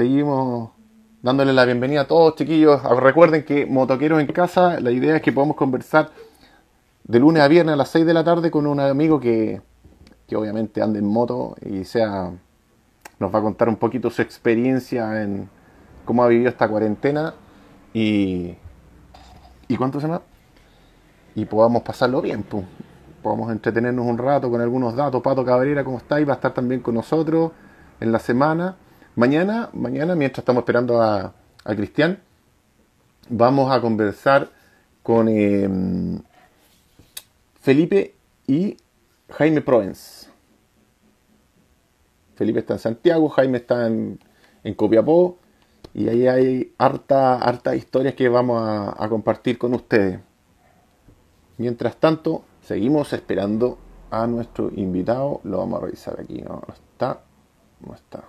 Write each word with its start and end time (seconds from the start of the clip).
seguimos 0.00 0.70
dándole 1.20 1.52
la 1.52 1.66
bienvenida 1.66 2.00
a 2.00 2.06
todos, 2.06 2.34
chiquillos. 2.34 2.80
Ah, 2.84 2.94
Recuerden 2.98 3.44
que 3.44 3.66
Motoqueros 3.66 4.18
en 4.18 4.28
Casa, 4.28 4.80
la 4.80 4.90
idea 4.92 5.16
es 5.16 5.20
que 5.20 5.30
podamos 5.30 5.56
conversar 5.56 6.08
de 7.04 7.18
lunes 7.18 7.42
a 7.42 7.48
viernes 7.48 7.74
a 7.74 7.76
las 7.76 7.90
6 7.90 8.06
de 8.06 8.14
la 8.14 8.24
tarde 8.24 8.50
con 8.50 8.66
un 8.66 8.80
amigo 8.80 9.20
que, 9.20 9.60
que 10.26 10.36
obviamente 10.36 10.80
anda 10.80 10.98
en 10.98 11.04
moto 11.04 11.54
y 11.60 11.84
sea 11.84 12.32
nos 13.18 13.34
va 13.34 13.40
a 13.40 13.42
contar 13.42 13.68
un 13.68 13.76
poquito 13.76 14.08
su 14.08 14.22
experiencia 14.22 15.22
en 15.22 15.50
cómo 16.06 16.24
ha 16.24 16.28
vivido 16.28 16.48
esta 16.48 16.66
cuarentena 16.66 17.34
y, 17.92 18.54
y 19.68 19.76
cuánto 19.76 20.00
se 20.00 20.06
llama 20.06 20.22
y 21.34 21.44
podamos 21.44 21.82
pasarlo 21.82 22.22
bien, 22.22 22.42
pues. 22.42 22.64
podamos 23.22 23.52
entretenernos 23.52 24.06
un 24.06 24.16
rato 24.16 24.50
con 24.50 24.62
algunos 24.62 24.96
datos. 24.96 25.20
Pato 25.20 25.44
Cabrera, 25.44 25.84
¿cómo 25.84 25.98
estáis? 25.98 26.26
Va 26.26 26.32
a 26.32 26.36
estar 26.36 26.54
también 26.54 26.80
con 26.80 26.94
nosotros 26.94 27.52
en 28.00 28.12
la 28.12 28.18
semana. 28.18 28.76
Mañana, 29.16 29.70
mañana, 29.72 30.14
mientras 30.14 30.38
estamos 30.38 30.60
esperando 30.60 31.02
a, 31.02 31.34
a 31.64 31.74
Cristian, 31.74 32.20
vamos 33.28 33.72
a 33.72 33.80
conversar 33.80 34.50
con 35.02 35.28
eh, 35.28 35.68
Felipe 37.60 38.14
y 38.46 38.76
Jaime 39.30 39.62
Provence. 39.62 40.28
Felipe 42.36 42.60
está 42.60 42.74
en 42.74 42.78
Santiago, 42.78 43.28
Jaime 43.28 43.58
está 43.58 43.88
en, 43.88 44.20
en 44.62 44.74
Copiapó 44.74 45.38
y 45.92 46.08
ahí 46.08 46.28
hay 46.28 46.74
harta, 46.78 47.36
harta 47.36 47.74
historias 47.74 48.14
que 48.14 48.28
vamos 48.28 48.62
a, 48.62 48.94
a 48.96 49.08
compartir 49.08 49.58
con 49.58 49.74
ustedes. 49.74 50.20
Mientras 51.58 51.96
tanto, 51.96 52.44
seguimos 52.62 53.12
esperando 53.12 53.76
a 54.10 54.26
nuestro 54.26 54.70
invitado. 54.74 55.40
Lo 55.44 55.58
vamos 55.58 55.82
a 55.82 55.84
revisar 55.86 56.20
aquí. 56.20 56.40
No, 56.40 56.62
no 56.66 56.72
está. 56.72 57.20
No 57.86 57.94
está. 57.94 58.24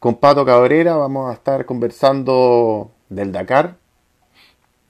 Con 0.00 0.16
Pato 0.16 0.44
Cabrera 0.44 0.96
vamos 0.96 1.30
a 1.30 1.34
estar 1.34 1.64
conversando 1.66 2.90
del 3.08 3.30
Dakar 3.30 3.76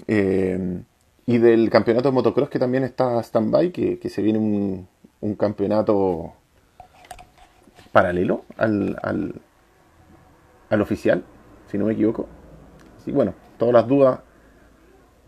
eh, 0.06 0.83
y 1.27 1.39
del 1.39 1.69
campeonato 1.69 2.08
de 2.08 2.14
motocross 2.14 2.48
que 2.48 2.58
también 2.58 2.84
está 2.84 3.22
stand-by, 3.22 3.72
que, 3.72 3.98
que 3.98 4.08
se 4.08 4.22
viene 4.22 4.39
un, 4.39 4.89
un 5.20 5.34
campeonato 5.34 6.33
paralelo 7.92 8.44
al, 8.56 8.97
al, 9.02 9.34
al 10.70 10.80
oficial, 10.80 11.24
si 11.67 11.77
no 11.77 11.84
me 11.86 11.92
equivoco. 11.92 12.27
Así 12.97 13.12
bueno, 13.12 13.34
todas 13.58 13.74
las 13.74 13.86
dudas 13.86 14.20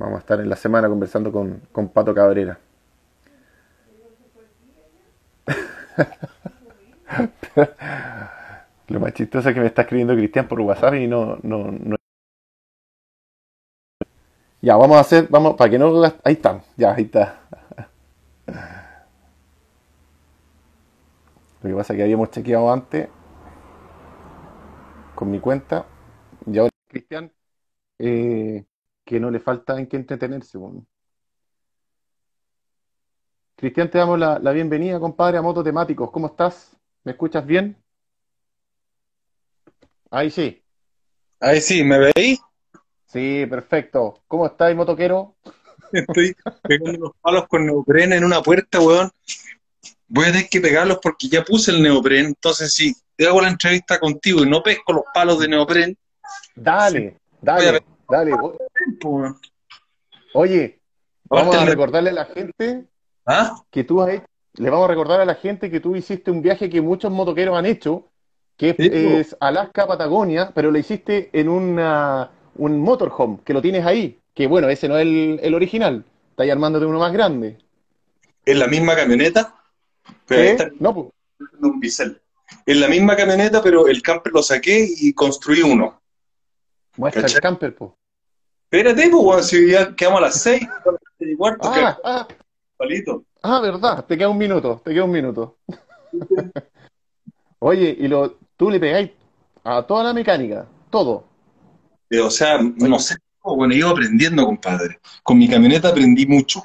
Vamos 0.02 0.16
a 0.16 0.18
estar 0.18 0.40
en 0.40 0.48
la 0.48 0.56
semana 0.56 0.88
conversando 0.88 1.30
con, 1.30 1.62
con 1.70 1.88
Pato 1.88 2.12
Cabrera. 2.12 2.58
Lo 8.92 9.00
más 9.00 9.14
chistoso 9.14 9.48
es 9.48 9.54
que 9.54 9.60
me 9.62 9.68
está 9.68 9.82
escribiendo 9.82 10.14
Cristian 10.14 10.46
por 10.46 10.60
WhatsApp 10.60 10.94
y 10.96 11.06
no, 11.06 11.38
no, 11.42 11.70
no. 11.70 11.96
Ya, 14.60 14.76
vamos 14.76 14.98
a 14.98 15.00
hacer, 15.00 15.28
vamos, 15.30 15.54
para 15.54 15.70
que 15.70 15.78
no 15.78 16.04
Ahí 16.22 16.34
está, 16.34 16.62
ya, 16.76 16.92
ahí 16.94 17.04
está. 17.04 17.40
Lo 21.62 21.70
que 21.70 21.74
pasa 21.74 21.94
es 21.94 21.96
que 21.96 22.02
habíamos 22.02 22.30
chequeado 22.30 22.70
antes 22.70 23.08
con 25.14 25.30
mi 25.30 25.40
cuenta 25.40 25.86
y 26.46 26.58
ahora 26.58 26.70
Cristian 26.86 27.32
eh, 27.98 28.66
que 29.06 29.20
no 29.20 29.30
le 29.30 29.40
falta 29.40 29.78
en 29.78 29.86
qué 29.86 29.96
entretenerse. 29.96 30.58
bueno. 30.58 30.84
Cristian, 33.56 33.90
te 33.90 33.96
damos 33.96 34.18
la, 34.18 34.38
la 34.38 34.52
bienvenida, 34.52 35.00
compadre, 35.00 35.38
a 35.38 35.42
Moto 35.42 35.64
Temáticos. 35.64 36.10
¿Cómo 36.10 36.26
estás? 36.26 36.76
¿Me 37.04 37.12
escuchas 37.12 37.46
bien? 37.46 37.81
Ahí 40.12 40.30
sí. 40.30 40.62
Ahí 41.40 41.60
sí, 41.62 41.82
¿me 41.82 41.98
veis? 42.14 42.38
Sí, 43.06 43.46
perfecto. 43.48 44.22
¿Cómo 44.28 44.44
estáis, 44.46 44.76
motoquero? 44.76 45.36
Estoy 45.92 46.36
pegando 46.62 47.06
los 47.06 47.12
palos 47.22 47.48
con 47.48 47.64
neopreno 47.64 48.14
en 48.14 48.22
una 48.24 48.42
puerta, 48.42 48.78
weón. 48.78 49.10
Voy 50.08 50.26
a 50.26 50.32
tener 50.32 50.48
que 50.50 50.60
pegarlos 50.60 50.98
porque 51.02 51.28
ya 51.28 51.42
puse 51.42 51.70
el 51.70 51.82
neopren. 51.82 52.26
Entonces, 52.26 52.74
si 52.74 52.94
te 53.16 53.26
hago 53.26 53.40
la 53.40 53.48
entrevista 53.48 53.98
contigo 53.98 54.42
y 54.42 54.48
no 54.50 54.62
pesco 54.62 54.92
los 54.92 55.04
palos 55.14 55.40
de 55.40 55.48
neopren, 55.48 55.96
Dale, 56.54 57.18
dale, 57.40 57.82
dale. 58.08 58.32
Pues. 59.00 59.32
Oye, 60.34 60.80
vamos 61.24 61.56
a 61.56 61.64
recordarle 61.64 62.10
a 62.10 62.14
la 62.14 62.24
gente 62.26 62.84
¿Ah? 63.26 63.56
que 63.70 63.84
tú 63.84 64.02
has 64.02 64.10
hecho- 64.14 64.26
le 64.54 64.68
vamos 64.68 64.84
a 64.84 64.88
recordar 64.88 65.20
a 65.22 65.24
la 65.24 65.34
gente 65.34 65.70
que 65.70 65.80
tú 65.80 65.96
hiciste 65.96 66.30
un 66.30 66.42
viaje 66.42 66.68
que 66.68 66.82
muchos 66.82 67.10
motoqueros 67.10 67.56
han 67.56 67.64
hecho, 67.64 68.11
que 68.56 68.70
es, 68.70 68.76
Sí, 68.76 68.88
po. 68.88 68.96
es 68.96 69.36
Alaska 69.40 69.86
Patagonia, 69.86 70.52
pero 70.54 70.70
lo 70.70 70.78
hiciste 70.78 71.30
en 71.32 71.48
una, 71.48 72.30
un 72.56 72.80
motorhome, 72.80 73.38
que 73.44 73.52
lo 73.54 73.62
tienes 73.62 73.84
ahí, 73.84 74.18
que 74.34 74.46
bueno, 74.46 74.68
ese 74.68 74.88
no 74.88 74.96
es 74.96 75.02
el, 75.02 75.40
el 75.42 75.54
original, 75.54 76.04
está 76.30 76.42
ahí 76.44 76.50
armándote 76.50 76.86
uno 76.86 76.98
más 76.98 77.12
grande. 77.12 77.58
Es 78.44 78.56
la 78.56 78.66
misma 78.66 78.94
camioneta, 78.96 79.54
pero 80.26 80.42
¿Eh? 80.42 80.50
esta 80.50 80.64
es 80.64 80.80
No, 80.80 80.94
pues, 80.94 81.08
un 81.60 81.80
bisel. 81.80 82.20
Es 82.66 82.76
la 82.76 82.88
misma 82.88 83.16
camioneta, 83.16 83.62
pero 83.62 83.86
el 83.88 84.02
camper 84.02 84.32
lo 84.32 84.42
saqué 84.42 84.86
y 84.98 85.12
construí 85.14 85.62
uno. 85.62 86.00
muestra 86.96 87.26
el 87.26 87.40
camper, 87.40 87.74
pues. 87.74 87.92
Espérate, 88.70 89.08
pues, 89.10 89.24
weón, 89.24 89.44
si 89.44 89.70
ya 89.70 89.94
quedamos 89.94 90.18
a 90.18 90.22
las 90.22 90.40
seis, 90.40 90.62
a 90.86 90.90
las 90.92 91.00
seis 91.18 91.32
y 91.32 91.36
cuarto, 91.36 91.68
Ah, 91.72 91.98
ah, 92.04 92.28
palito. 92.76 93.24
ah, 93.42 93.60
verdad, 93.60 94.04
te 94.06 94.16
queda 94.18 94.28
un 94.28 94.38
minuto, 94.38 94.80
te 94.84 94.92
queda 94.92 95.04
un 95.04 95.10
minuto. 95.10 95.58
Oye, 97.60 97.96
y 97.98 98.08
lo, 98.08 98.38
tú 98.56 98.70
le 98.70 98.80
pegáis 98.80 99.10
a 99.64 99.82
toda 99.82 100.04
la 100.04 100.12
mecánica, 100.12 100.66
todo. 100.90 101.24
Eh, 102.10 102.20
O 102.20 102.30
sea, 102.30 102.58
no 102.60 102.98
sé, 102.98 103.16
bueno, 103.42 103.74
iba 103.74 103.90
aprendiendo, 103.90 104.44
compadre. 104.44 105.00
Con 105.22 105.38
mi 105.38 105.48
camioneta 105.48 105.88
aprendí 105.88 106.26
mucho, 106.26 106.62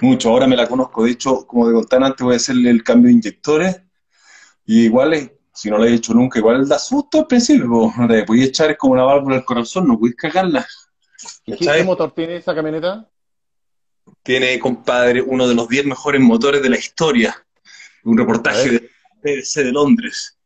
mucho. 0.00 0.30
Ahora 0.30 0.46
me 0.46 0.56
la 0.56 0.66
conozco. 0.66 1.04
De 1.04 1.12
hecho, 1.12 1.46
como 1.46 1.66
te 1.66 1.72
contaba 1.72 2.06
antes, 2.06 2.24
voy 2.24 2.34
a 2.34 2.36
hacerle 2.36 2.70
el 2.70 2.82
cambio 2.82 3.08
de 3.08 3.14
inyectores. 3.14 3.80
Y 4.66 4.84
igual, 4.84 5.32
si 5.52 5.70
no 5.70 5.78
lo 5.78 5.84
he 5.84 5.94
hecho 5.94 6.14
nunca, 6.14 6.38
igual 6.38 6.68
da 6.68 6.78
susto 6.78 7.20
al 7.20 7.26
principio. 7.26 7.92
No 7.96 8.08
te 8.08 8.24
podías 8.24 8.48
echar, 8.48 8.76
como 8.76 8.94
una 8.94 9.04
válvula 9.04 9.36
del 9.36 9.44
corazón, 9.44 9.86
no 9.86 9.98
puedes 9.98 10.16
cagarla. 10.16 10.66
¿Y 11.46 11.56
qué, 11.56 11.84
motor 11.84 12.12
tiene 12.12 12.36
esa 12.36 12.54
camioneta? 12.54 13.08
Tiene, 14.22 14.58
compadre, 14.58 15.22
uno 15.22 15.46
de 15.46 15.54
los 15.54 15.68
10 15.68 15.86
mejores 15.86 16.20
motores 16.20 16.62
de 16.62 16.70
la 16.70 16.78
historia. 16.78 17.34
Un 18.04 18.16
reportaje 18.16 18.70
de 18.70 18.90
PDC 19.22 19.64
de 19.64 19.72
Londres. 19.72 20.37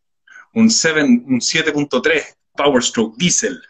Un 0.54 0.70
7, 0.70 1.02
un 1.02 1.40
7.3 1.40 2.22
Power 2.54 2.82
Stroke 2.82 3.16
Diesel. 3.16 3.60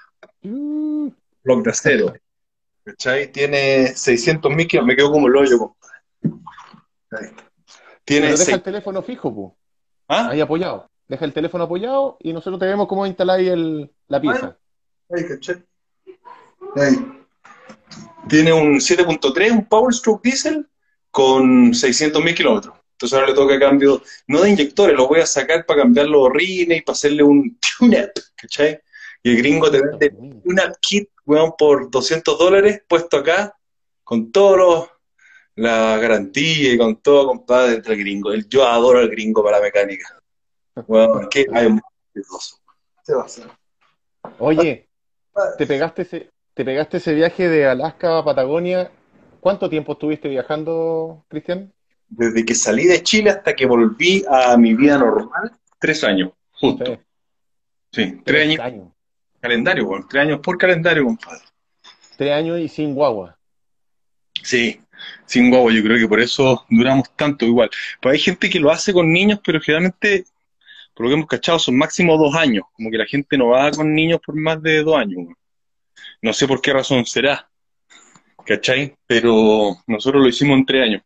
Mm, 0.42 1.08
block 1.44 1.64
de 1.64 1.70
acero. 1.70 2.12
¿Cachai? 2.84 3.30
Tiene 3.30 3.94
600 3.94 4.50
mil 4.54 4.66
kilómetros. 4.66 4.86
Me 4.86 4.96
quedo 4.96 5.12
como 5.12 5.28
el 5.28 5.36
hoyo, 5.36 5.58
compadre. 5.58 5.98
Tiene 8.04 8.26
Pero 8.26 8.32
deja 8.32 8.44
seis- 8.44 8.56
el 8.56 8.62
teléfono 8.62 9.02
fijo. 9.02 9.56
¿Ah? 10.08 10.28
Ahí 10.30 10.40
apoyado. 10.40 10.90
Deja 11.06 11.24
el 11.24 11.32
teléfono 11.32 11.64
apoyado 11.64 12.16
y 12.20 12.32
nosotros 12.32 12.58
te 12.58 12.66
vemos 12.66 12.88
cómo 12.88 13.06
instaláis 13.06 13.48
el, 13.48 13.92
la 14.08 14.20
pieza. 14.20 14.56
Ahí, 15.10 15.28
¿cachai? 15.28 15.62
Ahí. 16.76 16.96
Tiene 18.28 18.52
un 18.52 18.80
7.3, 18.80 19.52
un 19.52 19.64
Power 19.66 19.92
Stroke 19.94 20.22
Diesel 20.24 20.68
con 21.10 21.74
600 21.74 22.24
mil 22.24 22.34
kilómetros. 22.34 22.74
Entonces 23.02 23.18
ahora 23.18 23.30
le 23.30 23.34
toca 23.34 23.58
cambio, 23.58 24.00
no 24.28 24.42
de 24.42 24.50
inyectores, 24.50 24.96
lo 24.96 25.08
voy 25.08 25.18
a 25.18 25.26
sacar 25.26 25.66
para 25.66 25.82
cambiar 25.82 26.06
los 26.06 26.30
rines 26.32 26.78
y 26.78 26.82
para 26.82 26.92
hacerle 26.94 27.24
un 27.24 27.58
tune-up, 27.58 28.12
¿cachai? 28.36 28.78
Y 29.24 29.30
el 29.32 29.38
gringo 29.38 29.68
te 29.72 29.82
vende 29.82 30.14
un 30.16 30.40
tune-up 30.40 30.76
kit, 30.80 31.08
weón, 31.26 31.52
por 31.58 31.90
200 31.90 32.38
dólares 32.38 32.80
puesto 32.86 33.16
acá, 33.16 33.58
con 34.04 34.30
todos 34.30 34.56
los, 34.56 34.88
la 35.56 35.98
garantía 35.98 36.74
y 36.74 36.78
con 36.78 36.94
todo, 37.02 37.26
compadre, 37.26 37.74
entre 37.74 37.94
el 37.94 37.98
gringo. 38.00 38.32
El- 38.32 38.48
Yo 38.48 38.64
adoro 38.68 39.00
al 39.00 39.08
gringo 39.08 39.42
para 39.42 39.56
la 39.58 39.64
mecánica. 39.64 40.22
Weón, 40.86 41.28
que 41.28 41.44
hay 41.52 41.66
un 41.66 41.80
¿Qué 43.04 43.14
va 43.14 43.22
a 43.22 43.24
hacer? 43.24 43.48
Oye, 44.38 44.86
te 45.58 45.66
pegaste 45.66 46.02
ese, 46.02 46.30
te 46.54 46.64
pegaste 46.64 46.98
ese 46.98 47.14
viaje 47.14 47.48
de 47.48 47.66
Alaska 47.66 48.18
a 48.18 48.24
Patagonia. 48.24 48.92
¿Cuánto 49.40 49.68
tiempo 49.68 49.94
estuviste 49.94 50.28
viajando, 50.28 51.24
Cristian? 51.26 51.72
Desde 52.14 52.44
que 52.44 52.54
salí 52.54 52.84
de 52.84 53.02
Chile 53.02 53.30
hasta 53.30 53.54
que 53.56 53.64
volví 53.64 54.22
a 54.28 54.54
mi 54.58 54.74
vida 54.74 54.98
normal, 54.98 55.50
tres 55.78 56.04
años, 56.04 56.32
justo. 56.50 56.94
Sí, 57.90 58.04
Sí, 58.04 58.20
tres 58.24 58.42
años. 58.48 58.60
años. 58.60 58.88
Calendario, 59.40 59.86
weón. 59.86 60.06
Tres 60.08 60.22
años 60.22 60.40
por 60.40 60.56
calendario, 60.58 61.04
compadre. 61.04 61.40
Tres 62.16 62.32
años 62.32 62.60
y 62.60 62.68
sin 62.68 62.94
guagua. 62.94 63.36
Sí, 64.42 64.80
sin 65.26 65.50
guagua, 65.50 65.72
yo 65.72 65.82
creo 65.82 65.98
que 65.98 66.08
por 66.08 66.20
eso 66.20 66.66
duramos 66.68 67.10
tanto 67.16 67.44
igual. 67.46 67.70
Pues 68.00 68.12
hay 68.14 68.18
gente 68.20 68.50
que 68.50 68.60
lo 68.60 68.70
hace 68.70 68.92
con 68.92 69.10
niños, 69.10 69.40
pero 69.44 69.60
generalmente, 69.60 70.24
por 70.94 71.04
lo 71.04 71.10
que 71.10 71.14
hemos 71.14 71.26
cachado, 71.28 71.58
son 71.58 71.76
máximo 71.76 72.16
dos 72.18 72.34
años. 72.34 72.64
Como 72.74 72.90
que 72.90 72.98
la 72.98 73.06
gente 73.06 73.36
no 73.38 73.48
va 73.48 73.70
con 73.70 73.94
niños 73.94 74.20
por 74.24 74.36
más 74.36 74.62
de 74.62 74.82
dos 74.82 74.96
años. 74.96 75.28
No 76.20 76.32
sé 76.34 76.46
por 76.46 76.60
qué 76.60 76.72
razón 76.72 77.04
será, 77.06 77.48
¿cachai? 78.46 78.94
Pero 79.06 79.76
nosotros 79.86 80.22
lo 80.22 80.28
hicimos 80.28 80.58
en 80.58 80.66
tres 80.66 80.82
años, 80.82 81.02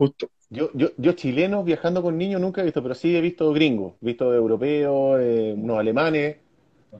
justo. 0.00 0.30
Yo, 0.48 0.70
yo, 0.72 0.88
yo 0.96 1.12
chilenos 1.12 1.62
viajando 1.62 2.02
con 2.02 2.16
niños 2.16 2.40
nunca 2.40 2.62
he 2.62 2.64
visto, 2.64 2.82
pero 2.82 2.94
sí 2.94 3.14
he 3.14 3.20
visto 3.20 3.52
gringos, 3.52 3.96
he 4.00 4.06
visto 4.06 4.34
europeos, 4.34 5.20
eh, 5.20 5.54
unos 5.54 5.78
alemanes, 5.78 6.38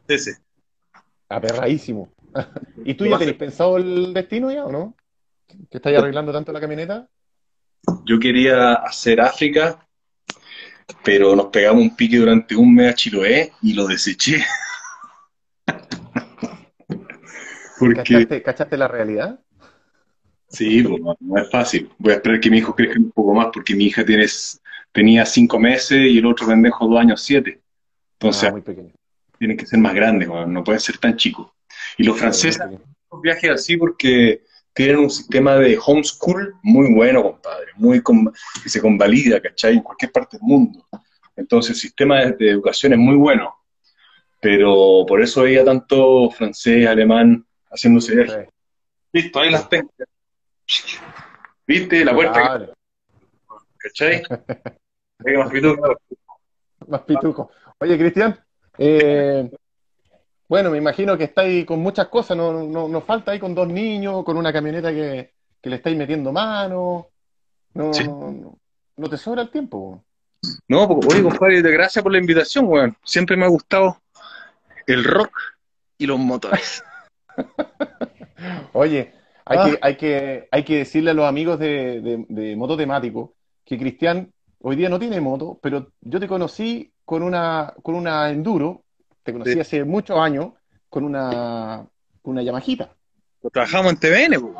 Ese. 0.06 0.36
aperradísimos. 1.30 2.10
¿Y 2.84 2.94
tú 2.94 3.04
Lo 3.04 3.12
ya 3.12 3.18
tenés 3.18 3.36
pensado 3.36 3.78
el 3.78 4.12
destino 4.12 4.52
ya 4.52 4.66
o 4.66 4.70
no? 4.70 4.94
¿Que 5.70 5.78
estáis 5.78 5.98
arreglando 5.98 6.30
tanto 6.30 6.52
la 6.52 6.60
camioneta? 6.60 7.08
Yo 8.04 8.20
quería 8.20 8.74
hacer 8.74 9.22
África, 9.22 9.88
pero 11.02 11.34
nos 11.34 11.46
pegamos 11.46 11.82
un 11.82 11.96
pique 11.96 12.18
durante 12.18 12.54
un 12.54 12.74
mes 12.74 12.92
a 12.92 12.94
Chiloé 12.94 13.52
y 13.62 13.72
lo 13.72 13.86
deseché. 13.86 14.44
Porque, 17.78 17.94
¿Cachaste, 17.94 18.42
cachaste 18.42 18.76
la 18.76 18.88
realidad? 18.88 19.40
Sí, 20.50 20.82
pues, 20.82 21.00
no, 21.20 21.36
es 21.38 21.50
fácil. 21.50 21.90
Voy 21.98 22.12
a 22.12 22.16
esperar 22.16 22.40
que 22.40 22.50
mi 22.50 22.58
hijo 22.58 22.74
crezca 22.74 22.98
un 22.98 23.10
poco 23.10 23.34
más, 23.34 23.48
porque 23.52 23.74
mi 23.74 23.84
hija 23.86 24.04
tiene, 24.04 24.26
tenía 24.92 25.24
cinco 25.24 25.58
meses 25.58 25.98
y 26.10 26.18
el 26.18 26.26
otro 26.26 26.46
pendejo 26.46 26.86
dos 26.86 26.98
años 27.00 27.22
siete. 27.22 27.60
Entonces, 28.18 28.48
Ah, 28.48 28.52
muy 28.52 28.60
pequeño. 28.60 28.90
tienen 29.38 29.56
que 29.56 29.64
ser 29.66 29.78
más 29.78 29.94
grandes, 29.94 30.28
no 30.28 30.62
pueden 30.62 30.80
ser 30.80 30.98
tan 30.98 31.16
chicos. 31.16 31.48
Y 31.96 32.04
los 32.04 32.18
franceses 32.18 32.60
los 33.10 33.22
viajes 33.22 33.50
así 33.50 33.76
porque 33.76 34.42
tienen 34.72 34.98
un 34.98 35.10
sistema 35.10 35.56
de 35.56 35.78
homeschool 35.84 36.54
muy 36.62 36.92
bueno, 36.94 37.22
compadre, 37.22 37.72
muy 37.76 38.00
con- 38.02 38.32
que 38.62 38.68
se 38.68 38.80
convalida, 38.80 39.40
¿cachai? 39.40 39.74
En 39.74 39.82
cualquier 39.82 40.12
parte 40.12 40.36
del 40.36 40.46
mundo. 40.46 40.86
Entonces 41.34 41.70
el 41.70 41.76
sistema 41.76 42.20
de, 42.20 42.32
de 42.32 42.50
educación 42.50 42.92
es 42.92 42.98
muy 42.98 43.16
bueno, 43.16 43.54
pero 44.40 45.04
por 45.08 45.22
eso 45.22 45.42
veía 45.42 45.64
tanto 45.64 46.30
francés, 46.30 46.86
alemán 46.86 47.44
haciéndose. 47.70 48.26
Sí. 48.26 48.34
Listo, 49.12 49.40
ahí 49.40 49.50
las 49.50 49.68
tengo. 49.68 49.90
¿Viste? 51.66 52.04
La 52.04 52.14
puerta. 52.14 52.68
¿cachai? 53.78 54.22
Más 55.36 55.50
pituco. 55.50 55.96
Más 56.88 57.00
pituco. 57.02 57.50
Oye, 57.78 57.98
Cristian, 57.98 58.38
eh, 58.78 59.50
bueno, 60.48 60.70
me 60.70 60.78
imagino 60.78 61.16
que 61.16 61.24
estáis 61.24 61.64
con 61.66 61.78
muchas 61.80 62.08
cosas, 62.08 62.36
no, 62.36 62.64
no, 62.64 62.88
no 62.88 63.00
falta 63.02 63.32
ahí 63.32 63.38
con 63.38 63.54
dos 63.54 63.68
niños, 63.68 64.24
con 64.24 64.36
una 64.36 64.52
camioneta 64.52 64.90
que, 64.90 65.32
que 65.60 65.70
le 65.70 65.76
estáis 65.76 65.96
metiendo 65.96 66.32
mano. 66.32 67.08
No, 67.74 67.92
Sí. 67.94 68.04
no, 68.04 68.30
no- 68.32 68.58
no 68.96 69.08
te 69.08 69.16
sobra 69.16 69.42
el 69.42 69.50
tiempo. 69.50 70.04
No, 70.68 70.86
porque, 70.88 71.06
oye, 71.08 71.22
compadre, 71.22 71.62
gracias 71.62 72.02
por 72.02 72.12
la 72.12 72.18
invitación, 72.18 72.66
weón. 72.66 72.96
Siempre 73.04 73.36
me 73.36 73.44
ha 73.44 73.48
gustado 73.48 74.00
el 74.86 75.04
rock 75.04 75.32
y 75.98 76.06
los 76.06 76.18
motores. 76.18 76.82
Oye, 78.72 79.14
hay 79.50 79.58
Ah. 79.58 79.64
que, 79.70 79.78
hay 79.82 79.96
que, 79.96 80.48
hay 80.50 80.64
que 80.64 80.76
decirle 80.78 81.10
a 81.10 81.14
los 81.14 81.26
amigos 81.26 81.58
de, 81.58 82.00
de, 82.00 82.24
de 82.28 82.56
Moto 82.56 82.76
Temático 82.76 83.34
que 83.64 83.76
Cristian 83.78 84.32
hoy 84.60 84.76
día 84.76 84.88
no 84.88 84.98
tiene 84.98 85.20
moto, 85.20 85.58
pero 85.62 85.92
yo 86.00 86.20
te 86.20 86.28
conocí 86.28 86.92
con 87.04 87.22
una, 87.22 87.72
con 87.82 87.94
una 87.94 88.30
Enduro, 88.30 88.84
te 89.22 89.32
conocí 89.32 89.52
Sí. 89.54 89.60
hace 89.60 89.84
muchos 89.84 90.18
años 90.18 90.52
con 90.88 91.02
una, 91.04 91.84
una 92.22 92.42
Yamahita. 92.42 92.94
Trabajamos 93.52 93.92
en 93.92 93.98
TVN. 93.98 94.52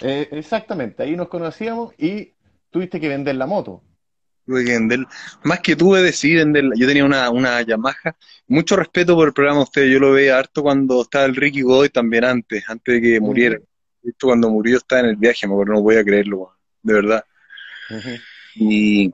Eh, 0.00 0.28
exactamente, 0.32 1.02
ahí 1.02 1.16
nos 1.16 1.28
conocíamos 1.28 1.92
y 1.98 2.32
tuviste 2.70 3.00
que 3.00 3.08
vender 3.08 3.34
la 3.36 3.46
moto. 3.46 3.82
Tuve 4.46 4.64
que 4.64 4.72
vender, 4.72 5.00
más 5.42 5.60
que 5.60 5.74
tuve 5.74 6.02
decidí 6.02 6.36
vender, 6.36 6.64
yo 6.76 6.86
tenía 6.86 7.04
una, 7.04 7.30
una 7.30 7.62
Yamaha, 7.62 8.14
mucho 8.46 8.76
respeto 8.76 9.14
por 9.16 9.28
el 9.28 9.34
programa 9.34 9.58
de 9.60 9.64
ustedes, 9.64 9.92
yo 9.92 9.98
lo 9.98 10.12
veía 10.12 10.38
harto 10.38 10.62
cuando 10.62 11.02
estaba 11.02 11.24
el 11.24 11.34
Ricky 11.34 11.62
Godoy 11.62 11.88
también 11.88 12.24
antes, 12.24 12.62
antes 12.68 12.94
de 12.94 13.00
que 13.00 13.20
muriera. 13.20 13.58
Esto 14.04 14.26
cuando 14.28 14.50
murió 14.50 14.76
estaba 14.76 15.00
en 15.00 15.08
el 15.08 15.16
viaje, 15.16 15.46
me 15.46 15.54
acuerdo, 15.54 15.72
no 15.74 15.82
voy 15.82 15.96
a 15.96 16.04
creerlo, 16.04 16.56
de 16.82 16.94
verdad. 16.94 17.24
Y 18.54 19.12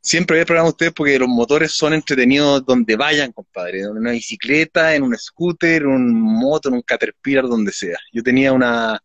siempre 0.00 0.34
veía 0.34 0.42
el 0.42 0.46
programa 0.46 0.68
de 0.68 0.72
ustedes 0.72 0.92
porque 0.92 1.18
los 1.18 1.28
motores 1.28 1.72
son 1.72 1.94
entretenidos 1.94 2.64
donde 2.66 2.96
vayan, 2.96 3.32
compadre, 3.32 3.80
en 3.80 3.90
una 3.90 4.10
bicicleta, 4.10 4.94
en 4.94 5.04
un 5.04 5.16
scooter, 5.16 5.82
en 5.82 5.88
un 5.88 6.12
moto, 6.12 6.68
en 6.68 6.74
un 6.74 6.82
Caterpillar, 6.82 7.44
donde 7.44 7.72
sea. 7.72 7.96
Yo 8.12 8.22
tenía 8.22 8.52
una, 8.52 9.00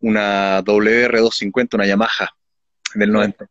una 0.00 0.62
WR250, 0.62 1.74
una 1.74 1.86
Yamaha 1.86 2.36
del 2.94 3.12
90, 3.12 3.48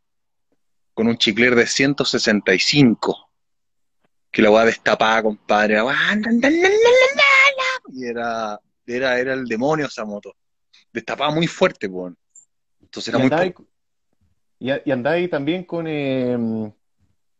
con 0.93 1.07
un 1.07 1.17
chicler 1.17 1.55
de 1.55 1.65
165, 1.65 3.29
que 4.31 4.41
la 4.41 4.51
weá 4.51 4.65
destapada, 4.65 5.23
compadre, 5.23 5.75
la 5.75 5.85
weá, 5.85 5.97
y 7.93 8.05
era, 8.05 8.59
era, 8.85 9.19
era 9.19 9.33
el 9.33 9.45
demonio 9.45 9.85
esa 9.87 10.05
moto. 10.05 10.35
Destapaba 10.95 11.31
muy 11.31 11.45
fuerte, 11.47 11.89
pues. 11.89 12.13
Entonces 12.81 13.07
Y 13.13 13.15
era 13.15 13.19
muy 13.19 13.31
andáis, 13.31 13.53
y, 14.59 14.69
y 14.89 14.91
andáis 14.91 15.29
también 15.29 15.65
con, 15.65 15.85
eh, 15.87 16.71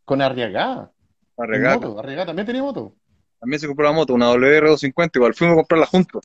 con 0.04 0.20
Arriagá, 0.20 0.92
arreglada. 1.38 1.76
moto. 1.76 1.98
Arriagá 1.98 2.26
también 2.26 2.44
tenía 2.46 2.62
moto. 2.62 2.94
También 3.40 3.58
se 3.60 3.66
compró 3.66 3.86
la 3.86 3.92
moto, 3.92 4.12
una 4.14 4.30
WR250, 4.32 5.10
igual 5.14 5.34
fuimos 5.34 5.54
a 5.54 5.56
comprarla 5.56 5.86
juntos. 5.86 6.24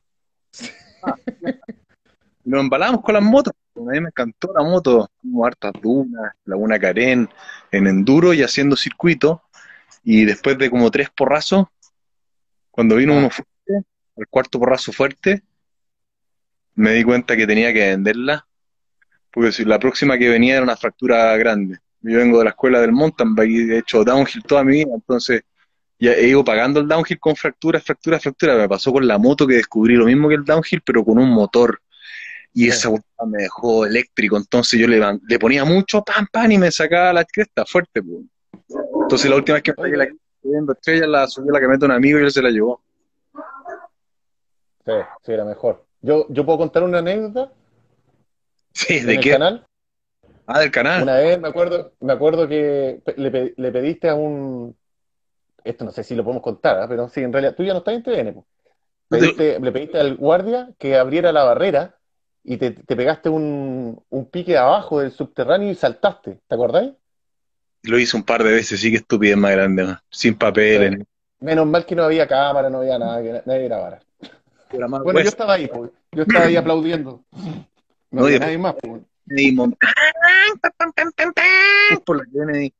Ah, 1.03 1.15
y 2.43 2.49
nos 2.49 2.61
embalamos 2.61 3.01
con 3.01 3.13
las 3.13 3.23
motos. 3.23 3.53
A 3.75 3.79
mí 3.79 4.01
me 4.01 4.09
encantó 4.09 4.51
la 4.53 4.63
moto, 4.63 5.09
como 5.21 5.45
hartas 5.45 5.71
dunas, 5.81 6.33
Laguna 6.45 6.77
Carén, 6.77 7.29
en 7.71 7.87
enduro 7.87 8.33
y 8.33 8.43
haciendo 8.43 8.75
circuito. 8.75 9.43
Y 10.03 10.25
después 10.25 10.57
de 10.57 10.69
como 10.69 10.91
tres 10.91 11.09
porrazos, 11.09 11.67
cuando 12.71 12.95
vino 12.97 13.13
Ah. 13.13 13.17
uno 13.19 13.29
fuerte, 13.29 13.87
el 14.17 14.27
cuarto 14.27 14.59
porrazo 14.59 14.91
fuerte, 14.91 15.43
me 16.75 16.91
di 16.93 17.03
cuenta 17.03 17.35
que 17.35 17.45
tenía 17.47 17.73
que 17.73 17.89
venderla, 17.89 18.45
porque 19.31 19.51
si 19.51 19.65
la 19.65 19.79
próxima 19.79 20.17
que 20.17 20.29
venía 20.29 20.55
era 20.55 20.63
una 20.63 20.77
fractura 20.77 21.35
grande. 21.37 21.77
Yo 22.01 22.17
vengo 22.17 22.39
de 22.39 22.45
la 22.45 22.49
escuela 22.51 22.81
del 22.81 22.91
mountain 22.91 23.35
bike 23.35 23.51
y 23.51 23.71
he 23.71 23.77
hecho 23.79 24.03
downhill 24.03 24.43
toda 24.43 24.63
mi 24.63 24.77
vida, 24.77 24.91
entonces 24.93 25.43
ya 25.99 26.13
he 26.13 26.29
ido 26.29 26.43
pagando 26.43 26.79
el 26.79 26.87
downhill 26.87 27.19
con 27.19 27.35
fracturas, 27.35 27.83
fracturas, 27.83 28.23
fracturas. 28.23 28.57
Me 28.57 28.67
pasó 28.67 28.91
con 28.91 29.07
la 29.07 29.19
moto 29.19 29.45
que 29.45 29.53
descubrí 29.55 29.95
lo 29.95 30.05
mismo 30.05 30.27
que 30.29 30.35
el 30.35 30.43
downhill, 30.43 30.81
pero 30.83 31.05
con 31.05 31.19
un 31.19 31.29
motor. 31.29 31.79
Y 32.53 32.63
Sí. 32.63 32.69
esa 32.69 32.89
me 33.27 33.43
dejó 33.43 33.85
eléctrico. 33.85 34.35
Entonces 34.35 34.79
yo 34.79 34.87
le, 34.87 34.99
le 35.27 35.39
ponía 35.39 35.63
mucho 35.63 36.01
pan, 36.03 36.27
pan 36.31 36.51
y 36.51 36.57
me 36.57 36.71
sacaba 36.71 37.13
la 37.13 37.23
cresta 37.23 37.65
fuerte. 37.65 38.01
pues. 38.01 38.23
Entonces 39.03 39.29
la 39.29 39.35
última 39.35 39.55
vez 39.55 39.63
que 39.63 39.73
me 39.77 39.83
saqué 39.83 39.97
la 39.97 40.07
cresta 40.07 41.07
la 41.07 41.27
subió 41.27 41.51
la 41.51 41.59
camioneta 41.59 41.85
de 41.85 41.91
un 41.91 41.95
amigo 41.97 42.19
y 42.19 42.23
él 42.23 42.31
se 42.31 42.41
la 42.41 42.49
llevó. 42.49 42.81
Sí, 44.85 44.91
sí, 45.23 45.31
era 45.31 45.45
mejor. 45.45 45.85
Yo, 46.01 46.25
yo 46.29 46.45
puedo 46.45 46.57
contar 46.57 46.83
una 46.83 46.99
anécdota 46.99 47.51
Sí, 48.73 48.99
¿de 49.01 49.19
qué? 49.19 49.31
canal. 49.31 49.65
Ah, 50.47 50.59
del 50.59 50.71
canal. 50.71 51.03
Una 51.03 51.15
vez 51.17 51.39
me 51.39 51.47
acuerdo, 51.47 51.93
me 51.99 52.13
acuerdo 52.13 52.47
que 52.47 53.01
le, 53.17 53.31
pe- 53.31 53.53
le 53.57 53.71
pediste 53.71 54.09
a 54.09 54.15
un, 54.15 54.75
esto 55.63 55.85
no 55.85 55.91
sé 55.91 56.03
si 56.03 56.15
lo 56.15 56.23
podemos 56.23 56.43
contar, 56.43 56.79
¿ah? 56.79 56.87
pero 56.87 57.07
sí, 57.09 57.21
en 57.21 57.33
realidad 57.33 57.55
tú 57.55 57.63
ya 57.63 57.73
no 57.73 57.79
estás 57.79 57.95
en 57.95 58.03
TVN. 58.03 58.33
No 58.33 58.43
Pediste- 59.17 59.59
le 59.59 59.71
pediste 59.71 59.99
al 59.99 60.15
guardia 60.17 60.69
que 60.79 60.97
abriera 60.97 61.31
la 61.31 61.43
barrera 61.43 61.97
y 62.43 62.57
te, 62.57 62.71
te 62.71 62.95
pegaste 62.95 63.29
un, 63.29 64.03
un 64.09 64.25
pique 64.29 64.57
abajo 64.57 64.99
del 64.99 65.11
subterráneo 65.11 65.69
y 65.71 65.75
saltaste, 65.75 66.39
¿te 66.47 66.55
acordáis? 66.55 66.93
Lo 67.83 67.97
hice 67.97 68.15
un 68.15 68.23
par 68.23 68.43
de 68.43 68.51
veces, 68.51 68.79
sí 68.79 68.91
que 68.91 68.97
estupidez 68.97 69.37
más 69.37 69.51
grande, 69.51 69.83
man. 69.83 69.99
sin 70.09 70.35
papeles. 70.35 70.99
Menos 71.39 71.65
mal 71.65 71.85
que 71.85 71.95
no 71.95 72.03
había 72.03 72.27
cámara, 72.27 72.69
no 72.69 72.79
había 72.79 72.99
nada, 72.99 73.21
que 73.23 73.31
na- 73.33 73.43
nadie 73.45 73.63
grabara. 73.63 73.99
Bueno, 74.71 74.97
yo 75.05 75.13
hueso. 75.13 75.29
estaba 75.29 75.53
ahí, 75.53 75.67
po. 75.67 75.89
Yo 76.11 76.23
estaba 76.23 76.45
ahí 76.45 76.55
aplaudiendo. 76.55 77.23
No 78.11 78.25
había 78.25 78.39
nadie 78.39 78.57
más, 78.57 78.73
po. 78.75 78.99
y 79.27 79.51
mon- 79.51 79.77
por 82.05 82.17
la 82.17 82.25
Kennedy. 82.25 82.73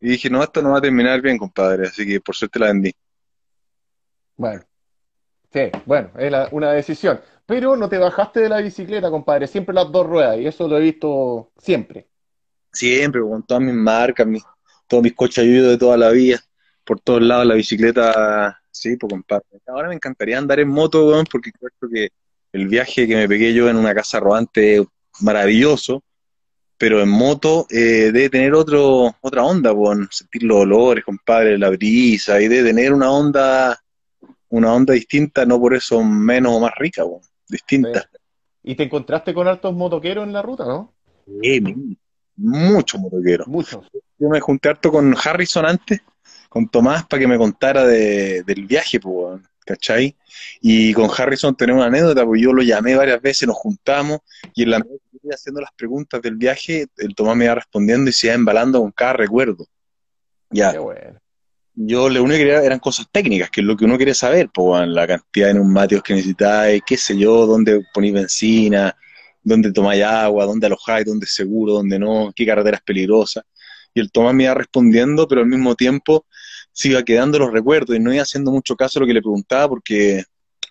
Y 0.00 0.08
dije, 0.10 0.30
no, 0.30 0.42
esto 0.42 0.62
no 0.62 0.70
va 0.72 0.78
a 0.78 0.80
terminar 0.80 1.20
bien, 1.20 1.36
compadre. 1.38 1.88
Así 1.88 2.06
que 2.06 2.20
por 2.20 2.34
suerte 2.34 2.58
la 2.58 2.66
vendí. 2.66 2.94
Bueno, 4.36 4.62
sí, 5.52 5.60
bueno, 5.84 6.10
es 6.16 6.30
la- 6.30 6.48
una 6.52 6.72
decisión. 6.72 7.20
Pero 7.44 7.76
no 7.76 7.88
te 7.88 7.98
bajaste 7.98 8.40
de 8.40 8.48
la 8.48 8.58
bicicleta, 8.58 9.10
compadre, 9.10 9.46
siempre 9.46 9.74
las 9.74 9.90
dos 9.90 10.06
ruedas, 10.06 10.38
y 10.38 10.46
eso 10.46 10.68
lo 10.68 10.76
he 10.76 10.80
visto 10.82 11.50
siempre. 11.56 12.06
Siempre, 12.72 13.22
con 13.22 13.42
todas 13.42 13.62
mis 13.62 13.74
marcas, 13.74 14.26
mis, 14.26 14.44
todos 14.86 15.02
mis 15.02 15.14
cochayudos 15.14 15.70
de 15.70 15.78
toda 15.78 15.96
la 15.96 16.10
vida, 16.10 16.38
por 16.84 17.00
todos 17.00 17.22
lados, 17.22 17.46
la 17.46 17.54
bicicleta, 17.54 18.60
sí, 18.78 18.96
pues 18.96 19.10
compadre. 19.10 19.44
Ahora 19.66 19.88
me 19.88 19.94
encantaría 19.94 20.38
andar 20.38 20.60
en 20.60 20.68
moto, 20.68 21.06
weón, 21.08 21.26
porque 21.30 21.50
creo 21.52 21.90
que 21.90 22.08
el 22.52 22.68
viaje 22.68 23.06
que 23.06 23.16
me 23.16 23.28
pegué 23.28 23.52
yo 23.52 23.68
en 23.68 23.76
una 23.76 23.94
casa 23.94 24.20
rodante 24.20 24.78
es 24.78 24.86
maravilloso, 25.20 26.02
pero 26.76 27.02
en 27.02 27.08
moto 27.08 27.66
eh, 27.70 28.10
debe 28.12 28.30
tener 28.30 28.54
otro, 28.54 29.14
otra 29.20 29.44
onda, 29.44 29.72
weón, 29.72 30.08
sentir 30.10 30.44
los 30.44 30.58
olores, 30.58 31.04
compadre, 31.04 31.58
la 31.58 31.70
brisa, 31.70 32.40
y 32.40 32.48
debe 32.48 32.68
tener 32.70 32.92
una 32.92 33.10
onda, 33.10 33.78
una 34.50 34.72
onda 34.72 34.94
distinta, 34.94 35.44
no 35.44 35.58
por 35.60 35.74
eso 35.74 36.02
menos 36.02 36.52
o 36.54 36.60
más 36.60 36.72
rica, 36.78 37.04
weón, 37.04 37.22
distinta. 37.48 38.08
Y 38.62 38.74
te 38.74 38.84
encontraste 38.84 39.34
con 39.34 39.48
hartos 39.48 39.74
motoqueros 39.74 40.24
en 40.24 40.32
la 40.32 40.42
ruta, 40.42 40.64
¿no? 40.64 40.94
Sí, 41.42 41.60
mi- 41.60 41.96
mucho 42.36 42.98
motoquero. 42.98 43.44
Muchos. 43.46 43.86
Yo 44.18 44.28
me 44.28 44.40
junté 44.40 44.68
harto 44.68 44.90
con 44.92 45.14
Harrison 45.22 45.66
antes, 45.66 46.00
con 46.48 46.68
Tomás, 46.68 47.06
para 47.06 47.20
que 47.20 47.26
me 47.26 47.38
contara 47.38 47.84
de- 47.84 48.42
del 48.44 48.66
viaje, 48.66 48.98
pues, 49.00 49.40
¿cachai? 49.64 50.16
Y 50.60 50.92
con 50.94 51.10
Harrison 51.14 51.54
tenemos 51.54 51.80
una 51.80 51.88
anécdota, 51.88 52.24
pues 52.24 52.40
yo 52.40 52.52
lo 52.52 52.62
llamé 52.62 52.94
varias 52.96 53.20
veces, 53.20 53.46
nos 53.46 53.56
juntamos, 53.56 54.20
y 54.54 54.62
en 54.62 54.70
la 54.70 54.84
haciendo 55.30 55.60
las 55.60 55.72
preguntas 55.76 56.22
del 56.22 56.36
viaje, 56.36 56.86
el 56.96 57.14
Tomás 57.14 57.36
me 57.36 57.44
iba 57.44 57.54
respondiendo 57.54 58.08
y 58.08 58.12
se 58.12 58.28
iba 58.28 58.34
embalando 58.34 58.80
con 58.80 58.92
cada 58.92 59.12
recuerdo. 59.12 59.66
Ya. 60.50 60.72
Qué 60.72 60.78
bueno. 60.78 61.18
Yo 61.74 62.08
lo 62.08 62.22
único 62.22 62.38
que 62.38 62.44
quería 62.44 62.62
eran 62.62 62.78
cosas 62.78 63.06
técnicas, 63.12 63.50
que 63.50 63.60
es 63.60 63.66
lo 63.66 63.76
que 63.76 63.84
uno 63.84 63.96
quiere 63.96 64.14
saber, 64.14 64.48
pues, 64.52 64.88
la 64.88 65.06
cantidad 65.06 65.48
de 65.48 65.54
neumáticos 65.54 66.02
que 66.02 66.14
necesitáis, 66.14 66.82
qué 66.84 66.96
sé 66.96 67.16
yo, 67.16 67.46
dónde 67.46 67.82
ponéis 67.94 68.14
benzina, 68.14 68.96
dónde 69.42 69.72
tomáis 69.72 70.02
agua, 70.02 70.46
dónde 70.46 70.66
alojáis, 70.66 71.06
dónde 71.06 71.26
es 71.26 71.34
seguro, 71.34 71.74
dónde 71.74 71.98
no, 71.98 72.32
qué 72.34 72.44
carretera 72.44 72.78
es 72.78 72.82
peligrosa. 72.82 73.44
Y 73.94 74.00
el 74.00 74.10
Tomás 74.10 74.34
me 74.34 74.44
iba 74.44 74.54
respondiendo, 74.54 75.28
pero 75.28 75.42
al 75.42 75.46
mismo 75.46 75.74
tiempo 75.74 76.26
se 76.72 76.88
iba 76.88 77.02
quedando 77.02 77.38
los 77.38 77.52
recuerdos 77.52 77.96
y 77.96 78.00
no 78.00 78.12
iba 78.12 78.22
haciendo 78.22 78.50
mucho 78.50 78.76
caso 78.76 78.98
a 78.98 79.00
lo 79.00 79.06
que 79.06 79.14
le 79.14 79.20
preguntaba 79.20 79.68
porque 79.68 80.24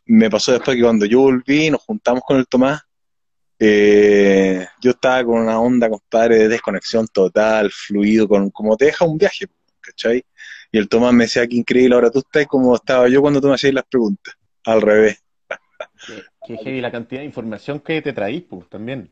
me 0.05 0.29
pasó 0.29 0.53
después 0.53 0.75
que 0.77 0.83
cuando 0.83 1.05
yo 1.05 1.21
volví, 1.21 1.69
nos 1.69 1.81
juntamos 1.81 2.23
con 2.25 2.37
el 2.37 2.47
Tomás, 2.47 2.81
eh, 3.59 4.65
yo 4.81 4.91
estaba 4.91 5.23
con 5.23 5.41
una 5.41 5.59
onda, 5.59 5.89
compadre, 5.89 6.37
de 6.37 6.47
desconexión 6.47 7.07
total, 7.07 7.71
fluido, 7.71 8.27
con, 8.27 8.49
como 8.51 8.77
te 8.77 8.85
deja 8.85 9.05
un 9.05 9.17
viaje, 9.17 9.47
¿cachai? 9.79 10.23
Y 10.71 10.77
el 10.77 10.87
Tomás 10.87 11.13
me 11.13 11.25
decía, 11.25 11.47
qué 11.47 11.55
increíble, 11.55 11.95
ahora 11.95 12.11
tú 12.11 12.19
estás 12.19 12.45
como 12.47 12.75
estaba 12.75 13.07
yo 13.09 13.21
cuando 13.21 13.41
tú 13.41 13.47
me 13.47 13.55
hacías 13.55 13.73
las 13.73 13.85
preguntas, 13.85 14.35
al 14.63 14.81
revés. 14.81 15.23
Qué, 16.45 16.57
heavy 16.57 16.81
la 16.81 16.91
cantidad 16.91 17.21
de 17.21 17.25
información 17.25 17.79
que 17.79 18.01
te 18.01 18.13
traís, 18.13 18.43
pues, 18.43 18.69
también. 18.69 19.11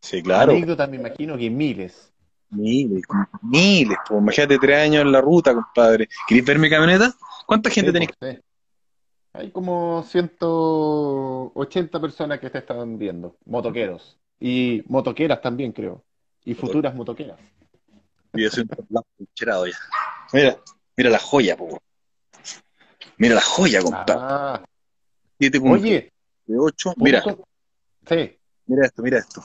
Sí, 0.00 0.22
claro. 0.22 0.52
Anécdotas, 0.52 0.88
me 0.90 0.96
imagino 0.96 1.38
que 1.38 1.48
miles. 1.48 2.12
Miles, 2.54 3.02
miles, 3.42 3.96
pues, 4.08 4.20
imagínate 4.20 4.58
tres 4.58 4.78
años 4.78 5.02
en 5.02 5.12
la 5.12 5.20
ruta, 5.20 5.52
compadre. 5.54 6.08
¿Querés 6.28 6.44
ver 6.44 6.58
mi 6.58 6.70
camioneta? 6.70 7.12
¿Cuánta 7.46 7.68
gente 7.70 7.90
Sí, 7.92 7.98
tenés? 7.98 8.10
sí. 8.20 8.40
Hay 9.32 9.50
como 9.50 10.04
180 10.04 12.00
personas 12.00 12.38
que 12.38 12.50
te 12.50 12.58
están 12.58 12.96
viendo, 12.98 13.36
motoqueros. 13.46 14.16
Y 14.38 14.82
motoqueras 14.86 15.40
también, 15.42 15.72
creo. 15.72 16.04
Y 16.44 16.54
futuras 16.54 16.94
motoqueras. 16.94 17.38
Y 18.34 18.48
soy 18.48 18.62
un 18.62 18.68
ya. 19.66 19.76
Mira, 20.32 20.56
mira 20.96 21.10
la 21.10 21.18
joya, 21.18 21.56
po. 21.56 21.80
Mira 23.18 23.34
la 23.36 23.40
joya, 23.40 23.82
compadre. 23.82 24.14
Ah, 24.16 24.64
7.8. 25.38 25.70
oye, 25.72 26.12
Mira, 26.96 27.22
¿cómo- 27.22 27.46
Sí, 28.08 28.38
mira 28.66 28.86
esto, 28.86 29.02
mira 29.02 29.18
esto. 29.18 29.42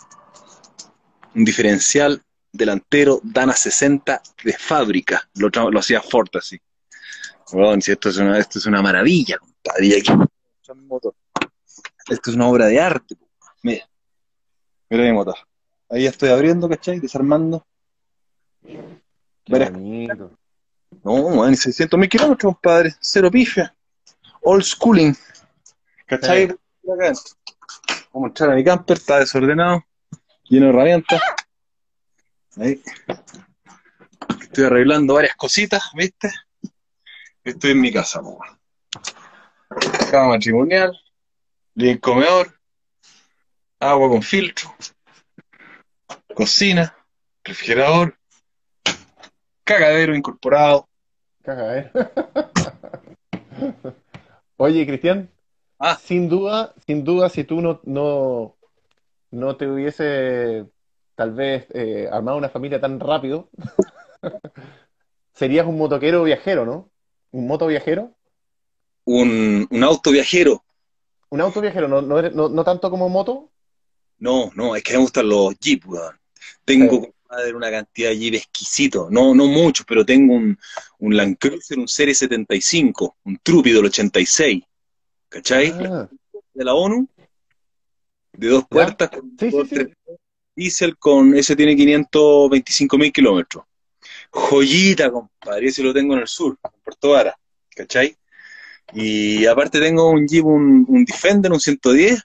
Un 1.35 1.45
diferencial 1.45 2.21
delantero 2.51 3.19
Dana 3.23 3.53
60 3.53 4.21
de 4.43 4.53
fábrica. 4.53 5.29
Lo, 5.35 5.49
lo 5.69 5.79
hacía 5.79 6.01
Ford 6.01 6.29
así. 6.35 6.59
Si 7.81 7.91
esto 7.91 8.09
es 8.09 8.17
una, 8.17 8.37
esto 8.37 8.59
es 8.59 8.65
una 8.65 8.81
maravilla, 8.81 9.37
compadre. 9.39 9.97
Aquí, 9.97 10.11
mi 10.75 10.85
motor. 10.85 11.15
Esto 12.07 12.29
es 12.29 12.35
una 12.35 12.47
obra 12.47 12.67
de 12.67 12.79
arte. 12.79 13.15
Mira, 13.63 13.89
mira 14.89 15.03
mi 15.03 15.13
motor. 15.13 15.35
Ahí 15.89 16.05
estoy 16.05 16.29
abriendo, 16.29 16.69
¿cachai? 16.69 16.99
Desarmando. 16.99 17.65
Verás. 19.47 19.71
No, 19.71 21.13
weón, 21.13 21.55
600 21.55 21.99
mil 21.99 22.09
kilómetros, 22.09 22.53
compadre. 22.53 22.95
Cero 22.99 23.31
pifia. 23.31 23.75
Old 24.41 24.63
schooling. 24.63 25.15
Vamos 28.13 28.27
a 28.27 28.27
entrar 28.27 28.51
a 28.51 28.55
mi 28.55 28.63
camper, 28.63 28.97
está 28.97 29.19
desordenado, 29.19 29.83
lleno 30.43 30.67
de 30.67 30.71
herramientas. 30.71 31.21
Ahí. 32.57 32.81
Estoy 34.41 34.65
arreglando 34.65 35.13
varias 35.15 35.35
cositas, 35.35 35.83
¿viste? 35.93 36.31
Estoy 37.43 37.71
en 37.71 37.81
mi 37.81 37.91
casa, 37.91 38.21
po. 38.21 38.39
Cama 40.11 40.29
matrimonial, 40.29 40.97
living 41.75 41.97
comedor, 41.99 42.59
agua 43.79 44.09
con 44.09 44.23
filtro, 44.23 44.73
cocina, 46.33 46.95
refrigerador, 47.43 48.17
cagadero 49.63 50.15
incorporado. 50.15 50.89
Caga, 51.43 51.77
¿eh? 51.77 51.91
Oye, 54.57 54.85
Cristian, 54.85 55.29
Ah. 55.79 55.97
sin 56.03 56.27
duda, 56.27 56.73
sin 56.85 57.05
duda, 57.05 57.29
si 57.29 57.45
tú 57.45 57.61
no, 57.61 57.79
no, 57.83 58.57
no 59.31 59.55
te 59.55 59.67
hubiese 59.67 60.65
tal 61.19 61.33
vez 61.33 61.67
eh, 61.73 62.07
armado 62.09 62.37
una 62.37 62.47
familia 62.47 62.79
tan 62.79 62.97
rápido, 62.97 63.49
serías 65.33 65.67
un 65.67 65.77
motoquero 65.77 66.23
viajero, 66.23 66.65
¿no? 66.65 66.89
Un 67.31 67.45
moto 67.45 67.67
viajero, 67.67 68.15
Un, 69.03 69.67
un 69.69 69.83
auto 69.83 70.11
viajero. 70.11 70.63
un 71.29 71.41
auto 71.41 71.59
viajero, 71.59 71.89
no, 71.89 72.01
no, 72.01 72.21
no, 72.21 72.47
no 72.47 72.63
tanto 72.63 72.89
como 72.89 73.09
moto. 73.09 73.51
No, 74.19 74.49
no, 74.55 74.77
es 74.77 74.83
que 74.83 74.93
me 74.93 74.99
gustan 74.99 75.27
los 75.27 75.59
Jeep, 75.59 75.85
weón. 75.87 76.15
Tengo, 76.63 77.01
Sí. 77.03 77.53
una 77.53 77.69
cantidad 77.69 78.09
de 78.11 78.17
Jeep 78.17 78.35
exquisito. 78.35 79.09
No, 79.11 79.35
no 79.35 79.45
muchos, 79.47 79.85
pero 79.85 80.05
tengo 80.05 80.33
un, 80.35 80.57
un 80.99 81.17
Land 81.17 81.37
Cruiser, 81.37 81.77
un 81.79 81.87
Serie 81.89 82.15
75, 82.15 83.17
un 83.25 83.37
Trupi 83.43 83.71
del 83.73 83.85
86. 83.85 84.63
¿Cachai? 85.27 85.73
Ah, 85.85 86.09
De 86.53 86.63
la 86.63 86.73
ONU, 86.73 87.07
de 88.33 88.47
dos 88.47 88.65
puertas, 88.69 89.09
con 89.09 89.35
Sí, 89.37 89.51
sí, 89.51 89.57
dos, 89.57 89.67
sí. 89.67 89.75
tres 89.75 89.89
diésel, 90.59 90.97
con 90.97 91.35
ese 91.35 91.55
tiene 91.55 91.75
525 91.75 92.97
mil 92.97 93.11
kilómetros. 93.11 93.63
Joyita, 94.31 95.09
compadre, 95.11 95.67
ese 95.67 95.81
lo 95.81 95.93
tengo 95.93 96.13
en 96.13 96.21
el 96.21 96.27
sur, 96.27 96.57
en 96.63 96.81
Puerto 96.83 97.09
Vara, 97.11 97.35
¿cachai? 97.75 98.15
Y 98.93 99.45
aparte 99.45 99.79
tengo 99.79 100.09
un 100.09 100.27
Jeep, 100.27 100.45
un, 100.45 100.85
un 100.87 101.05
Defender, 101.05 101.51
un 101.51 101.59
110, 101.59 102.21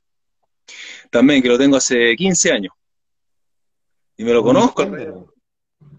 también 1.11 1.43
que 1.43 1.49
lo 1.49 1.59
tengo 1.59 1.77
hace 1.77 2.15
15 2.17 2.53
años. 2.53 2.73
Y 4.17 4.25
me 4.25 4.33
lo 4.33 4.43
conozco, 4.43 4.83
Defender. 4.85 5.15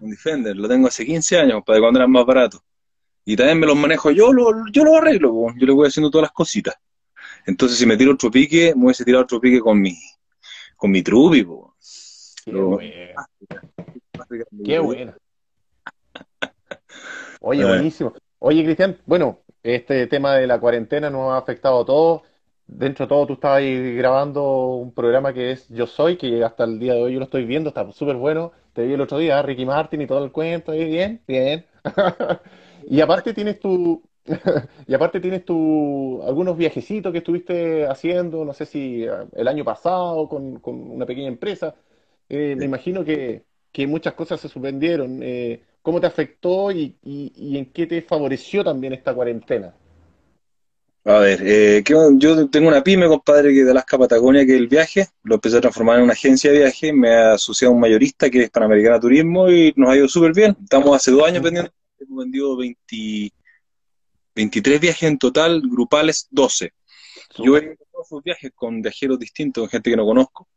un 0.00 0.10
Defender, 0.10 0.56
lo 0.56 0.68
tengo 0.68 0.88
hace 0.88 1.04
15 1.04 1.38
años, 1.38 1.62
para 1.64 1.80
cuando 1.80 1.98
eran 1.98 2.10
más 2.10 2.26
baratos. 2.26 2.60
Y 3.24 3.34
también 3.34 3.58
me 3.58 3.66
los 3.66 3.76
manejo 3.76 4.10
yo, 4.10 4.32
lo, 4.32 4.50
yo 4.70 4.84
lo 4.84 4.96
arreglo, 4.96 5.32
po. 5.32 5.52
yo 5.56 5.66
le 5.66 5.72
voy 5.72 5.88
haciendo 5.88 6.10
todas 6.10 6.24
las 6.26 6.32
cositas. 6.32 6.74
Entonces, 7.44 7.78
si 7.78 7.86
me 7.86 7.96
tiro 7.96 8.12
otro 8.12 8.30
pique, 8.30 8.72
me 8.76 8.84
hubiese 8.84 9.04
tirado 9.04 9.24
otro 9.24 9.40
pique 9.40 9.60
con 9.60 9.80
mi, 9.80 9.96
con 10.76 10.90
mi 10.90 11.02
trubi, 11.02 11.42
po. 11.42 11.65
Qué 12.46 12.52
buena, 12.52 13.26
qué 14.64 14.78
buena. 14.78 15.16
Oye, 17.40 17.62
Eh. 17.62 17.66
buenísimo. 17.66 18.12
Oye, 18.38 18.64
Cristian, 18.64 18.98
bueno, 19.06 19.40
este 19.62 20.06
tema 20.06 20.34
de 20.34 20.46
la 20.46 20.60
cuarentena 20.60 21.10
nos 21.10 21.32
ha 21.32 21.38
afectado 21.38 21.80
a 21.82 21.84
todos. 21.86 22.22
Dentro 22.68 23.06
de 23.06 23.08
todo, 23.08 23.26
tú 23.26 23.32
estabas 23.34 23.58
ahí 23.58 23.94
grabando 23.96 24.74
un 24.76 24.92
programa 24.92 25.32
que 25.32 25.52
es 25.52 25.68
Yo 25.68 25.86
Soy, 25.86 26.16
que 26.16 26.42
hasta 26.44 26.64
el 26.64 26.78
día 26.78 26.94
de 26.94 27.02
hoy 27.02 27.12
yo 27.14 27.18
lo 27.20 27.24
estoy 27.26 27.44
viendo, 27.44 27.68
está 27.68 27.90
súper 27.92 28.16
bueno. 28.16 28.52
Te 28.72 28.84
vi 28.86 28.92
el 28.94 29.00
otro 29.00 29.18
día, 29.18 29.40
Ricky 29.42 29.64
Martin 29.64 30.00
y 30.02 30.06
todo 30.06 30.24
el 30.24 30.32
cuento, 30.32 30.72
ahí 30.72 30.84
bien, 30.84 31.22
bien. 31.26 31.66
Y 32.88 33.00
aparte 33.00 33.34
tienes 33.34 33.58
tu, 33.58 34.00
y 34.86 34.94
aparte 34.94 35.18
tienes 35.20 35.44
tu, 35.44 36.22
algunos 36.24 36.56
viajecitos 36.56 37.10
que 37.12 37.18
estuviste 37.18 37.86
haciendo, 37.88 38.44
no 38.44 38.52
sé 38.52 38.64
si 38.66 39.04
eh, 39.04 39.10
el 39.32 39.48
año 39.48 39.64
pasado 39.64 40.28
con, 40.28 40.60
con 40.60 40.74
una 40.90 41.04
pequeña 41.06 41.28
empresa. 41.28 41.74
Eh, 42.28 42.54
me 42.56 42.64
imagino 42.64 43.04
que, 43.04 43.44
que 43.72 43.86
muchas 43.86 44.14
cosas 44.14 44.40
se 44.40 44.48
suspendieron. 44.48 45.20
Eh, 45.22 45.62
¿cómo 45.82 46.00
te 46.00 46.06
afectó 46.06 46.72
y, 46.72 46.96
y- 47.04 47.32
y 47.36 47.58
en 47.58 47.66
qué 47.66 47.86
te 47.86 48.02
favoreció 48.02 48.64
también 48.64 48.92
esta 48.92 49.14
cuarentena? 49.14 49.74
A 51.04 51.18
ver, 51.20 51.40
eh, 51.44 51.82
¿qué- 51.84 51.94
yo 52.16 52.48
tengo 52.50 52.66
una 52.66 52.82
pyme, 52.82 53.06
compadre, 53.06 53.54
que 53.54 53.62
de 53.64 53.70
Alaska 53.70 53.96
Patagonia, 53.96 54.44
que 54.44 54.54
es 54.54 54.58
el 54.58 54.66
viaje, 54.66 55.06
lo 55.22 55.36
empecé 55.36 55.58
a 55.58 55.60
transformar 55.60 55.98
en 55.98 56.04
una 56.04 56.14
agencia 56.14 56.50
de 56.50 56.58
viaje, 56.58 56.92
me 56.92 57.08
he 57.10 57.14
asociado 57.14 57.70
a 57.70 57.74
un 57.76 57.80
mayorista 57.80 58.28
que 58.28 58.42
es 58.42 58.50
Panamericana 58.50 58.98
Turismo 58.98 59.48
y 59.48 59.72
nos 59.76 59.90
ha 59.90 59.96
ido 59.96 60.08
súper 60.08 60.32
bien. 60.34 60.56
Estamos 60.60 60.96
hace 60.96 61.12
dos 61.12 61.24
años 61.24 61.42
vendiendo, 61.44 61.70
hemos 62.00 62.24
vendido 62.24 62.56
20 62.56 63.30
23 64.34 64.80
viajes 64.80 65.02
en 65.08 65.18
total, 65.18 65.62
grupales 65.62 66.26
12. 66.30 66.72
Yo 67.38 67.56
he 67.56 67.76
esos 68.06 68.22
viajes 68.22 68.52
con 68.54 68.80
viajeros 68.80 69.18
distintos, 69.18 69.62
con 69.62 69.70
gente 69.70 69.90
que 69.90 69.96
no 69.96 70.04
conozco. 70.04 70.48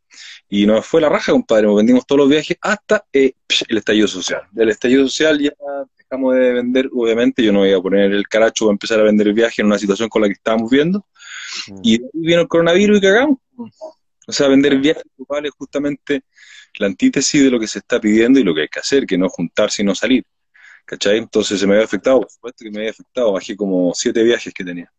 Y 0.47 0.65
nos 0.65 0.85
fue 0.85 1.01
la 1.01 1.09
raja, 1.09 1.31
compadre. 1.31 1.67
Nos 1.67 1.77
vendimos 1.77 2.05
todos 2.05 2.19
los 2.19 2.29
viajes 2.29 2.57
hasta 2.61 3.05
eh, 3.11 3.33
el 3.67 3.77
estallido 3.77 4.07
social. 4.07 4.43
Del 4.51 4.69
estallido 4.69 5.03
social 5.03 5.39
ya 5.39 5.51
dejamos 5.97 6.35
de 6.35 6.53
vender. 6.53 6.89
Obviamente, 6.93 7.43
yo 7.43 7.51
no 7.51 7.59
voy 7.59 7.73
a 7.73 7.79
poner 7.79 8.11
el 8.11 8.27
caracho 8.27 8.65
para 8.65 8.73
empezar 8.73 8.99
a 8.99 9.03
vender 9.03 9.27
el 9.27 9.33
viaje 9.33 9.61
en 9.61 9.67
una 9.67 9.77
situación 9.77 10.09
con 10.09 10.21
la 10.21 10.27
que 10.27 10.33
estábamos 10.33 10.71
viendo. 10.71 11.05
Y 11.83 11.99
de 11.99 12.05
ahí 12.05 12.11
vino 12.13 12.41
el 12.41 12.47
coronavirus 12.47 12.97
y 12.97 13.01
cagamos. 13.01 13.37
O 14.27 14.31
sea, 14.31 14.47
vender 14.47 14.77
viajes 14.77 15.03
grupales 15.17 15.49
es 15.49 15.55
justamente 15.57 16.23
la 16.77 16.87
antítesis 16.87 17.43
de 17.43 17.49
lo 17.49 17.59
que 17.59 17.67
se 17.67 17.79
está 17.79 17.99
pidiendo 17.99 18.39
y 18.39 18.43
lo 18.43 18.53
que 18.53 18.61
hay 18.61 18.67
que 18.67 18.79
hacer, 18.79 19.05
que 19.05 19.17
no 19.17 19.27
juntarse 19.29 19.81
y 19.81 19.85
no 19.85 19.95
salir. 19.95 20.23
¿Cachai? 20.85 21.17
Entonces 21.17 21.59
se 21.59 21.67
me 21.67 21.73
había 21.73 21.85
afectado, 21.85 22.21
por 22.21 22.31
supuesto 22.31 22.63
que 22.63 22.71
me 22.71 22.79
había 22.79 22.91
afectado. 22.91 23.31
Bajé 23.33 23.55
como 23.55 23.93
siete 23.93 24.23
viajes 24.23 24.53
que 24.53 24.63
tenía. 24.63 24.91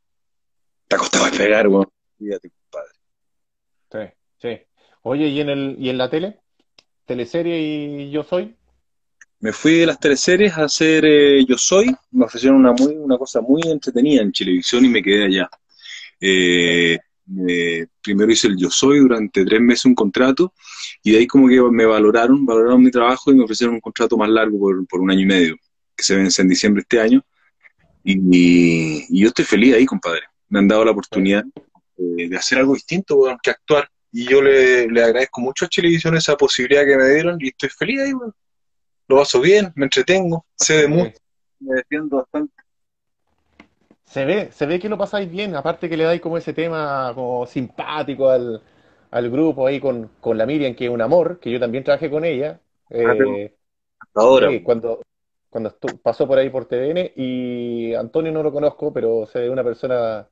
Te 0.86 0.96
ha 0.96 0.98
costado 0.98 1.24
despegar, 1.24 1.68
weón. 1.68 1.88
Compadre. 2.20 2.92
Sí, 3.90 3.98
sí. 4.38 4.66
Oye, 5.02 5.28
¿y 5.28 5.40
en 5.40 5.48
el, 5.48 5.76
y 5.78 5.88
en 5.88 5.98
la 5.98 6.10
tele? 6.10 6.40
¿Teleserie 7.06 7.58
y 7.58 8.10
Yo 8.10 8.22
Soy? 8.22 8.54
Me 9.40 9.52
fui 9.52 9.78
de 9.78 9.86
las 9.86 9.98
teleseries 9.98 10.52
a 10.58 10.64
hacer 10.64 11.04
eh, 11.06 11.44
Yo 11.46 11.56
Soy. 11.56 11.94
Me 12.10 12.26
ofrecieron 12.26 12.58
una, 12.58 12.72
muy, 12.72 12.94
una 12.94 13.16
cosa 13.16 13.40
muy 13.40 13.62
entretenida 13.64 14.22
en 14.22 14.32
Chilevisión 14.32 14.84
y 14.84 14.88
me 14.88 15.02
quedé 15.02 15.24
allá. 15.24 15.48
Eh, 16.20 16.98
primero 18.02 18.30
hice 18.30 18.48
el 18.48 18.58
Yo 18.58 18.70
Soy 18.70 18.98
durante 18.98 19.44
tres 19.44 19.60
meses 19.60 19.86
un 19.86 19.94
contrato 19.94 20.52
y 21.02 21.12
de 21.12 21.18
ahí 21.18 21.26
como 21.26 21.48
que 21.48 21.60
me 21.62 21.86
valoraron, 21.86 22.44
valoraron 22.44 22.82
mi 22.82 22.90
trabajo 22.90 23.30
y 23.30 23.34
me 23.34 23.44
ofrecieron 23.44 23.74
un 23.74 23.80
contrato 23.80 24.16
más 24.16 24.28
largo 24.28 24.58
por, 24.88 25.00
un 25.00 25.10
año 25.10 25.20
y 25.20 25.26
medio, 25.26 25.56
que 25.96 26.02
se 26.02 26.16
vence 26.16 26.42
en 26.42 26.48
diciembre 26.48 26.80
de 26.80 26.82
este 26.82 27.00
año. 27.00 27.24
Y, 28.04 29.20
yo 29.20 29.28
estoy 29.28 29.44
feliz 29.44 29.74
ahí, 29.74 29.86
compadre. 29.86 30.22
Me 30.48 30.58
han 30.58 30.68
dado 30.68 30.84
la 30.84 30.90
oportunidad 30.90 31.44
de, 32.00 32.36
hacer 32.36 32.58
algo 32.58 32.74
distinto 32.74 33.18
que 33.42 33.50
actuar. 33.50 33.88
Y 34.12 34.28
yo 34.28 34.42
le, 34.42 34.84
agradezco 35.02 35.40
mucho 35.40 35.66
a 35.66 35.68
Televisión 35.68 36.16
esa 36.16 36.36
posibilidad 36.36 36.84
que 36.84 36.96
me 36.96 37.08
dieron 37.08 37.36
y 37.40 37.48
estoy 37.48 37.68
feliz 37.68 38.00
ahí, 38.00 38.12
Lo 39.06 39.16
paso 39.16 39.40
bien, 39.40 39.72
me 39.76 39.84
entretengo, 39.84 40.44
sé 40.56 40.82
de 40.82 40.88
mucho, 40.88 41.18
me 41.60 41.76
defiendo 41.76 42.16
bastante. 42.16 42.54
Se 44.04 44.24
ve, 44.24 44.50
se 44.50 44.66
ve 44.66 44.80
que 44.80 44.88
lo 44.88 44.98
pasáis 44.98 45.30
bien, 45.30 45.54
aparte 45.54 45.88
que 45.88 45.96
le 45.96 46.02
dais 46.02 46.20
como 46.20 46.36
ese 46.36 46.52
tema 46.52 47.12
como 47.14 47.46
simpático 47.46 48.28
al, 48.28 48.60
grupo 49.30 49.68
ahí 49.68 49.78
con, 49.78 50.10
la 50.24 50.46
Miriam, 50.46 50.74
que 50.74 50.86
es 50.86 50.90
un 50.90 51.00
amor, 51.00 51.38
que 51.38 51.52
yo 51.52 51.60
también 51.60 51.84
trabajé 51.84 52.10
con 52.10 52.24
ella. 52.24 52.60
Ah, 52.90 53.14
eh, 53.14 53.54
ahora. 54.14 54.48
cuando, 54.64 55.00
cuando 55.48 55.76
pasó 56.02 56.26
por 56.26 56.38
ahí 56.38 56.50
por 56.50 56.66
TVN 56.66 57.12
y 57.14 57.94
Antonio 57.94 58.32
no 58.32 58.42
lo 58.42 58.52
conozco, 58.52 58.92
pero 58.92 59.26
se 59.26 59.38
ve 59.38 59.50
una 59.50 59.62
persona 59.62 60.28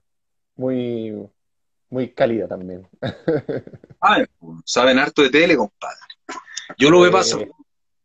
muy, 0.57 1.15
muy 1.91 2.11
cálida 2.11 2.49
también. 2.49 2.87
Ah, 4.01 4.25
saben 4.65 4.97
harto 5.01 5.23
de 5.23 5.31
tele, 5.31 5.57
compadre. 5.57 5.99
Yo 6.79 6.89
lo 6.89 7.03
que 7.03 7.11
pasa, 7.11 7.37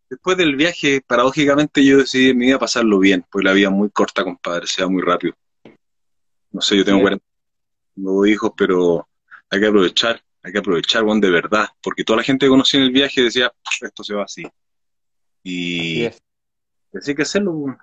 después 0.10 0.36
del 0.36 0.56
viaje, 0.56 1.02
paradójicamente 1.06 1.86
yo 1.86 2.00
decidí 2.00 2.32
en 2.32 2.38
mi 2.40 2.46
vida 2.48 2.58
pasarlo 2.58 2.98
bien, 2.98 3.24
porque 3.30 3.46
la 3.46 3.54
vida 3.54 3.68
es 3.68 3.74
muy 3.74 3.92
corta, 3.92 4.24
compadre, 4.24 4.66
se 4.66 4.82
va 4.82 4.90
muy 4.90 5.04
rápido. 5.04 5.36
No 6.52 6.62
sé, 6.62 6.78
yo 6.78 6.84
tengo 6.84 7.02
40 7.02 7.24
hijos, 8.28 8.54
pero 8.58 9.08
hay 9.52 9.60
que 9.60 9.68
aprovechar, 9.68 10.20
hay 10.42 10.52
que 10.52 10.58
aprovechar, 10.58 11.04
Juan, 11.04 11.22
de 11.22 11.30
verdad, 11.30 11.68
porque 11.82 12.04
toda 12.04 12.18
la 12.18 12.24
gente 12.24 12.48
que 12.48 12.50
conocí 12.50 12.78
en 12.78 12.84
el 12.84 12.92
viaje 12.92 13.22
decía, 13.22 13.54
esto 13.82 14.04
se 14.04 14.16
va 14.16 14.24
así. 14.24 14.44
Y 15.44 16.06
así, 16.96 17.13
que 17.13 17.22
hacerlo. 17.22 17.78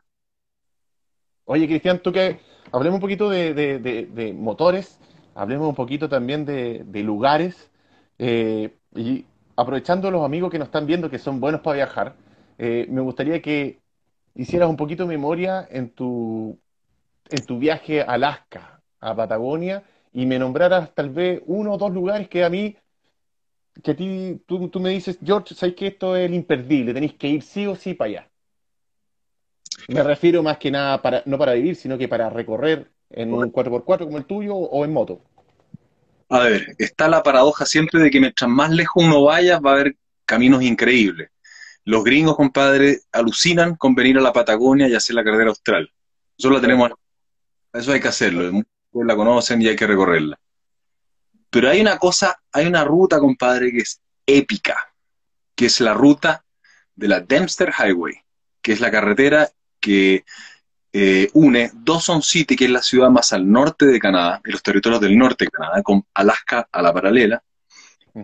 Oye, 1.45 1.67
Cristian, 1.67 2.03
tú 2.03 2.13
que 2.13 2.41
hablemos 2.73 2.97
un 2.97 3.01
poquito 3.01 3.29
de, 3.29 4.35
motores, 4.37 4.99
hablemos 5.35 5.69
un 5.69 5.75
poquito 5.75 6.09
también 6.09 6.45
de, 6.45 7.03
lugares, 7.03 7.71
eh, 8.19 8.75
y 8.95 9.25
aprovechando 9.57 10.11
los 10.11 10.25
amigos 10.25 10.51
que 10.51 10.59
nos 10.59 10.69
están 10.69 10.87
viendo 10.87 11.11
que 11.11 11.19
son 11.19 11.41
buenos 11.41 11.61
para 11.61 11.77
viajar, 11.77 12.15
eh, 12.59 12.87
me 12.89 13.01
gustaría 13.01 13.41
que 13.41 13.79
hicieras 14.35 14.69
un 14.69 14.77
poquito 14.77 15.05
de 15.05 15.09
memoria 15.09 15.67
en 15.71 15.91
tu 15.91 16.59
en 17.31 17.47
tu 17.47 17.59
viaje 17.59 18.03
a 18.03 18.05
Alaska, 18.05 18.83
a 19.01 19.15
Patagonia, 19.15 19.85
y 20.13 20.27
me 20.27 20.39
nombraras 20.39 20.93
tal 20.95 21.11
vez 21.11 21.41
uno 21.47 21.73
o 21.75 21.79
dos 21.79 21.93
lugares 21.93 22.29
que 22.29 22.45
a 22.45 22.51
mí, 22.51 22.77
que 23.83 23.93
a 23.93 23.97
ti, 23.97 24.43
tú, 24.47 24.81
me 24.81 24.91
dices, 24.91 25.19
George, 25.25 25.55
sabes 25.55 25.75
que 25.75 25.89
esto 25.89 26.17
es 26.17 26.27
el 26.27 26.35
imperdible, 26.35 26.93
tenéis 26.93 27.15
que 27.15 27.29
ir 27.29 27.43
sí 27.43 27.67
o 27.67 27.77
sí 27.77 27.95
para 27.95 28.11
allá. 28.11 28.31
Me 29.89 30.03
refiero 30.03 30.43
más 30.43 30.59
que 30.59 30.71
nada 30.71 31.01
para, 31.01 31.23
no 31.27 31.39
para 31.39 31.55
vivir, 31.55 31.77
sino 31.77 31.97
que 31.97 32.09
para 32.09 32.29
recorrer 32.29 32.91
en 33.11 33.33
un 33.33 33.53
4x4 33.53 34.05
como 34.05 34.19
el 34.19 34.25
tuyo 34.25 34.55
o 34.55 34.85
en 34.85 34.93
moto. 34.93 35.21
A 36.29 36.41
ver, 36.41 36.75
está 36.79 37.09
la 37.09 37.23
paradoja 37.23 37.67
siempre 37.67 38.01
de 38.01 38.11
que 38.11 38.21
mientras 38.21 38.49
más 38.49 38.71
lejos 38.71 39.05
uno 39.05 39.25
vaya, 39.25 39.59
va 39.59 39.71
a 39.71 39.75
haber 39.75 39.97
caminos 40.25 40.63
increíbles. 40.63 41.31
Los 41.85 42.05
gringos, 42.05 42.37
compadre, 42.37 43.01
alucinan 43.11 43.75
con 43.75 43.95
venir 43.95 44.19
a 44.19 44.21
la 44.21 44.33
Patagonia 44.33 44.87
y 44.87 44.95
hacer 44.95 45.17
la 45.17 45.25
carrera 45.25 45.51
austral. 45.51 45.91
Nosotros 46.39 46.61
la 46.61 46.67
tenemos 46.67 46.91
eso 47.73 47.93
hay 47.93 48.01
que 48.01 48.09
hacerlo. 48.09 48.53
Muchos 48.53 48.69
la 48.93 49.17
conocen 49.17 49.63
y 49.63 49.69
hay 49.69 49.77
que 49.77 49.87
recorrerla. 49.87 50.39
Pero 51.51 51.69
hay 51.69 51.81
una 51.81 51.99
cosa, 51.99 52.41
hay 52.53 52.67
una 52.67 52.85
ruta, 52.85 53.19
compadre, 53.19 53.73
que 53.73 53.79
es 53.79 54.01
épica, 54.27 54.93
que 55.55 55.67
es 55.67 55.81
la 55.81 55.95
ruta 55.95 56.45
de 56.95 57.09
la 57.09 57.21
Dempster 57.21 57.73
Highway, 57.77 58.15
que 58.63 58.73
es 58.73 58.81
la 58.81 58.91
carretera 58.91 59.51
que 59.81 60.25
eh, 60.93 61.29
une 61.35 61.71
Dawson 61.73 62.23
City, 62.23 62.57
que 62.57 62.65
es 62.65 62.71
la 62.71 62.83
ciudad 62.83 63.11
más 63.11 63.33
al 63.33 63.51
norte 63.51 63.87
de 63.87 63.99
Canadá, 63.99 64.41
en 64.45 64.53
los 64.53 64.63
territorios 64.63 65.01
del 65.01 65.17
norte 65.17 65.45
de 65.45 65.51
Canadá, 65.51 65.83
con 65.83 66.05
Alaska 66.15 66.69
a 66.71 66.83
la 66.83 66.93
paralela, 66.93 67.43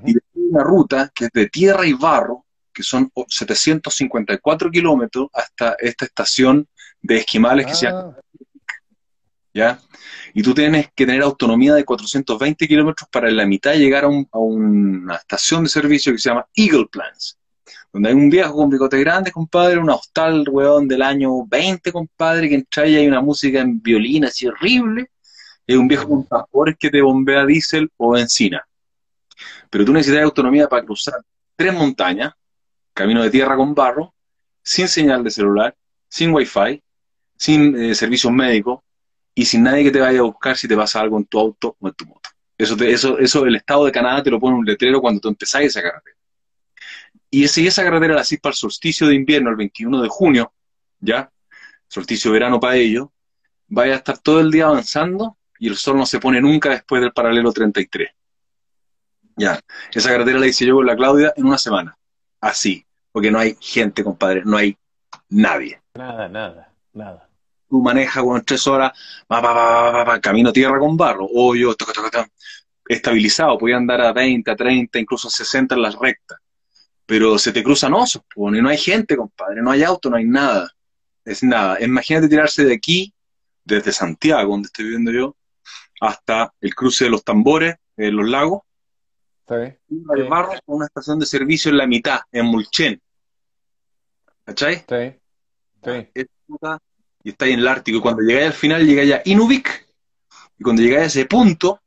y 0.05 0.11
hay 0.11 0.21
una 0.35 0.65
ruta 0.65 1.11
que 1.15 1.27
es 1.27 1.31
de 1.33 1.49
tierra 1.49 1.87
y 1.87 1.93
barro, 1.93 2.45
que 2.73 2.83
son 2.83 3.11
754 3.27 4.71
kilómetros 4.71 5.29
hasta 5.33 5.77
esta 5.79 6.05
estación 6.05 6.69
de 7.01 7.19
esquimales 7.19 7.67
que 7.67 7.75
se 7.75 7.87
llama 7.87 8.17
ah. 8.17 8.21
¿ya? 9.55 9.81
Y 10.35 10.43
tú 10.43 10.53
tienes 10.53 10.91
que 10.95 11.07
tener 11.07 11.23
autonomía 11.23 11.75
de 11.75 11.85
420 11.85 12.69
kilómetros 12.69 13.09
para 13.11 13.29
en 13.29 13.37
la 13.37 13.47
mitad 13.47 13.75
llegar 13.75 14.05
a, 14.05 14.39
una 14.39 15.15
estación 15.15 15.63
de 15.63 15.71
servicio 15.71 16.13
que 16.13 16.19
se 16.19 16.29
llama 16.29 16.47
Eagle 16.55 16.87
Plans, 16.93 17.39
donde 17.93 18.09
hay 18.09 18.15
un 18.15 18.31
viejo 18.31 18.55
con 18.55 18.71
bigote 18.71 18.99
grande, 19.01 19.33
compadre, 19.33 19.79
un 19.79 19.91
hostal, 19.91 20.45
weón, 20.49 20.89
del 20.89 21.03
año 21.03 21.45
20, 21.47 21.93
compadre, 21.93 22.49
que 22.49 22.57
entra 22.57 22.87
y 22.87 22.97
hay 22.97 23.07
una 23.09 23.21
música 23.21 23.61
en 23.61 23.81
violín 23.81 24.25
así 24.25 24.47
horrible, 24.47 25.11
y 25.67 25.73
hay 25.73 25.79
un 25.79 25.89
viejo 25.89 26.09
con 26.09 26.27
tambores 26.27 26.77
que 26.79 26.91
te 26.91 27.01
bombea 27.03 27.45
diésel 27.45 27.91
o 27.97 28.13
benzina. 28.13 28.67
Pero 29.71 29.85
tú 29.85 29.93
necesitas 29.93 30.25
autonomía 30.25 30.69
para 30.69 30.85
cruzar 30.85 31.21
tres 31.57 31.75
montañas, 31.75 32.33
camino 32.93 33.23
de 33.23 33.31
tierra 33.31 33.57
con 33.57 33.75
barro, 33.75 34.15
sin 34.63 34.89
señal 34.89 35.25
de 35.25 35.31
celular, 35.31 35.77
sin 36.09 36.33
wifi, 36.33 36.83
sin 37.37 37.77
eh, 37.77 37.95
servicios 37.95 38.33
médicos, 38.33 38.81
y 39.35 39.45
sin 39.45 39.63
nadie 39.63 39.85
que 39.85 39.91
te 39.91 40.01
vaya 40.01 40.21
a 40.21 40.23
buscar 40.23 40.57
si 40.57 40.67
te 40.67 40.75
pasa 40.75 41.01
algo 41.01 41.19
en 41.19 41.27
tu 41.27 41.39
auto 41.39 41.77
o 41.79 41.89
en 41.89 41.95
tu 41.95 42.07
moto. 42.07 42.31
Eso, 42.57 42.75
eso, 42.85 43.19
eso 43.19 43.45
el 43.45 43.57
Estado 43.57 43.85
de 43.85 43.93
Canadá 43.93 44.23
te 44.23 44.31
lo 44.31 44.41
pone 44.41 44.55
en 44.55 44.61
un 44.61 44.65
letrero 44.65 45.01
cuando 45.01 45.21
tú 45.21 45.29
empezáis 45.29 45.69
esa 45.69 45.83
carretera. 45.83 46.16
Y 47.37 47.45
ese, 47.45 47.67
esa 47.67 47.85
carretera 47.85 48.15
la 48.15 48.23
hacís 48.23 48.41
para 48.41 48.53
el 48.53 48.57
solsticio 48.57 49.07
de 49.07 49.15
invierno, 49.15 49.51
el 49.51 49.57
21 49.57 50.01
de 50.01 50.09
junio, 50.09 50.55
¿ya? 51.01 51.31
Solsticio 51.87 52.31
de 52.31 52.39
verano 52.39 52.59
para 52.59 52.77
ello. 52.77 53.13
Vaya 53.69 53.93
a 53.93 53.97
estar 53.97 54.17
todo 54.17 54.41
el 54.41 54.51
día 54.51 54.65
avanzando 54.65 55.37
y 55.59 55.69
el 55.69 55.77
sol 55.77 55.99
no 55.99 56.07
se 56.07 56.19
pone 56.19 56.41
nunca 56.41 56.71
después 56.71 57.03
del 57.03 57.13
paralelo 57.13 57.53
33. 57.53 58.09
Ya, 59.37 59.61
esa 59.93 60.09
carretera 60.09 60.39
la 60.39 60.47
hice 60.47 60.65
yo 60.65 60.77
con 60.77 60.87
la 60.87 60.97
Claudia 60.97 61.35
en 61.37 61.45
una 61.45 61.59
semana. 61.59 61.99
Así, 62.41 62.87
porque 63.13 63.31
no 63.31 63.39
hay 63.39 63.55
gente, 63.61 64.03
compadre, 64.03 64.41
no 64.43 64.57
hay 64.57 64.75
nadie. 65.29 65.83
Nada, 65.93 66.31
nada, 66.31 66.73
nada 66.95 67.29
tú 67.69 67.83
manejas 67.83 68.23
con 68.23 68.43
tres 68.47 68.67
horas, 68.67 68.93
va, 69.31 69.41
va, 69.43 70.05
va, 70.05 70.21
camino 70.23 70.55
tierra 70.55 70.79
con 70.79 70.97
barro, 70.97 71.27
hoyo, 71.35 71.75
toca, 71.75 71.93
toca, 71.93 72.27
estabilizado, 72.89 73.59
podía 73.59 73.77
andar 73.77 74.01
a 74.01 74.15
20, 74.15 74.51
a 74.51 74.57
30, 74.57 74.99
incluso 75.01 75.29
a 75.29 75.31
60 75.31 75.75
en 75.75 75.83
las 75.83 75.99
rectas. 75.99 76.39
Pero 77.07 77.39
se 77.39 77.53
te 77.53 77.63
cruzan 77.63 77.95
osos, 77.95 78.23
y 78.35 78.61
no 78.61 78.69
hay 78.69 78.79
gente, 78.79 79.17
compadre, 79.17 79.63
no 79.63 79.71
hay 79.71 79.85
auto, 79.85 80.11
no 80.11 80.17
hay 80.17 80.25
nada. 80.25 80.71
Es 81.25 81.43
nada. 81.43 81.81
Imagínate 81.81 82.29
tirarse 82.29 82.65
de 82.65 82.75
aquí, 82.75 83.15
desde 83.65 83.93
Santiago, 83.93 84.53
donde 84.53 84.67
estoy 84.67 84.87
viviendo 84.87 85.13
yo, 85.13 85.37
hasta 86.01 86.53
el 86.61 86.75
cruce 86.75 87.05
de 87.05 87.11
los 87.11 87.25
tambores, 87.25 87.77
en 87.97 88.17
los 88.17 88.29
lagos. 88.29 88.63
Sí. 89.49 89.55
Barro 90.29 90.53
con 90.65 90.77
una 90.77 90.87
estación 90.87 91.21
de 91.21 91.27
servicio 91.27 91.71
en 91.71 91.79
la 91.79 91.87
mitad, 91.87 92.21
en 92.33 92.47
Mulchen. 92.47 93.01
¿Cachai? 94.45 94.85
Sí. 94.89 95.21
Sí 95.85 96.27
y 97.27 97.31
estáis 97.31 97.55
en 97.55 97.59
el 97.59 97.67
Ártico, 97.67 97.99
y 97.99 98.01
cuando 98.01 98.23
llegáis 98.23 98.47
al 98.47 98.53
final 98.53 98.87
llegáis 98.87 99.15
a 99.15 99.23
Inuvik, 99.25 99.89
y 100.61 100.63
cuando 100.63 100.81
llegáis 100.81 101.03
a 101.03 101.07
ese 101.07 101.27
punto, 101.27 101.83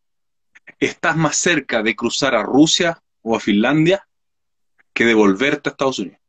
estás 0.78 1.16
más 1.16 1.38
cerca 1.38 1.82
de 1.82 1.96
cruzar 1.96 2.36
a 2.36 2.44
Rusia 2.44 3.02
o 3.22 3.38
a 3.38 3.40
Finlandia 3.40 4.06
que 4.94 5.06
de 5.06 5.14
volverte 5.14 5.70
a 5.70 5.72
Estados 5.72 6.00
Unidos. 6.00 6.20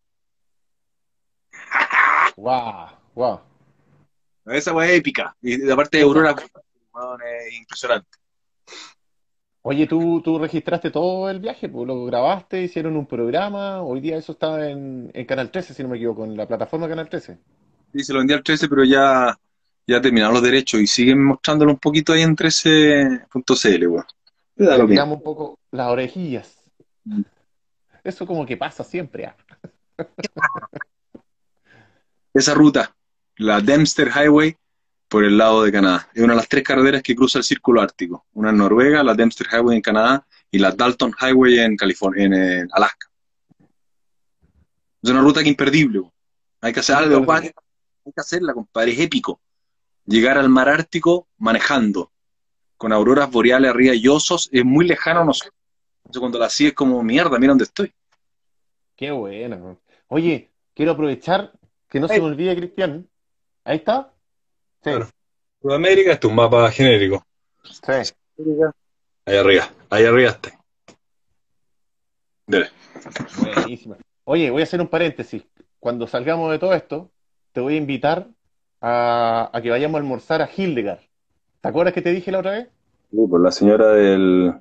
¡Wow! 2.36 2.88
¡Wow! 3.14 3.40
Esa 4.46 4.72
fue 4.72 4.96
épica. 4.96 5.36
Y 5.40 5.70
aparte 5.70 5.98
de 5.98 6.04
Aurora, 6.04 6.34
es 6.34 7.58
impresionante. 7.58 8.08
Oye, 9.62 9.86
¿tú, 9.86 10.22
tú 10.22 10.38
registraste 10.38 10.90
todo 10.90 11.28
el 11.28 11.38
viaje, 11.38 11.68
pues 11.68 11.86
lo 11.86 12.06
grabaste, 12.06 12.62
hicieron 12.62 12.96
un 12.96 13.06
programa. 13.06 13.82
Hoy 13.82 14.00
día 14.00 14.16
eso 14.16 14.32
está 14.32 14.70
en, 14.70 15.10
en 15.12 15.26
Canal 15.26 15.50
13, 15.50 15.74
si 15.74 15.82
no 15.82 15.90
me 15.90 15.98
equivoco, 15.98 16.24
en 16.24 16.34
la 16.34 16.48
plataforma 16.48 16.88
Canal 16.88 17.08
13. 17.10 17.38
Sí, 17.92 18.04
se 18.04 18.12
lo 18.12 18.20
vendí 18.20 18.32
al 18.32 18.42
13, 18.42 18.68
pero 18.68 18.84
ya, 18.84 19.38
ya 19.86 20.00
terminaron 20.00 20.34
los 20.34 20.42
derechos 20.42 20.80
y 20.80 20.86
siguen 20.86 21.22
mostrándolo 21.22 21.72
un 21.72 21.78
poquito 21.78 22.14
ahí 22.14 22.22
en 22.22 22.34
13.cl, 22.34 23.86
weón. 23.86 24.06
Digamos 24.88 25.18
un 25.18 25.22
poco 25.22 25.58
las 25.70 25.88
orejillas. 25.88 26.58
Eso 28.02 28.26
como 28.26 28.46
que 28.46 28.56
pasa 28.56 28.84
siempre. 28.84 29.26
¿ah? 29.26 29.36
Esa 32.32 32.54
ruta, 32.54 32.94
la 33.36 33.60
Dempster 33.60 34.08
Highway, 34.08 34.56
por 35.08 35.24
el 35.24 35.36
lado 35.36 35.64
de 35.64 35.72
Canadá. 35.72 36.08
Es 36.14 36.22
una 36.22 36.34
de 36.34 36.36
las 36.38 36.48
tres 36.48 36.62
carreteras 36.62 37.02
que 37.02 37.16
cruza 37.16 37.38
el 37.38 37.44
Círculo 37.44 37.82
Ártico. 37.82 38.26
Una 38.32 38.50
en 38.50 38.58
Noruega, 38.58 39.02
la 39.02 39.14
Dempster 39.14 39.48
Highway 39.50 39.76
en 39.76 39.82
Canadá 39.82 40.24
y 40.50 40.58
la 40.58 40.70
Dalton 40.70 41.12
Highway 41.20 41.58
en 41.58 41.76
California, 41.76 42.26
en, 42.26 42.68
Alaska. 42.72 43.10
Es 45.02 45.10
una 45.10 45.20
ruta 45.20 45.42
que 45.42 45.48
imperdible. 45.48 46.02
Hay 46.60 46.72
que 46.72 46.80
hacer 46.80 46.94
algo, 46.94 47.32
hay 47.32 47.50
que 47.50 48.20
hacerla, 48.20 48.54
compadre, 48.54 48.92
es 48.92 49.00
épico. 49.00 49.40
Llegar 50.06 50.38
al 50.38 50.48
mar 50.48 50.68
Ártico 50.68 51.26
manejando. 51.38 52.12
con 52.76 52.92
auroras 52.92 53.30
boreales 53.30 53.70
arriba 53.70 53.94
y 53.94 54.06
osos, 54.08 54.48
es 54.52 54.64
muy 54.64 54.86
lejano 54.86 55.20
a 55.20 55.24
nosotros. 55.24 55.59
Entonces 56.10 56.22
cuando 56.22 56.38
la 56.40 56.46
así 56.46 56.66
es 56.66 56.72
como 56.72 57.00
mierda, 57.04 57.38
mira 57.38 57.52
dónde 57.52 57.62
estoy. 57.62 57.94
Qué 58.96 59.12
bueno. 59.12 59.78
Oye, 60.08 60.50
quiero 60.74 60.90
aprovechar 60.90 61.52
que 61.88 62.00
no 62.00 62.08
se 62.08 62.18
me 62.18 62.26
olvide, 62.26 62.56
Cristian. 62.56 63.08
Ahí 63.62 63.76
está. 63.76 64.12
Sí. 64.82 64.90
Sudamérica, 65.62 66.10
este 66.10 66.26
es 66.26 66.30
un 66.30 66.34
mapa 66.34 66.68
genérico. 66.72 67.24
Sí. 67.62 68.12
Ahí 69.24 69.36
arriba, 69.36 69.70
ahí 69.88 70.04
arriba 70.04 70.30
está. 70.30 70.50
Dale. 72.44 72.70
Buenísimo. 73.54 73.96
Oye, 74.24 74.50
voy 74.50 74.62
a 74.62 74.64
hacer 74.64 74.80
un 74.80 74.88
paréntesis. 74.88 75.44
Cuando 75.78 76.08
salgamos 76.08 76.50
de 76.50 76.58
todo 76.58 76.74
esto, 76.74 77.12
te 77.52 77.60
voy 77.60 77.74
a 77.74 77.78
invitar 77.78 78.26
a, 78.80 79.52
que 79.62 79.70
vayamos 79.70 79.94
a 79.94 80.02
almorzar 80.02 80.42
a 80.42 80.50
Hildegard. 80.52 81.02
¿Te 81.60 81.68
acuerdas 81.68 81.94
que 81.94 82.02
te 82.02 82.10
dije 82.10 82.32
la 82.32 82.40
otra 82.40 82.50
vez? 82.50 82.68
Sí, 83.12 83.18
por 83.30 83.40
la 83.40 83.52
señora 83.52 83.92
del... 83.92 84.60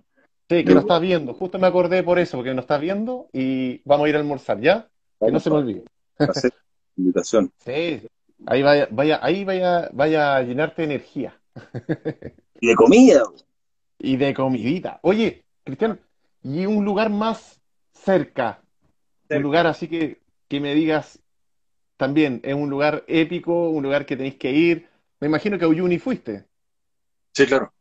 Sí, 0.49 0.63
que 0.65 0.73
nos 0.73 0.83
está 0.83 0.97
viendo. 0.97 1.35
Justo 1.35 1.59
me 1.59 1.67
acordé 1.67 2.01
por 2.01 2.17
eso, 2.17 2.37
porque 2.37 2.55
nos 2.55 2.63
está 2.63 2.79
viendo 2.79 3.29
y 3.31 3.81
vamos 3.85 4.05
a 4.05 4.09
ir 4.09 4.15
a 4.15 4.19
almorzar, 4.19 4.59
¿ya? 4.59 4.89
Que 5.19 5.31
no 5.31 5.39
se 5.39 5.49
me 5.51 5.57
olvide. 5.57 5.83
invitación. 6.97 7.51
Sí, 7.59 8.01
ahí 8.47 8.63
vaya, 8.63 8.87
vaya, 8.91 9.19
ahí 9.21 9.45
vaya, 9.45 9.89
vaya 9.93 10.37
a 10.37 10.41
llenarte 10.41 10.81
de 10.81 10.93
energía. 10.95 11.39
Y 12.59 12.67
de 12.67 12.75
comida. 12.75 13.23
Y 13.99 14.17
de 14.17 14.33
comidita. 14.33 14.99
Oye, 15.03 15.45
Cristiano, 15.63 15.99
y 16.43 16.65
un 16.65 16.83
lugar 16.83 17.09
más 17.09 17.61
cerca, 17.93 18.61
un 19.29 19.41
lugar 19.41 19.67
así 19.67 19.87
que, 19.87 20.19
que 20.47 20.59
me 20.59 20.73
digas 20.73 21.19
también, 21.95 22.41
es 22.43 22.55
un 22.55 22.69
lugar 22.69 23.03
épico, 23.07 23.69
un 23.69 23.83
lugar 23.83 24.05
que 24.05 24.17
tenéis 24.17 24.35
que 24.35 24.51
ir. 24.51 24.89
Me 25.19 25.27
imagino 25.27 25.59
que 25.59 25.65
a 25.65 25.67
Uyuni 25.67 25.99
fuiste. 25.99 26.45
Sí, 27.33 27.45
claro. 27.45 27.71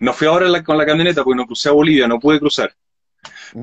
No 0.00 0.12
fui 0.12 0.26
ahora 0.26 0.62
con 0.62 0.78
la 0.78 0.86
camioneta 0.86 1.22
porque 1.22 1.36
no 1.36 1.46
crucé 1.46 1.68
a 1.68 1.72
Bolivia, 1.72 2.08
no 2.08 2.18
pude 2.18 2.38
cruzar. 2.38 2.74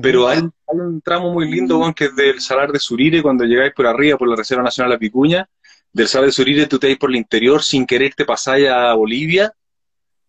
Pero 0.00 0.28
hay, 0.28 0.40
un 0.66 1.00
tramo 1.02 1.32
muy 1.32 1.50
lindo, 1.50 1.92
que 1.94 2.06
es 2.06 2.16
del 2.16 2.40
Salar 2.40 2.72
de 2.72 2.78
Surire, 2.78 3.22
cuando 3.22 3.44
llegáis 3.44 3.72
por 3.74 3.86
arriba, 3.86 4.16
por 4.16 4.28
la 4.28 4.36
Reserva 4.36 4.62
Nacional 4.62 4.92
La 4.92 4.98
Picuña. 4.98 5.48
Del 5.92 6.08
Salar 6.08 6.26
de 6.26 6.32
Surire 6.32 6.66
tú 6.66 6.78
te 6.78 6.86
vais 6.86 6.98
por 6.98 7.10
el 7.10 7.16
interior 7.16 7.62
sin 7.62 7.86
querer 7.86 8.14
te 8.14 8.24
pasáis 8.24 8.68
a 8.68 8.94
Bolivia, 8.94 9.52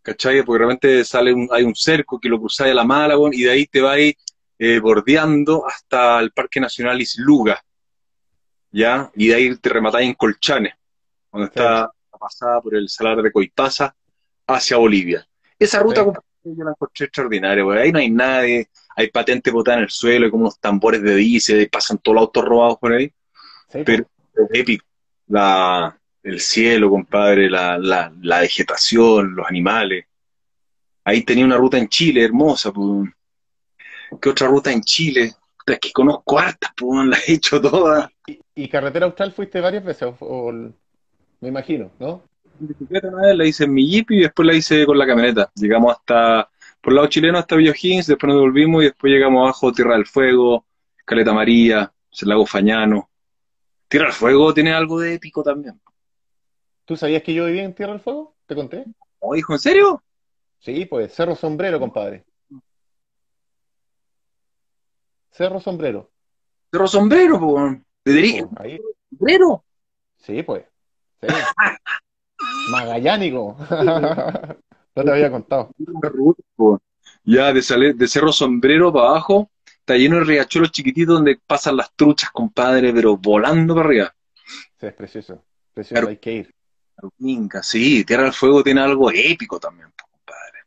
¿cachai? 0.02 0.44
Porque 0.44 0.60
realmente 0.60 1.06
sale 1.06 1.34
hay 1.52 1.64
un 1.64 1.76
cerco 1.76 2.20
que 2.20 2.28
lo 2.28 2.40
cruzáis 2.40 2.72
a 2.72 2.76
la 2.76 2.84
Malagón 2.84 3.34
y 3.34 3.44
de 3.44 3.52
ahí 3.52 3.66
te 3.66 3.80
vais 3.80 4.16
eh, 4.60 4.80
bordeando 4.80 5.66
hasta 5.66 6.20
el 6.20 6.32
Parque 6.32 6.60
Nacional 6.60 7.02
Isluga, 7.02 7.64
¿ya? 8.72 9.10
Y 9.16 9.30
de 9.30 9.36
ahí 9.36 9.56
te 9.56 9.70
rematáis 9.70 10.10
en 10.10 10.16
Colchanes, 10.16 10.74
donde 11.32 11.48
está 11.48 11.92
la 12.12 12.20
pasada 12.20 12.62
por 12.62 12.76
el 12.76 12.90
Salar 12.90 13.22
de 13.22 13.32
Coitaza 13.32 13.96
hacia 14.48 14.76
Bolivia. 14.76 15.26
Esa 15.64 15.80
ruta 15.80 16.04
yo 16.44 16.64
la 16.64 16.72
encontré 16.72 17.06
extraordinaria, 17.06 17.64
Ahí 17.82 17.92
no 17.92 18.00
hay 18.00 18.10
nadie, 18.10 18.70
hay 18.96 19.10
patente 19.10 19.52
botada 19.52 19.78
en 19.78 19.84
el 19.84 19.90
suelo, 19.90 20.26
hay 20.26 20.32
como 20.32 20.44
unos 20.44 20.60
tambores 20.60 21.02
de 21.02 21.16
diésel, 21.16 21.70
pasan 21.70 21.98
todos 22.00 22.16
los 22.16 22.22
autos 22.24 22.46
robados 22.46 22.78
por 22.80 22.94
ahí. 22.94 23.12
pero 23.72 24.04
es 24.04 24.48
épico. 24.52 24.86
La, 25.28 25.98
el 26.22 26.40
cielo, 26.40 26.90
compadre, 26.90 27.50
la, 27.50 27.78
la, 27.78 28.14
la, 28.22 28.42
vegetación, 28.42 29.36
los 29.36 29.48
animales. 29.48 30.06
Ahí 31.06 31.24
tenía 31.24 31.46
una 31.46 31.58
ruta 31.58 31.78
en 31.78 31.88
Chile 31.88 32.24
hermosa, 32.24 32.72
pues. 32.72 33.10
¿Qué 34.22 34.30
otra 34.30 34.48
ruta 34.48 34.72
en 34.72 34.82
Chile? 34.82 35.34
Es 35.66 35.80
que 35.80 35.92
conozco 35.92 36.38
hartas, 36.38 36.72
pues, 36.76 37.08
las 37.08 37.28
he 37.28 37.34
hecho 37.34 37.62
todas. 37.62 38.10
¿Y, 38.54 38.68
carretera 38.68 39.06
austral 39.06 39.32
fuiste 39.32 39.60
varias 39.62 39.84
veces? 39.84 40.14
me 41.40 41.50
imagino, 41.50 41.92
¿no? 42.00 42.24
Bicicleta 42.60 43.08
una 43.08 43.28
vez 43.28 43.38
la 43.38 43.46
hice 43.46 43.64
en 43.66 43.74
mi 43.74 43.88
jeep 43.88 44.12
y 44.12 44.20
después 44.22 44.46
la 44.46 44.54
hice 44.54 44.86
con 44.86 44.98
la 44.98 45.06
camioneta. 45.06 45.52
Llegamos 45.56 45.94
hasta, 45.94 46.50
por 46.82 46.94
el 46.94 46.96
lado 46.96 47.08
chileno 47.08 47.38
hasta 47.38 47.56
Villa 47.56 47.74
después 47.74 48.24
nos 48.24 48.36
devolvimos 48.36 48.84
y 48.84 48.86
después 48.88 49.12
llegamos 49.12 49.44
abajo 49.44 49.72
Tierra 49.72 49.96
del 49.96 50.06
Fuego, 50.06 50.66
Caleta 51.06 51.34
María, 51.34 51.94
el 52.22 52.30
lago 52.30 52.46
Fañano. 52.46 53.10
Tierra 53.88 54.08
del 54.08 54.16
Fuego 54.16 54.54
tiene 54.54 54.74
algo 54.74 55.00
de 55.00 55.16
épico 55.16 55.44
también. 55.44 55.80
¿Tú 56.86 56.96
sabías 56.96 57.24
que 57.24 57.34
yo 57.34 57.46
vivía 57.46 57.64
en 57.64 57.74
Tierra 57.74 57.94
del 57.94 58.02
Fuego? 58.02 58.36
¿Te 58.46 58.56
conté? 58.56 58.86
¿Oh, 59.20 59.36
hijo, 59.36 59.54
en 59.54 59.60
serio? 59.60 60.04
Sí, 60.60 60.86
pues, 60.86 61.14
Cerro 61.14 61.36
Sombrero, 61.36 61.80
compadre. 61.80 62.26
Cerro 65.32 65.60
Sombrero. 65.60 66.12
Cerro 66.72 66.88
Sombrero, 66.88 67.40
pues. 67.40 67.82
¿De. 68.06 68.40
¿Sombrero? 69.10 69.66
Sí, 70.18 70.44
pues. 70.44 70.66
Sí. 71.22 71.28
Magallánico. 72.70 73.58
no 74.96 75.04
te 75.04 75.12
había 75.12 75.32
contado. 75.32 75.72
Ya, 77.24 77.54
de, 77.54 77.62
salir, 77.62 77.96
de 77.96 78.08
Cerro 78.08 78.32
Sombrero 78.32 78.92
para 78.92 79.10
abajo, 79.10 79.50
está 79.66 79.96
lleno 79.96 80.18
de 80.18 80.26
riachuelos 80.26 80.72
chiquititos 80.72 81.16
donde 81.16 81.40
pasan 81.46 81.78
las 81.78 81.94
truchas, 81.96 82.30
compadre, 82.32 82.94
pero 82.94 83.18
volando 83.18 83.76
para 83.76 83.88
arriba. 83.88 84.16
Sí, 84.80 84.88
es 84.88 84.94
precioso. 84.94 85.44
Precioso, 85.74 86.08
hay 86.08 86.18
que 86.18 86.32
ir. 86.34 86.56
sí, 87.62 88.04
Tierra 88.06 88.24
del 88.24 88.34
Fuego 88.34 88.64
tiene 88.64 88.82
algo 88.82 89.10
épico 89.12 89.60
también, 89.60 89.90
compadre. 90.10 90.60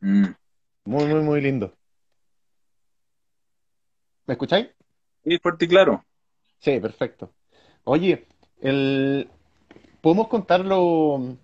Mm. 0.00 0.34
Muy, 0.84 1.04
muy, 1.06 1.22
muy 1.22 1.40
lindo. 1.40 1.74
¿Me 4.26 4.34
escucháis? 4.34 4.68
Sí, 5.24 5.38
fuerte 5.38 5.64
y 5.66 5.68
claro. 5.68 6.04
Sí, 6.58 6.78
perfecto. 6.80 7.32
Oye, 7.84 8.26
el, 8.60 9.28
¿Podemos 10.00 10.28
contarlo, 10.28 11.36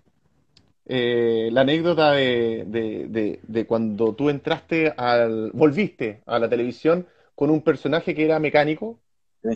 eh, 0.85 1.49
la 1.51 1.61
anécdota 1.61 2.13
de, 2.13 3.65
cuando 3.67 4.15
tú 4.15 4.29
entraste 4.29 4.93
al, 4.97 5.51
volviste 5.51 6.23
a 6.25 6.39
la 6.39 6.49
televisión 6.49 7.07
con 7.35 7.51
un 7.51 7.61
personaje 7.61 8.15
que 8.15 8.25
era 8.25 8.39
mecánico? 8.39 8.99
Sí. 9.43 9.49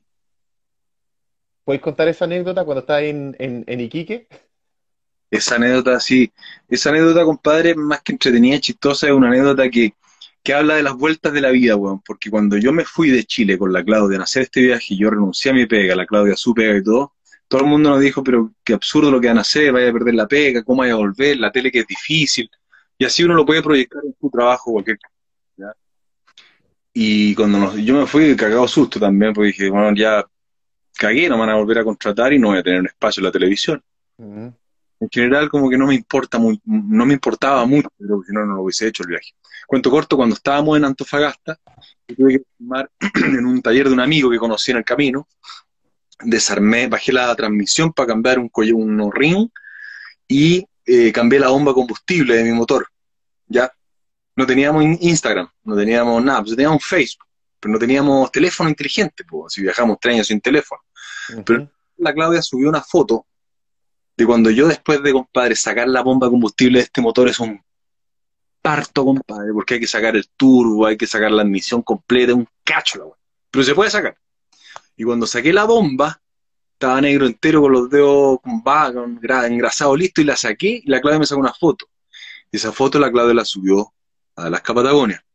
¿Puedes 1.64 1.82
contar 1.82 2.10
esa 2.10 2.26
anécdota 2.26 2.64
cuando 2.64 2.82
estás 2.82 3.02
en, 3.04 3.36
en, 3.40 3.80
Iquique? 3.80 4.28
Esa 5.32 5.56
anécdota, 5.56 6.00
sí. 6.00 6.32
Esa 6.70 6.90
anécdota, 6.90 7.24
compadre, 7.24 7.74
más 7.74 8.02
que 8.02 8.12
entretenida 8.12 8.58
y 8.58 8.60
chistosa, 8.60 9.08
es 9.08 9.14
una 9.14 9.30
anécdota 9.30 9.70
que, 9.70 9.96
que 10.44 10.54
habla 10.54 10.76
de 10.76 10.84
las 10.84 10.96
vueltas 10.96 11.34
de 11.34 11.42
la 11.42 11.50
vida, 11.50 11.76
weón. 11.76 12.02
Porque 12.02 12.30
cuando 12.30 12.58
yo 12.58 12.72
me 12.72 12.86
fui 12.86 13.10
de 13.10 13.24
Chile 13.24 13.58
con 13.58 13.74
la 13.74 13.84
Claudia 13.84 14.20
a 14.20 14.24
hacer 14.24 14.44
este 14.44 14.62
viaje 14.62 14.94
y 14.94 15.00
yo 15.00 15.10
renuncié 15.10 15.52
a 15.52 15.54
mi 15.56 15.66
pega, 15.66 15.96
la 15.96 16.06
Claudia 16.06 16.34
a 16.34 16.38
su 16.38 16.54
pega 16.54 16.78
y 16.78 16.84
todo, 16.84 17.14
todo 17.52 17.64
el 17.64 17.68
mundo 17.68 17.90
nos 17.90 18.00
dijo, 18.00 18.24
pero 18.24 18.54
qué 18.64 18.74
absurdo 18.74 19.12
lo 19.12 19.20
que 19.20 19.28
van 19.28 19.38
a 19.38 19.42
hacer, 19.42 19.74
vaya 19.74 19.90
a 19.90 19.92
perder 19.92 20.14
la 20.14 20.26
pega, 20.26 20.64
cómo 20.64 20.80
vaya 20.80 20.94
a 20.94 20.96
volver, 20.96 21.38
la 21.38 21.52
tele 21.52 21.70
que 21.70 21.80
es 21.80 21.86
difícil. 21.86 22.50
Y 22.98 23.04
así 23.04 23.26
uno 23.26 23.34
lo 23.34 23.46
puede 23.46 23.62
proyectar 23.62 24.02
en 24.06 24.16
su 24.18 24.30
trabajo, 24.30 24.72
cualquier 24.72 24.98
Y 26.94 27.36
cuando 27.36 27.76
yo 27.76 27.94
me 27.96 28.06
fui 28.06 28.38
cagado 28.38 28.66
susto 28.70 29.02
también, 29.02 29.34
porque 29.34 29.48
dije, 29.48 29.70
bueno, 29.70 29.94
ya 29.94 30.26
cagué, 30.98 31.28
no 31.28 31.36
me 31.36 31.42
van 31.42 31.50
a 31.50 31.56
volver 31.56 31.80
a 31.80 31.84
contratar 31.84 32.32
y 32.32 32.40
no 32.40 32.48
voy 32.48 32.60
a 32.60 32.64
tener 32.64 32.80
un 32.80 32.88
espacio 32.88 33.20
en 33.20 33.26
la 33.26 33.32
televisión. 33.34 33.84
En 34.18 35.10
general, 35.12 35.50
como 35.50 35.70
que 35.70 35.78
no 35.78 35.88
me 35.88 35.96
importa 35.96 36.40
muy, 36.40 36.58
no 36.64 37.06
me 37.06 37.16
importaba 37.16 37.66
mucho, 37.66 37.90
pero 37.98 38.22
si 38.26 38.32
no, 38.32 38.46
no 38.46 38.56
lo 38.56 38.62
hubiese 38.62 38.88
hecho 38.88 39.04
el 39.04 39.10
viaje. 39.10 39.34
Cuento 39.68 39.92
corto, 39.92 40.16
cuando 40.16 40.36
estábamos 40.36 40.78
en 40.78 40.86
Antofagasta, 40.86 41.60
tuve 42.16 42.38
que 42.38 42.44
filmar 42.58 42.90
en 43.16 43.46
un 43.46 43.62
taller 43.62 43.90
de 43.90 43.94
un 43.94 44.00
amigo 44.00 44.30
que 44.30 44.38
conocí 44.38 44.72
en 44.72 44.78
el 44.78 44.86
camino, 44.86 45.28
desarmé, 46.24 46.88
bajé 46.88 47.12
la 47.12 47.36
transmisión 47.36 47.92
para 47.94 48.08
cambiar 48.08 48.40
un, 48.40 48.50
un 48.54 49.12
ring 49.12 49.50
y 50.28 50.66
eh, 50.86 51.12
cambié 51.12 51.40
la 51.40 51.50
bomba 51.50 51.74
combustible 51.74 52.36
de 52.36 52.44
mi 52.44 52.52
motor. 52.52 52.88
¿Ya? 53.48 53.72
No 54.36 54.46
teníamos 54.46 54.84
Instagram, 55.02 55.50
no 55.64 55.76
teníamos 55.76 56.24
nada, 56.24 56.42
pues 56.42 56.56
teníamos 56.56 56.84
Facebook, 56.86 57.28
pero 57.60 57.74
no 57.74 57.80
teníamos 57.80 58.32
teléfono 58.32 58.70
inteligente, 58.70 59.24
pues, 59.24 59.54
si 59.54 59.62
viajamos 59.62 59.98
tres 60.00 60.16
años 60.16 60.28
sin 60.28 60.40
teléfono. 60.42 60.82
Pero 61.46 61.70
la 61.98 62.14
Claudia 62.14 62.42
subió 62.42 62.70
una 62.70 62.82
foto 62.82 63.26
de 64.18 64.26
cuando 64.26 64.50
yo 64.50 64.68
después 64.68 65.04
de, 65.04 65.12
compadre, 65.12 65.56
sacar 65.56 65.88
la 65.88 66.02
bomba 66.02 66.30
combustible 66.30 66.80
de 66.80 66.86
este 66.86 67.02
motor 67.02 67.28
es 67.28 67.40
un 67.40 67.62
parto, 68.62 69.04
compadre, 69.06 69.52
porque 69.54 69.76
hay 69.76 69.80
que 69.80 69.88
sacar 69.88 70.16
el 70.16 70.28
turbo, 70.30 70.86
hay 70.86 70.98
que 70.98 71.08
sacar 71.08 71.32
la 71.32 71.42
admisión 71.42 71.82
completa, 71.82 72.34
un 72.34 72.48
cacho 72.64 73.00
la 73.00 73.06
Pero 73.50 73.64
se 73.64 73.76
puede 73.76 73.90
sacar. 73.90 74.16
Y 75.02 75.04
cuando 75.04 75.26
saqué 75.26 75.52
la 75.52 75.64
bomba, 75.64 76.22
estaba 76.74 77.02
negro 77.02 77.26
entero 77.26 77.60
con 77.60 77.72
los 77.72 77.90
dedos 77.90 78.40
con 78.40 78.62
engrasado 79.48 79.98
listo 79.98 80.22
y 80.22 80.26
la 80.26 80.36
saqué 80.36 80.80
y 80.84 80.88
la 80.92 81.02
clave 81.02 81.18
me 81.18 81.26
sacó 81.26 81.42
una 81.42 81.56
foto. 81.56 81.88
Y 82.52 82.58
esa 82.58 82.72
foto 82.72 83.00
la 83.00 83.12
clave 83.12 83.34
la 83.34 83.44
subió 83.44 83.96
a 84.36 84.48
las 84.52 84.62
Patagonia. 84.62 85.26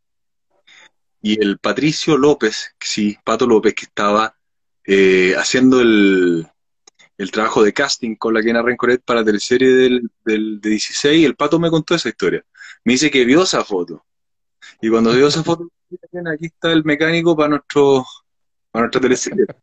Y 1.21 1.43
el 1.43 1.59
Patricio 1.59 2.17
López, 2.17 2.77
sí, 2.79 3.19
Pato 3.25 3.45
López, 3.45 3.75
que 3.75 3.87
estaba 3.87 4.37
eh, 4.85 5.35
haciendo 5.37 5.81
el, 5.81 6.47
el, 7.19 7.31
trabajo 7.33 7.65
de 7.65 7.73
casting 7.73 8.15
con 8.15 8.35
la 8.35 8.43
Kena 8.43 8.63
Rencoret 8.63 9.03
para 9.03 9.23
la 9.23 9.27
teleserie 9.27 9.71
del, 9.71 10.11
del, 10.25 10.61
de 10.61 10.71
16, 10.71 11.27
el 11.27 11.35
Pato 11.35 11.59
me 11.59 11.71
contó 11.71 11.97
esa 11.97 12.09
historia. 12.09 12.45
Me 12.85 12.93
dice 12.93 13.11
que 13.11 13.25
vio 13.25 13.43
esa 13.43 13.65
foto. 13.65 14.07
Y 14.81 14.91
cuando 14.91 15.13
vio 15.13 15.27
esa 15.27 15.43
foto, 15.43 15.69
aquí 16.33 16.47
está 16.47 16.71
el 16.71 16.85
mecánico 16.85 17.37
para 17.37 17.49
nuestro 18.81 19.01
nuestra 19.01 19.57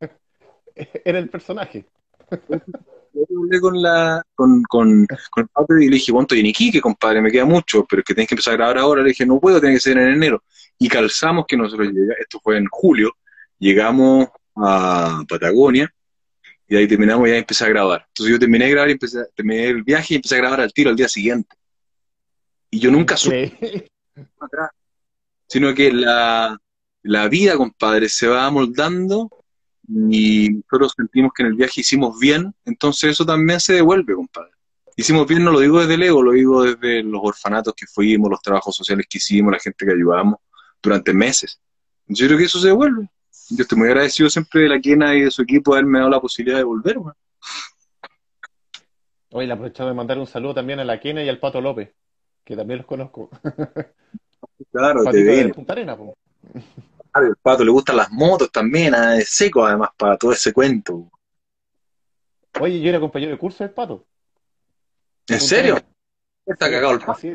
Era 1.04 1.18
el 1.18 1.28
personaje. 1.28 1.86
hablé 2.30 3.60
con 3.60 3.80
la, 3.80 4.22
con, 4.34 4.62
con, 4.64 5.06
con 5.06 5.42
el 5.42 5.48
pato 5.48 5.78
y 5.78 5.88
le 5.88 5.94
dije, 5.96 6.12
bueno, 6.12 6.24
estoy 6.24 6.40
en 6.40 6.46
Iquique, 6.46 6.80
compadre, 6.80 7.22
me 7.22 7.30
queda 7.30 7.44
mucho, 7.44 7.86
pero 7.88 8.00
es 8.00 8.06
que 8.06 8.14
tenés 8.14 8.28
que 8.28 8.34
empezar 8.34 8.54
a 8.54 8.56
grabar 8.56 8.78
ahora. 8.78 9.02
Le 9.02 9.08
dije, 9.08 9.24
no 9.24 9.40
puedo, 9.40 9.60
tiene 9.60 9.76
que 9.76 9.80
ser 9.80 9.96
en 9.98 10.08
enero. 10.08 10.42
Y 10.78 10.88
calzamos 10.88 11.46
que 11.46 11.56
nosotros 11.56 11.88
llegamos, 11.88 12.16
esto 12.20 12.40
fue 12.42 12.58
en 12.58 12.66
julio, 12.66 13.12
llegamos 13.58 14.28
a 14.56 15.22
Patagonia 15.28 15.92
y 16.68 16.74
de 16.74 16.80
ahí 16.80 16.88
terminamos 16.88 17.26
y 17.28 17.30
ya 17.30 17.38
empecé 17.38 17.64
a 17.64 17.68
grabar. 17.68 18.04
Entonces 18.08 18.32
yo 18.32 18.38
terminé 18.38 18.66
de 18.66 18.70
grabar 18.72 18.88
y 18.90 18.92
empecé, 18.92 19.18
terminé 19.34 19.66
el 19.66 19.82
viaje 19.82 20.14
y 20.14 20.16
empecé 20.16 20.34
a 20.34 20.38
grabar 20.38 20.60
al 20.60 20.72
tiro 20.72 20.90
al 20.90 20.96
día 20.96 21.08
siguiente. 21.08 21.56
Y 22.70 22.80
yo 22.80 22.90
nunca 22.90 23.16
supe 23.16 23.88
sino 25.48 25.74
que 25.74 25.92
la, 25.92 26.58
la 27.06 27.28
vida, 27.28 27.56
compadre, 27.56 28.08
se 28.08 28.26
va 28.26 28.46
amoldando 28.46 29.30
y 29.88 30.50
nosotros 30.50 30.94
sentimos 30.96 31.32
que 31.34 31.42
en 31.44 31.48
el 31.48 31.54
viaje 31.54 31.80
hicimos 31.80 32.18
bien, 32.18 32.52
entonces 32.64 33.12
eso 33.12 33.24
también 33.24 33.60
se 33.60 33.74
devuelve, 33.74 34.14
compadre. 34.14 34.50
Hicimos 34.96 35.26
bien, 35.26 35.44
no 35.44 35.52
lo 35.52 35.60
digo 35.60 35.80
desde 35.80 35.94
el 35.94 36.02
ego, 36.02 36.22
lo 36.22 36.32
digo 36.32 36.62
desde 36.62 37.02
los 37.02 37.20
orfanatos 37.22 37.74
que 37.74 37.86
fuimos, 37.86 38.30
los 38.30 38.40
trabajos 38.40 38.74
sociales 38.74 39.06
que 39.08 39.18
hicimos, 39.18 39.52
la 39.52 39.58
gente 39.58 39.84
que 39.84 39.92
ayudamos 39.92 40.40
durante 40.82 41.12
meses. 41.12 41.60
Yo 42.06 42.26
creo 42.26 42.38
que 42.38 42.44
eso 42.44 42.58
se 42.58 42.68
devuelve. 42.68 43.08
Yo 43.50 43.62
estoy 43.62 43.78
muy 43.78 43.88
agradecido 43.88 44.28
siempre 44.28 44.62
de 44.62 44.68
la 44.68 44.80
Quena 44.80 45.14
y 45.14 45.20
de 45.20 45.30
su 45.30 45.42
equipo 45.42 45.72
de 45.72 45.80
haberme 45.80 45.98
dado 45.98 46.10
la 46.10 46.20
posibilidad 46.20 46.58
de 46.58 46.64
volver. 46.64 46.98
Man. 46.98 47.14
Hoy 49.30 49.46
le 49.46 49.52
aprovechado 49.52 49.90
de 49.90 49.94
mandar 49.94 50.18
un 50.18 50.26
saludo 50.26 50.54
también 50.54 50.80
a 50.80 50.84
la 50.84 50.98
Quena 50.98 51.22
y 51.22 51.28
al 51.28 51.38
Pato 51.38 51.60
López, 51.60 51.90
que 52.42 52.56
también 52.56 52.78
los 52.78 52.86
conozco. 52.86 53.30
Claro, 54.72 55.04
te 55.10 55.22
viene. 55.22 55.54
Punta 55.54 55.74
Arena, 55.74 55.96
po. 55.96 56.16
El 57.22 57.36
Pato 57.36 57.64
le 57.64 57.70
gustan 57.70 57.96
las 57.96 58.10
motos 58.10 58.50
también, 58.50 58.94
ah, 58.94 59.16
es 59.16 59.28
seco 59.28 59.64
además 59.64 59.90
para 59.96 60.16
todo 60.16 60.32
ese 60.32 60.52
cuento. 60.52 61.10
Oye, 62.60 62.80
yo 62.80 62.88
era 62.88 63.00
compañero 63.00 63.32
de 63.32 63.38
curso 63.38 63.64
del 63.64 63.72
Pato. 63.72 64.06
¿En 65.28 65.40
serio? 65.40 65.78
Está 66.44 66.70
cagado 66.70 66.94
el 66.94 67.00
Pato. 67.00 67.28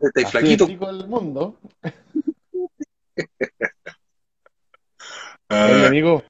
Está 0.00 0.28
flaquito. 0.28 0.66
chico 0.66 0.92
del 0.92 1.08
mundo. 1.08 1.58
Oye, 5.50 5.86
amigo, 5.86 6.22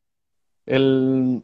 el... 0.64 1.42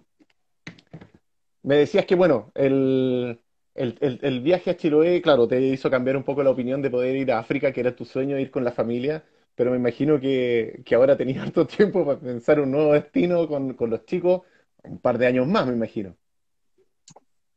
me 1.62 1.76
decías 1.76 2.06
que, 2.06 2.14
bueno, 2.14 2.50
el, 2.54 3.38
el, 3.74 4.18
el, 4.22 4.40
viaje 4.40 4.70
a 4.70 4.76
Chiloé, 4.76 5.20
claro, 5.20 5.46
te 5.46 5.60
hizo 5.60 5.90
cambiar 5.90 6.16
un 6.16 6.22
poco 6.22 6.42
la 6.42 6.50
opinión 6.50 6.80
de 6.80 6.88
poder 6.88 7.16
ir 7.16 7.30
a 7.32 7.38
África, 7.38 7.72
que 7.72 7.80
era 7.80 7.94
tu 7.94 8.06
sueño, 8.06 8.38
ir 8.38 8.50
con 8.50 8.64
la 8.64 8.72
familia, 8.72 9.24
pero 9.56 9.70
me 9.70 9.78
imagino 9.78 10.20
que, 10.20 10.82
que 10.84 10.94
ahora 10.94 11.16
tenías 11.16 11.42
harto 11.46 11.66
tiempo 11.66 12.06
para 12.06 12.20
pensar 12.20 12.60
un 12.60 12.70
nuevo 12.70 12.92
destino 12.92 13.48
con, 13.48 13.74
con 13.74 13.90
los 13.90 14.04
chicos, 14.04 14.42
un 14.84 15.00
par 15.00 15.18
de 15.18 15.26
años 15.26 15.48
más, 15.48 15.66
me 15.66 15.72
imagino. 15.72 16.16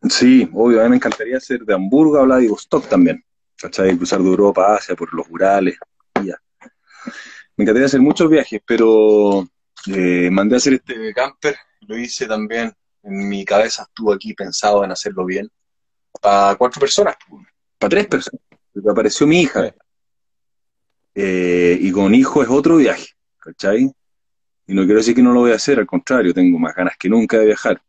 Sí, 0.09 0.49
obvio, 0.53 0.79
a 0.79 0.85
mí 0.85 0.91
me 0.91 0.95
encantaría 0.95 1.39
ser 1.39 1.59
de 1.65 1.73
Hamburgo 1.73 2.17
a 2.17 2.23
Vladivostok 2.23 2.88
también, 2.88 3.23
¿cachai? 3.57 3.95
Cruzar 3.97 4.21
de 4.21 4.29
Europa 4.29 4.65
a 4.65 4.75
Asia 4.77 4.95
por 4.95 5.13
los 5.13 5.27
Urales, 5.29 5.77
ya. 6.23 6.41
Me 7.57 7.63
encantaría 7.63 7.88
hacer 7.88 7.99
muchos 7.99 8.29
viajes, 8.29 8.62
pero 8.65 9.45
eh, 9.93 10.29
mandé 10.31 10.55
a 10.55 10.57
hacer 10.57 10.75
este 10.75 11.13
camper, 11.13 11.57
lo 11.81 11.97
hice 11.97 12.25
también, 12.27 12.71
en 13.03 13.27
mi 13.27 13.43
cabeza 13.43 13.83
estuvo 13.83 14.13
aquí 14.13 14.33
pensado 14.33 14.85
en 14.85 14.91
hacerlo 14.91 15.25
bien, 15.25 15.49
para 16.21 16.55
cuatro 16.55 16.79
personas, 16.79 17.17
para 17.77 17.89
tres 17.89 18.07
personas, 18.07 18.41
apareció 18.89 19.27
mi 19.27 19.41
hija. 19.41 19.75
Eh, 21.15 21.78
y 21.82 21.91
con 21.91 22.13
hijo 22.13 22.43
es 22.43 22.50
otro 22.50 22.78
viaje, 22.78 23.08
¿cachai? 23.39 23.91
Y 24.67 24.74
no 24.74 24.84
quiero 24.84 25.00
decir 25.00 25.15
que 25.15 25.22
no 25.22 25.34
lo 25.34 25.41
voy 25.41 25.52
a 25.52 25.56
hacer, 25.56 25.80
al 25.80 25.88
contrario, 25.88 26.34
tengo 26.34 26.60
más 26.60 26.76
ganas 26.76 26.95
que 26.98 27.10
nunca 27.10 27.39
de 27.39 27.48
viajar, 27.48 27.82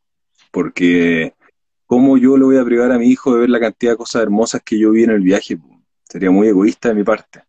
porque 0.51 1.35
¿cómo 1.87 2.17
yo 2.17 2.37
le 2.37 2.45
voy 2.45 2.57
a 2.57 2.65
privar 2.65 2.91
a 2.93 2.99
mi 2.99 3.09
hijo 3.09 3.35
de 3.35 3.41
ver 3.41 3.51
la 3.51 3.61
cantidad 3.61 3.93
de 3.93 3.99
cosas 3.99 4.23
hermosas 4.23 4.63
que 4.65 4.79
yo 4.79 4.91
vi 4.91 5.05
en 5.05 5.11
el 5.11 5.21
viaje? 5.21 5.59
Sería 6.05 6.31
muy 6.31 6.49
egoísta 6.49 6.89
de 6.89 6.95
mi 6.95 7.05
parte, 7.05 7.43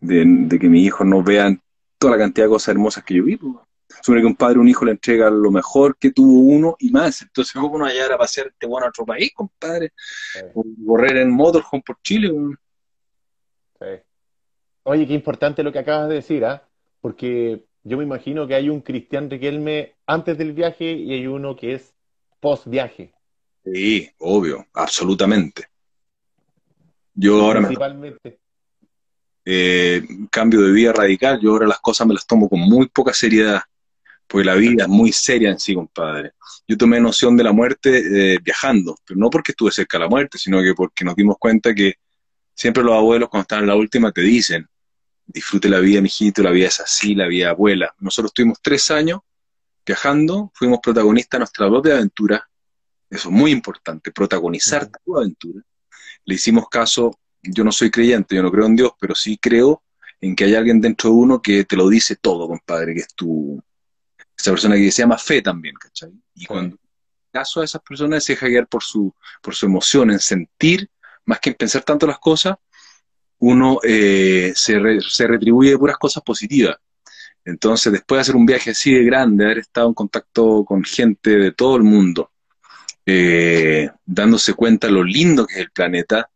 de, 0.00 0.24
de 0.26 0.58
que 0.58 0.68
mis 0.68 0.86
hijos 0.86 1.06
no 1.06 1.22
vean 1.22 1.60
toda 1.98 2.16
la 2.16 2.22
cantidad 2.24 2.46
de 2.46 2.50
cosas 2.50 2.68
hermosas 2.68 3.04
que 3.04 3.14
yo 3.14 3.24
vi. 3.24 3.38
Supone 4.02 4.22
que 4.22 4.26
un 4.26 4.36
padre 4.36 4.56
a 4.56 4.60
un 4.60 4.68
hijo 4.68 4.84
le 4.84 4.92
entrega 4.92 5.28
lo 5.30 5.50
mejor 5.50 5.96
que 5.98 6.12
tuvo 6.12 6.40
uno 6.40 6.76
y 6.78 6.90
más. 6.90 7.22
Entonces, 7.22 7.52
¿cómo 7.52 7.74
uno 7.74 7.84
allá 7.84 8.14
a 8.14 8.18
pasear 8.18 8.46
este 8.46 8.66
bueno 8.66 8.86
a 8.86 8.88
otro 8.88 9.04
país, 9.04 9.30
compadre? 9.34 9.92
O 10.54 10.64
correr 10.86 11.18
en 11.18 11.30
motorhome 11.30 11.82
por 11.84 11.98
Chile. 12.02 12.32
Sí. 13.78 13.86
Oye, 14.90 15.06
qué 15.06 15.14
importante 15.14 15.62
lo 15.62 15.70
que 15.70 15.78
acabas 15.78 16.08
de 16.08 16.16
decir, 16.16 16.44
¿ah? 16.44 16.66
Porque 17.00 17.64
yo 17.84 17.96
me 17.96 18.02
imagino 18.02 18.48
que 18.48 18.56
hay 18.56 18.68
un 18.68 18.80
Cristian 18.80 19.30
Riquelme 19.30 19.94
antes 20.04 20.36
del 20.36 20.52
viaje 20.52 20.90
y 20.90 21.12
hay 21.12 21.28
uno 21.28 21.54
que 21.54 21.74
es 21.74 21.94
post 22.40 22.66
viaje. 22.66 23.14
Sí, 23.64 24.10
obvio, 24.18 24.66
absolutamente. 24.74 25.66
Yo 27.14 27.40
ahora 27.40 27.60
Principalmente 27.60 28.40
eh, 29.44 30.02
cambio 30.28 30.60
de 30.62 30.72
vida 30.72 30.92
radical, 30.92 31.38
yo 31.40 31.52
ahora 31.52 31.68
las 31.68 31.78
cosas 31.78 32.08
me 32.08 32.14
las 32.14 32.26
tomo 32.26 32.48
con 32.48 32.58
muy 32.58 32.88
poca 32.88 33.12
seriedad, 33.12 33.62
porque 34.26 34.44
la 34.44 34.56
vida 34.56 34.82
es 34.82 34.88
muy 34.88 35.12
seria 35.12 35.50
en 35.50 35.60
sí, 35.60 35.72
compadre. 35.72 36.32
Yo 36.66 36.76
tomé 36.76 37.00
noción 37.00 37.36
de 37.36 37.44
la 37.44 37.52
muerte 37.52 38.34
eh, 38.34 38.38
viajando, 38.42 38.96
pero 39.06 39.20
no 39.20 39.30
porque 39.30 39.52
estuve 39.52 39.70
cerca 39.70 39.98
de 39.98 40.04
la 40.06 40.10
muerte, 40.10 40.36
sino 40.36 40.60
que 40.60 40.74
porque 40.74 41.04
nos 41.04 41.14
dimos 41.14 41.36
cuenta 41.38 41.72
que 41.72 41.94
siempre 42.54 42.82
los 42.82 42.94
abuelos 42.94 43.28
cuando 43.28 43.42
están 43.42 43.60
en 43.60 43.68
la 43.68 43.76
última 43.76 44.10
te 44.10 44.22
dicen, 44.22 44.66
disfrute 45.32 45.68
la 45.68 45.80
vida, 45.80 46.00
mijito, 46.00 46.42
la 46.42 46.50
vida 46.50 46.68
es 46.68 46.80
así, 46.80 47.14
la 47.14 47.26
vida 47.26 47.50
abuela. 47.50 47.94
Nosotros 47.98 48.32
tuvimos 48.32 48.58
tres 48.62 48.90
años 48.90 49.20
viajando, 49.84 50.50
fuimos 50.54 50.80
protagonistas 50.82 51.38
de 51.38 51.40
nuestra 51.40 51.68
propia 51.68 51.94
aventura, 51.94 52.48
eso 53.08 53.28
es 53.28 53.34
muy 53.34 53.50
importante, 53.50 54.12
protagonizar 54.12 54.88
tu 55.04 55.16
aventura. 55.16 55.62
Le 56.24 56.34
hicimos 56.34 56.68
caso 56.68 57.18
yo 57.42 57.64
no 57.64 57.72
soy 57.72 57.90
creyente, 57.90 58.36
yo 58.36 58.42
no 58.42 58.50
creo 58.50 58.66
en 58.66 58.76
Dios, 58.76 58.92
pero 59.00 59.14
sí 59.14 59.38
creo 59.38 59.82
en 60.20 60.36
que 60.36 60.44
hay 60.44 60.54
alguien 60.54 60.80
dentro 60.80 61.10
de 61.10 61.16
uno 61.16 61.40
que 61.40 61.64
te 61.64 61.76
lo 61.76 61.88
dice 61.88 62.16
todo, 62.16 62.46
compadre, 62.46 62.94
que 62.94 63.00
es 63.00 63.14
tu, 63.14 63.62
esa 64.36 64.50
persona 64.50 64.76
que 64.76 64.92
se 64.92 65.02
llama 65.02 65.16
fe 65.16 65.40
también, 65.40 65.74
¿cachai? 65.74 66.12
Y 66.34 66.44
cuando 66.44 66.76
caso 67.32 67.60
a 67.60 67.64
esas 67.64 67.80
personas 67.82 68.24
se 68.24 68.34
deja 68.34 68.48
guiar 68.48 68.66
por 68.66 68.82
su, 68.82 69.14
por 69.40 69.54
su 69.54 69.66
emoción, 69.66 70.10
en 70.10 70.18
sentir, 70.18 70.90
más 71.24 71.40
que 71.40 71.50
en 71.50 71.56
pensar 71.56 71.82
tanto 71.82 72.06
las 72.06 72.18
cosas, 72.18 72.56
uno 73.40 73.78
eh, 73.82 74.52
se, 74.54 74.80
se 75.00 75.26
retribuye 75.26 75.76
puras 75.78 75.98
cosas 75.98 76.22
positivas. 76.22 76.76
Entonces, 77.44 77.92
después 77.92 78.18
de 78.18 78.20
hacer 78.20 78.36
un 78.36 78.46
viaje 78.46 78.70
así 78.70 78.92
de 78.92 79.04
grande, 79.04 79.44
haber 79.44 79.58
estado 79.58 79.88
en 79.88 79.94
contacto 79.94 80.64
con 80.64 80.84
gente 80.84 81.30
de 81.30 81.52
todo 81.52 81.76
el 81.76 81.82
mundo, 81.82 82.30
eh, 83.06 83.90
dándose 84.04 84.54
cuenta 84.54 84.88
lo 84.88 85.02
lindo 85.02 85.46
que 85.46 85.54
es 85.54 85.60
el 85.60 85.70
planeta, 85.70 86.30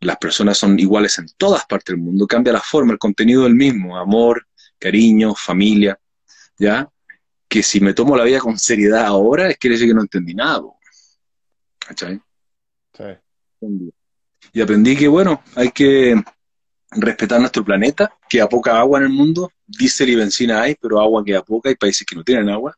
las 0.00 0.16
personas 0.16 0.58
son 0.58 0.78
iguales 0.78 1.18
en 1.18 1.26
todas 1.36 1.66
partes 1.66 1.94
del 1.94 2.02
mundo, 2.02 2.26
cambia 2.26 2.52
la 2.52 2.60
forma, 2.60 2.92
el 2.92 2.98
contenido 2.98 3.44
del 3.44 3.54
mismo, 3.54 3.96
amor, 3.96 4.46
cariño, 4.78 5.34
familia, 5.34 5.98
¿ya? 6.58 6.88
Que 7.48 7.62
si 7.62 7.80
me 7.80 7.94
tomo 7.94 8.16
la 8.16 8.24
vida 8.24 8.40
con 8.40 8.58
seriedad 8.58 9.04
ahora, 9.04 9.48
es 9.48 9.56
quiere 9.56 9.74
decir 9.74 9.88
que 9.88 9.94
no 9.94 10.00
entendí 10.00 10.34
nada, 10.34 10.62
¿cachai? 11.78 12.20
Sí. 12.96 13.04
Y 14.52 14.60
aprendí 14.60 14.96
que, 14.96 15.06
bueno, 15.06 15.42
hay 15.54 15.70
que 15.70 16.20
respetar 16.92 17.40
nuestro 17.40 17.64
planeta, 17.64 18.12
que 18.28 18.40
a 18.40 18.48
poca 18.48 18.78
agua 18.78 18.98
en 18.98 19.04
el 19.04 19.10
mundo, 19.10 19.52
diésel 19.66 20.10
y 20.10 20.14
benzina 20.16 20.62
hay, 20.62 20.74
pero 20.74 21.00
agua 21.00 21.24
que 21.24 21.36
a 21.36 21.42
poca, 21.42 21.68
hay 21.68 21.76
países 21.76 22.06
que 22.06 22.16
no 22.16 22.24
tienen 22.24 22.48
agua, 22.48 22.76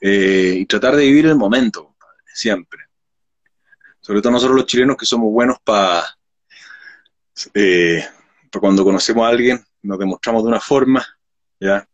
eh, 0.00 0.56
y 0.58 0.66
tratar 0.66 0.96
de 0.96 1.04
vivir 1.04 1.26
el 1.26 1.36
momento, 1.36 1.94
siempre. 2.32 2.80
Sobre 4.00 4.20
todo 4.20 4.32
nosotros 4.32 4.56
los 4.56 4.66
chilenos 4.66 4.96
que 4.96 5.06
somos 5.06 5.32
buenos 5.32 5.58
para 5.62 6.04
eh, 7.54 8.04
cuando 8.60 8.84
conocemos 8.84 9.24
a 9.24 9.28
alguien, 9.28 9.64
nos 9.82 9.98
demostramos 9.98 10.42
de 10.42 10.48
una 10.48 10.60
forma, 10.60 11.04
¿ya? 11.58 11.86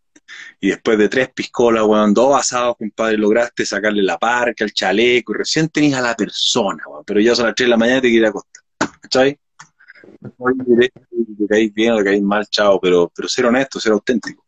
Y 0.61 0.69
después 0.69 0.99
de 0.99 1.09
tres 1.09 1.31
piscolas, 1.31 1.85
weón, 1.85 2.13
dos 2.13 2.39
asados, 2.39 2.77
compadre, 2.77 3.17
lograste 3.17 3.65
sacarle 3.65 4.03
la 4.03 4.19
parca, 4.19 4.65
el 4.65 4.73
chaleco, 4.73 5.33
y 5.33 5.39
recién 5.39 5.69
tenías 5.69 5.99
a 6.01 6.03
la 6.03 6.15
persona, 6.15 6.83
weón, 6.87 7.05
pero 7.07 7.21
ya 7.21 7.35
son 7.35 7.47
las 7.47 7.55
tres 7.55 7.67
de 7.67 7.71
la 7.71 7.77
mañana 7.77 7.99
y 7.99 8.03
te 8.03 8.11
quieres 8.11 8.31
acostar, 8.31 8.65
¿cachai? 9.01 9.39
Te 10.21 11.47
caís 11.47 11.75
bien 11.75 11.93
o 11.93 11.99
te 11.99 12.05
caís 12.05 12.23
mal, 12.23 12.47
chao, 12.47 12.81
pero, 12.81 13.11
pero 13.15 13.29
ser 13.29 13.47
honesto, 13.47 13.79
ser 13.81 13.93
auténtico. 13.93 14.45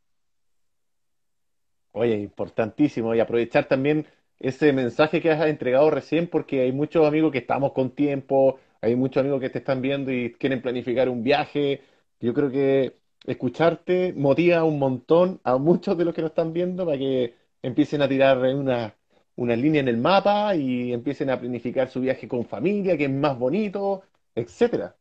Oye, 1.93 2.19
importantísimo, 2.19 3.15
y 3.15 3.21
aprovechar 3.21 3.67
también 3.67 4.07
ese 4.39 4.73
mensaje 4.73 5.21
que 5.21 5.31
has 5.31 5.47
entregado 5.47 5.91
recién, 5.91 6.29
porque 6.29 6.63
hay 6.63 6.73
muchos 6.73 7.07
amigos 7.07 7.33
que 7.33 7.39
estamos 7.39 7.73
con 7.73 7.91
tiempo, 7.91 8.59
hay 8.81 8.97
muchos 8.97 9.21
amigos 9.21 9.41
que 9.41 9.51
te 9.51 9.59
están 9.59 9.83
viendo 9.83 10.11
y 10.13 10.33
quieren 10.33 10.63
planificar 10.63 11.09
un 11.09 11.23
viaje. 11.23 11.83
Yo 12.21 12.33
creo 12.33 12.51
que 12.51 12.97
escucharte 13.27 14.15
motiva 14.15 14.65
un 14.65 14.79
montón 14.79 15.41
a 15.45 15.59
muchos 15.59 15.97
de 15.99 16.05
los 16.05 16.15
que 16.15 16.23
nos 16.23 16.31
están 16.31 16.53
viendo 16.53 16.87
para 16.87 16.99
que 16.99 17.35
empiecen 17.63 18.03
a 18.03 18.09
tirar 18.09 18.39
una, 18.39 18.95
una 19.37 19.57
línea 19.57 19.81
en 19.81 19.89
el 19.89 19.99
mapa 19.99 20.55
y 20.57 20.93
empiecen 20.93 21.31
a 21.31 21.39
planificar 21.39 21.91
su 21.91 22.01
viaje 22.01 22.29
con 22.29 22.47
familia, 22.47 22.97
que 22.97 23.05
es 23.05 23.11
más 23.11 23.39
bonito, 23.39 24.03
etcétera. 24.35 24.97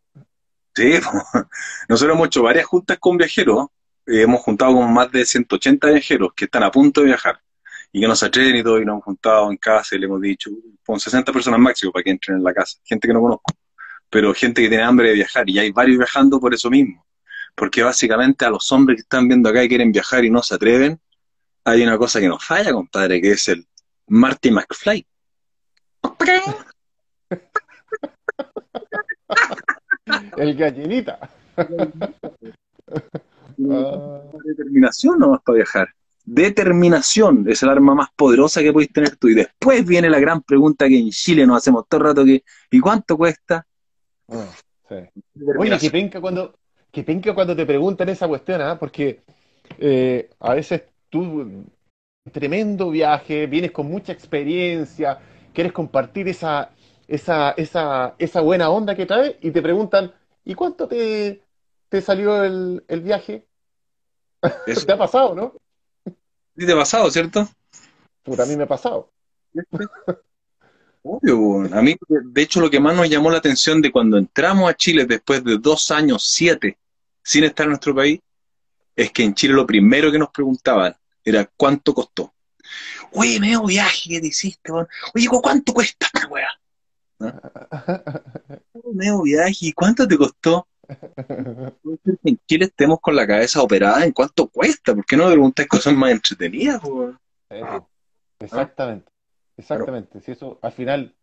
Sí, 0.80 0.94
nosotros 1.90 2.16
hemos 2.16 2.28
hecho 2.28 2.42
varias 2.42 2.66
juntas 2.66 2.98
con 3.00 3.18
viajeros. 3.18 3.68
hemos 4.06 4.40
juntado 4.40 4.76
con 4.76 4.94
más 4.94 5.12
de 5.12 5.26
180 5.26 5.90
viajeros 5.90 6.32
que 6.34 6.46
están 6.46 6.64
a 6.64 6.72
punto 6.72 7.02
de 7.02 7.08
viajar. 7.08 7.42
y 7.92 8.00
que 8.00 8.08
no 8.08 8.16
se 8.16 8.28
atreven 8.28 8.56
y 8.56 8.64
todo, 8.64 8.80
y 8.80 8.86
nos 8.86 8.94
hemos 8.94 9.04
juntado 9.04 9.52
en 9.52 9.58
casa 9.58 9.96
y 9.96 10.00
le 10.00 10.06
hemos 10.06 10.22
dicho, 10.22 10.50
con 10.86 10.98
60 10.98 11.34
personas 11.34 11.60
máximo 11.60 11.92
para 11.92 12.04
que 12.04 12.12
entren 12.12 12.38
en 12.38 12.44
la 12.46 12.54
casa, 12.54 12.78
gente 12.86 13.10
que 13.10 13.14
no 13.14 13.20
conozco, 13.20 13.54
pero 14.10 14.34
gente 14.34 14.62
que 14.62 14.70
tiene 14.70 14.84
hambre 14.84 15.10
de 15.10 15.16
viajar, 15.16 15.50
y 15.50 15.60
hay 15.60 15.72
varios 15.72 15.98
viajando 15.98 16.40
por 16.40 16.54
eso 16.54 16.70
mismo, 16.70 17.06
porque 17.56 17.84
básicamente 17.84 18.46
a 18.46 18.50
los 18.50 18.72
hombres 18.72 18.98
que 18.98 19.02
están 19.02 19.28
viendo 19.28 19.50
acá 19.50 19.62
y 19.62 19.68
quieren 19.68 19.92
viajar 19.92 20.24
y 20.24 20.30
no 20.30 20.42
se 20.42 20.56
atreven, 20.56 20.98
hay 21.66 21.84
una 21.84 21.98
cosa 21.98 22.22
que 22.22 22.30
nos 22.30 22.42
falla, 22.42 22.72
compadre, 22.72 23.22
que 23.22 23.32
es 23.32 23.50
el 23.50 23.68
Marty 24.08 24.52
McFly. 24.52 25.06
El 30.40 30.56
gallinita. 30.56 31.20
Determinación 33.58 35.20
no 35.20 35.32
vas 35.32 35.42
para 35.42 35.58
viajar. 35.58 35.90
Determinación 36.26 37.46
es 37.50 37.64
el 37.64 37.70
arma 37.70 37.96
más 37.96 38.10
poderosa 38.16 38.62
que 38.62 38.72
puedes 38.72 38.92
tener 38.92 39.16
tú. 39.18 39.28
Y 39.28 39.36
después 39.36 39.86
viene 39.86 40.10
la 40.10 40.20
gran 40.20 40.42
pregunta 40.42 40.88
que 40.88 40.98
en 40.98 41.10
Chile 41.10 41.46
nos 41.46 41.58
hacemos 41.58 41.88
todo 41.88 42.02
el 42.02 42.08
rato 42.08 42.24
que, 42.24 42.44
¿y 42.72 42.80
cuánto 42.80 43.18
cuesta? 43.18 43.66
Ah, 44.30 44.48
Oye, 45.58 45.78
que 45.78 45.92
penca 45.92 46.20
cuando, 46.22 46.56
que 46.92 47.04
penca 47.04 47.34
cuando 47.34 47.56
te 47.56 47.66
preguntan 47.66 48.10
esa 48.10 48.28
cuestión, 48.28 48.62
¿ah? 48.62 48.78
porque 48.80 49.22
eh, 49.78 50.30
a 50.40 50.54
veces 50.54 50.84
tú, 51.10 51.66
tremendo 52.32 52.90
viaje, 52.90 53.48
vienes 53.48 53.72
con 53.72 53.88
mucha 53.88 54.12
experiencia, 54.12 55.20
quieres 55.54 55.74
compartir 55.74 56.28
esa, 56.28 56.72
esa, 57.08 57.52
esa, 57.52 58.16
esa 58.18 58.42
buena 58.42 58.70
onda 58.70 58.96
que 58.96 59.06
traes 59.06 59.36
y 59.42 59.52
te 59.52 59.62
preguntan, 59.62 60.12
¿y 60.46 60.56
cuánto 60.56 60.88
te, 60.88 61.44
te 61.90 62.02
salió 62.02 62.44
el, 62.44 62.84
el 62.88 63.02
viaje? 63.02 63.48
Eso 64.68 64.86
te 64.86 64.94
ha 64.94 64.98
pasado, 64.98 65.36
¿no? 65.36 65.54
Sí, 66.58 66.66
te 66.66 66.74
ha 66.74 66.78
pasado, 66.78 67.10
¿cierto? 67.12 67.48
Puta, 68.24 68.44
a 68.44 68.46
mí 68.46 68.56
me 68.56 68.64
ha 68.64 68.68
pasado. 68.68 69.12
Obvio, 71.02 71.74
a 71.74 71.82
mí, 71.82 71.96
de 72.08 72.42
hecho, 72.42 72.60
lo 72.60 72.70
que 72.70 72.80
más 72.80 72.96
nos 72.96 73.10
llamó 73.10 73.32
la 73.32 73.38
atención 73.38 73.82
de 73.82 73.92
cuando 73.92 74.18
entramos 74.18 74.70
a 74.70 74.76
Chile 74.76 75.06
después 75.06 75.44
de 75.44 75.58
dos 75.58 75.92
años, 75.92 76.30
siete, 76.30 76.78
sin 77.24 77.46
estar 77.46 77.64
en 77.64 77.70
nuestro 77.70 77.96
país, 77.96 78.20
es 78.96 79.12
que 79.12 79.24
en 79.24 79.34
Chile 79.34 79.54
lo 79.54 79.66
primero 79.66 80.12
que 80.12 80.20
nos 80.20 80.30
preguntaban 80.30 80.96
era 81.24 81.50
cuánto 81.56 81.94
costó. 81.94 82.34
Oye, 83.14 83.40
medio 83.40 83.64
viaje 83.64 84.10
que 84.10 84.20
te 84.20 84.28
hiciste, 84.28 84.72
Oye, 84.72 85.28
¿cuánto 85.42 85.74
cuesta 85.74 86.08
esta 86.14 86.28
weá? 86.28 86.50
Medio 88.94 89.22
viaje, 89.22 89.58
¿y 89.62 89.74
cuánto 89.74 90.08
te 90.08 90.18
costó? 90.18 90.68
en 92.24 92.40
Chile 92.48 92.66
estemos 92.66 93.00
con 93.00 93.16
la 93.16 93.28
cabeza 93.28 93.62
operada 93.62 94.04
en 94.04 94.12
cuánto 94.12 94.48
cuesta, 94.48 94.96
¿por 94.96 95.06
qué 95.06 95.16
no 95.16 95.30
preguntáis 95.30 95.68
cosas 95.68 95.94
más 95.94 96.12
entretenidas? 96.12 96.82
exactamente, 98.40 99.12
exactamente. 99.58 100.22
Si 100.22 100.32
eso 100.32 100.58
al 100.62 100.72
final 100.72 101.16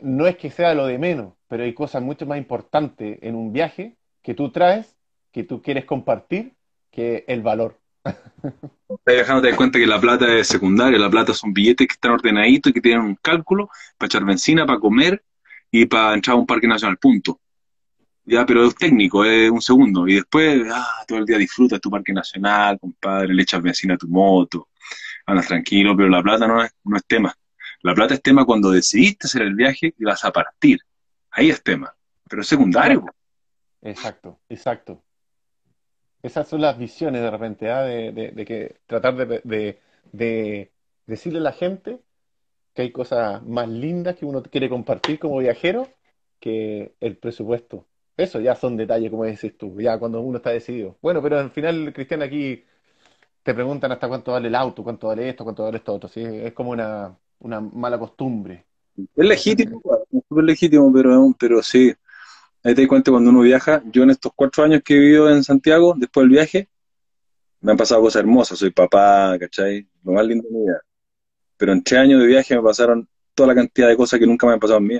no 0.00 0.26
es 0.26 0.36
que 0.36 0.50
sea 0.50 0.74
lo 0.74 0.86
de 0.86 0.98
menos, 0.98 1.34
pero 1.48 1.64
hay 1.64 1.74
cosas 1.74 2.02
mucho 2.02 2.26
más 2.26 2.38
importantes 2.38 3.18
en 3.22 3.34
un 3.34 3.52
viaje 3.52 3.96
que 4.22 4.34
tú 4.34 4.50
traes, 4.50 4.96
que 5.32 5.44
tú 5.44 5.62
quieres 5.62 5.84
compartir, 5.84 6.54
que 6.90 7.24
el 7.28 7.42
valor. 7.42 7.79
Estás 8.04 9.14
viajando, 9.14 9.42
te 9.42 9.54
cuenta 9.54 9.78
que 9.78 9.86
la 9.86 10.00
plata 10.00 10.32
es 10.34 10.48
secundaria, 10.48 10.98
la 10.98 11.10
plata 11.10 11.34
son 11.34 11.52
billetes 11.52 11.86
que 11.86 11.92
están 11.92 12.12
ordenaditos 12.12 12.70
y 12.70 12.72
que 12.72 12.80
tienen 12.80 13.02
un 13.02 13.14
cálculo 13.16 13.68
para 13.96 14.06
echar 14.06 14.24
benzina, 14.24 14.66
para 14.66 14.80
comer 14.80 15.22
y 15.70 15.86
para 15.86 16.14
entrar 16.14 16.36
a 16.36 16.40
un 16.40 16.46
parque 16.46 16.66
nacional, 16.66 16.96
punto. 16.98 17.40
Ya, 18.24 18.44
pero 18.46 18.64
es 18.64 18.74
técnico, 18.74 19.24
es 19.24 19.50
un 19.50 19.62
segundo. 19.62 20.06
Y 20.06 20.14
después, 20.14 20.62
ah, 20.72 21.04
todo 21.06 21.18
el 21.18 21.26
día 21.26 21.38
disfrutas 21.38 21.80
tu 21.80 21.90
parque 21.90 22.12
nacional, 22.12 22.78
compadre, 22.78 23.34
le 23.34 23.42
echas 23.42 23.62
benzina 23.62 23.94
a 23.94 23.98
tu 23.98 24.08
moto, 24.08 24.68
andas 25.26 25.46
tranquilo, 25.46 25.96
pero 25.96 26.08
la 26.08 26.22
plata 26.22 26.46
no 26.46 26.62
es, 26.62 26.70
no 26.84 26.96
es 26.96 27.04
tema. 27.06 27.34
La 27.82 27.94
plata 27.94 28.14
es 28.14 28.22
tema 28.22 28.44
cuando 28.44 28.70
decidiste 28.70 29.26
hacer 29.26 29.42
el 29.42 29.54
viaje 29.54 29.94
y 29.98 30.04
vas 30.04 30.24
a 30.24 30.30
partir. 30.30 30.80
Ahí 31.30 31.50
es 31.50 31.62
tema. 31.62 31.94
Pero 32.28 32.42
es 32.42 32.48
secundario. 32.48 33.04
Exacto, 33.82 34.40
exacto. 34.48 35.02
Esas 36.22 36.48
son 36.48 36.60
las 36.60 36.78
visiones 36.78 37.22
de 37.22 37.30
repente, 37.30 37.70
¿ah? 37.70 37.82
de, 37.82 38.44
que 38.46 38.76
tratar 38.86 39.16
de, 39.16 39.78
de 40.12 40.70
decirle 41.06 41.38
a 41.38 41.42
la 41.42 41.52
gente 41.52 42.00
que 42.74 42.82
hay 42.82 42.92
cosas 42.92 43.42
más 43.44 43.68
lindas 43.68 44.16
que 44.16 44.26
uno 44.26 44.42
quiere 44.42 44.68
compartir 44.68 45.18
como 45.18 45.38
viajero 45.38 45.88
que 46.38 46.94
el 47.00 47.16
presupuesto. 47.16 47.86
Eso 48.16 48.40
ya 48.40 48.54
son 48.54 48.76
detalles, 48.76 49.10
como 49.10 49.24
dices 49.24 49.56
tú, 49.56 49.80
ya 49.80 49.98
cuando 49.98 50.20
uno 50.20 50.38
está 50.38 50.50
decidido. 50.50 50.96
Bueno, 51.00 51.22
pero 51.22 51.38
al 51.38 51.50
final, 51.50 51.92
Cristian, 51.92 52.22
aquí 52.22 52.62
te 53.42 53.54
preguntan 53.54 53.92
hasta 53.92 54.08
cuánto 54.08 54.32
vale 54.32 54.48
el 54.48 54.54
auto, 54.54 54.84
cuánto 54.84 55.08
vale 55.08 55.30
esto, 55.30 55.44
cuánto 55.44 55.64
vale 55.64 55.78
esto 55.78 55.94
otro. 55.94 56.08
¿sí? 56.08 56.22
Es 56.22 56.52
como 56.52 56.70
una, 56.70 57.16
mala 57.40 57.98
costumbre. 57.98 58.66
Es 59.16 59.24
legítimo, 59.24 59.80
es 60.12 60.44
legítimo, 60.44 60.92
pero 61.38 61.62
sí. 61.62 61.94
Ahí 62.62 62.74
te 62.74 62.82
das 62.82 62.88
cuenta 62.88 63.10
cuando 63.10 63.30
uno 63.30 63.40
viaja. 63.40 63.82
Yo 63.86 64.02
en 64.02 64.10
estos 64.10 64.32
cuatro 64.34 64.64
años 64.64 64.82
que 64.84 64.94
he 64.94 64.98
vivido 64.98 65.30
en 65.30 65.42
Santiago, 65.42 65.94
después 65.96 66.24
del 66.24 66.30
viaje, 66.30 66.68
me 67.60 67.72
han 67.72 67.78
pasado 67.78 68.02
cosas 68.02 68.20
hermosas. 68.20 68.58
Soy 68.58 68.70
papá, 68.70 69.36
¿cachai? 69.38 69.86
Lo 70.04 70.12
más 70.12 70.26
lindo 70.26 70.46
de 70.48 70.54
mi 70.54 70.60
vida. 70.64 70.80
Pero 71.56 71.72
en 71.72 71.82
tres 71.82 72.00
años 72.00 72.20
de 72.20 72.26
viaje 72.26 72.54
me 72.54 72.62
pasaron 72.62 73.08
toda 73.34 73.48
la 73.48 73.54
cantidad 73.54 73.88
de 73.88 73.96
cosas 73.96 74.18
que 74.18 74.26
nunca 74.26 74.46
me 74.46 74.54
han 74.54 74.60
pasado 74.60 74.78
en 74.78 74.86
mi. 74.86 74.98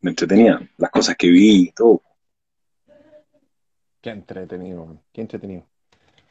Me 0.00 0.10
entretenían, 0.10 0.70
las 0.76 0.90
cosas 0.90 1.16
que 1.16 1.28
vi, 1.28 1.72
todo. 1.72 2.02
Qué 4.00 4.10
entretenido, 4.10 5.02
qué 5.12 5.22
entretenido. 5.22 5.66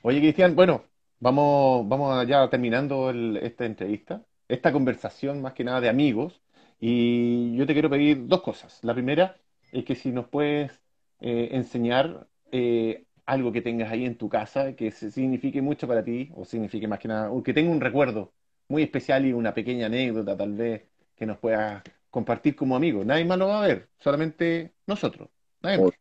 Oye, 0.03 0.19
Cristian, 0.19 0.55
bueno, 0.55 0.83
vamos, 1.19 1.87
vamos 1.89 2.27
ya 2.27 2.47
terminando 2.49 3.09
esta 3.41 3.65
entrevista, 3.65 4.23
esta 4.47 4.71
conversación 4.71 5.41
más 5.41 5.53
que 5.53 5.63
nada 5.63 5.81
de 5.81 5.89
amigos, 5.89 6.39
y 6.79 7.55
yo 7.57 7.65
te 7.65 7.73
quiero 7.73 7.89
pedir 7.89 8.27
dos 8.27 8.41
cosas. 8.43 8.79
La 8.83 8.93
primera 8.93 9.35
es 9.79 9.85
que 9.85 9.95
si 9.95 10.11
nos 10.11 10.27
puedes 10.27 10.71
eh, 11.19 11.49
enseñar 11.51 12.27
eh, 12.51 13.05
algo 13.25 13.51
que 13.51 13.61
tengas 13.61 13.91
ahí 13.91 14.05
en 14.05 14.17
tu 14.17 14.29
casa 14.29 14.73
que 14.73 14.91
signifique 14.91 15.61
mucho 15.61 15.87
para 15.87 16.03
ti, 16.03 16.31
o 16.35 16.45
signifique 16.45 16.87
más 16.87 16.99
que 16.99 17.07
nada, 17.07 17.29
o 17.31 17.43
que 17.43 17.53
tenga 17.53 17.71
un 17.71 17.81
recuerdo 17.81 18.33
muy 18.69 18.83
especial 18.83 19.25
y 19.25 19.33
una 19.33 19.53
pequeña 19.53 19.87
anécdota 19.87 20.37
tal 20.37 20.53
vez 20.53 20.83
que 21.15 21.25
nos 21.25 21.37
puedas 21.37 21.83
compartir 22.09 22.55
como 22.55 22.75
amigos. 22.75 23.05
Nadie 23.05 23.25
más 23.25 23.37
lo 23.37 23.47
va 23.47 23.63
a 23.63 23.67
ver, 23.67 23.89
solamente 23.99 24.73
nosotros. 24.87 25.29
Nadie 25.61 25.79
más. 25.79 25.91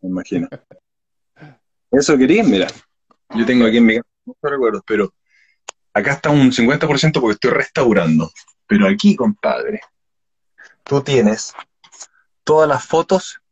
Me 0.00 0.08
imagino. 0.10 0.48
Eso 1.90 2.16
quería, 2.16 2.44
mira. 2.44 2.68
Yo 3.34 3.44
tengo 3.44 3.66
aquí 3.66 3.78
en 3.78 3.86
mi 3.86 3.96
casa 3.96 4.08
muchos 4.24 4.50
recuerdos, 4.50 4.82
pero 4.86 5.12
acá 5.92 6.12
está 6.12 6.30
un 6.30 6.52
50% 6.52 7.20
porque 7.20 7.34
estoy 7.34 7.50
restaurando. 7.50 8.30
Pero 8.66 8.86
aquí, 8.86 9.16
compadre, 9.16 9.80
tú 10.84 11.00
tienes 11.02 11.54
todas 12.48 12.66
las 12.66 12.86
fotos 12.86 13.42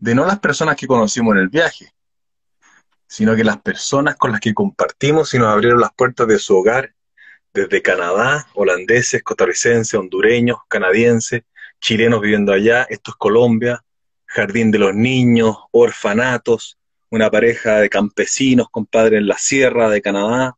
de 0.00 0.16
no 0.16 0.26
las 0.26 0.40
personas 0.40 0.74
que 0.74 0.88
conocimos 0.88 1.36
en 1.36 1.42
el 1.42 1.48
viaje, 1.48 1.92
sino 3.06 3.36
que 3.36 3.44
las 3.44 3.58
personas 3.58 4.16
con 4.16 4.32
las 4.32 4.40
que 4.40 4.52
compartimos 4.52 5.32
y 5.32 5.38
nos 5.38 5.46
abrieron 5.46 5.80
las 5.80 5.92
puertas 5.94 6.26
de 6.26 6.40
su 6.40 6.56
hogar, 6.56 6.92
desde 7.54 7.82
Canadá, 7.82 8.48
holandeses, 8.54 9.22
costarricenses, 9.22 9.94
hondureños, 9.94 10.58
canadienses, 10.66 11.42
chilenos 11.80 12.20
viviendo 12.20 12.52
allá, 12.52 12.82
esto 12.90 13.12
es 13.12 13.16
Colombia, 13.16 13.84
Jardín 14.26 14.72
de 14.72 14.80
los 14.80 14.92
Niños, 14.92 15.56
orfanatos, 15.70 16.78
una 17.10 17.30
pareja 17.30 17.76
de 17.76 17.88
campesinos, 17.88 18.66
compadre, 18.72 19.18
en 19.18 19.28
la 19.28 19.38
sierra 19.38 19.88
de 19.88 20.02
Canadá, 20.02 20.56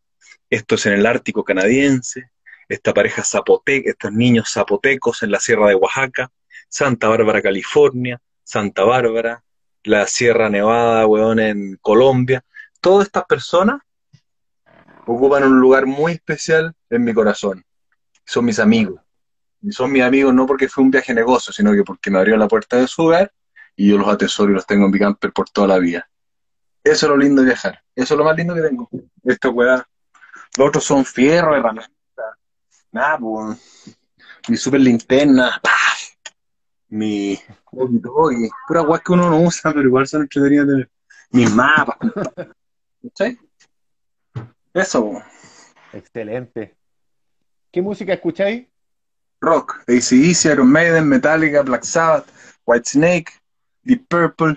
esto 0.48 0.76
es 0.76 0.86
en 0.86 0.94
el 0.94 1.04
Ártico 1.04 1.44
canadiense, 1.44 2.30
esta 2.66 2.94
pareja 2.94 3.22
zapoteca, 3.24 3.90
estos 3.90 4.10
niños 4.10 4.50
zapotecos 4.50 5.22
en 5.22 5.32
la 5.32 5.40
sierra 5.40 5.68
de 5.68 5.74
Oaxaca, 5.74 6.32
Santa 6.74 7.06
Bárbara, 7.06 7.40
California, 7.40 8.20
Santa 8.42 8.82
Bárbara, 8.82 9.44
la 9.84 10.08
Sierra 10.08 10.50
Nevada, 10.50 11.06
weón, 11.06 11.38
en 11.38 11.76
Colombia. 11.80 12.44
Todas 12.80 13.06
estas 13.06 13.24
personas 13.26 13.80
ocupan 15.06 15.44
un 15.44 15.60
lugar 15.60 15.86
muy 15.86 16.14
especial 16.14 16.74
en 16.90 17.04
mi 17.04 17.14
corazón. 17.14 17.64
Son 18.24 18.44
mis 18.44 18.58
amigos. 18.58 19.00
Y 19.62 19.70
son 19.70 19.92
mis 19.92 20.02
amigos 20.02 20.34
no 20.34 20.46
porque 20.48 20.68
fue 20.68 20.82
un 20.82 20.90
viaje 20.90 21.14
negocio, 21.14 21.52
sino 21.52 21.70
que 21.70 21.84
porque 21.84 22.10
me 22.10 22.18
abrieron 22.18 22.40
la 22.40 22.48
puerta 22.48 22.76
de 22.76 22.88
su 22.88 23.04
hogar 23.04 23.32
y 23.76 23.90
yo 23.90 23.96
los 23.96 24.08
atesoro 24.08 24.50
y 24.50 24.54
los 24.54 24.66
tengo 24.66 24.86
en 24.86 24.90
mi 24.90 24.98
camper 24.98 25.32
por 25.32 25.48
toda 25.50 25.68
la 25.68 25.78
vida. 25.78 26.10
Eso 26.82 27.06
es 27.06 27.10
lo 27.10 27.16
lindo 27.16 27.42
de 27.42 27.46
viajar. 27.46 27.84
Eso 27.94 28.14
es 28.14 28.18
lo 28.18 28.24
más 28.24 28.36
lindo 28.36 28.52
que 28.52 28.62
tengo. 28.62 28.90
Esta 29.22 29.48
weá. 29.48 29.86
Los 30.58 30.68
otros 30.68 30.82
son 30.82 31.04
fierro, 31.04 31.54
herramientas. 31.54 31.92
Nada, 32.90 33.16
pues. 33.18 33.60
Mi 34.48 34.56
super 34.56 34.80
linterna. 34.80 35.60
Mi 36.94 37.36
walkie 37.72 38.48
Pura 38.68 38.82
weá 38.82 39.00
que 39.00 39.12
uno 39.12 39.28
no 39.28 39.40
usa, 39.40 39.72
pero 39.72 39.88
igual 39.88 40.06
son 40.06 40.22
entretenidas 40.22 40.68
de 40.68 40.88
Mis 41.32 41.52
mapas. 41.52 41.96
¿Escucháis? 43.02 43.36
Eso. 44.72 45.20
Excelente. 45.92 46.76
¿Qué 47.72 47.82
música 47.82 48.12
escucháis? 48.12 48.68
Rock. 49.40 49.80
ACDC, 49.88 50.52
Iron 50.52 50.70
Maiden, 50.70 51.08
Metallica, 51.08 51.62
Black 51.62 51.82
Sabbath, 51.82 52.30
White 52.64 52.88
Snake, 52.88 53.32
Deep 53.82 54.06
Purple. 54.08 54.56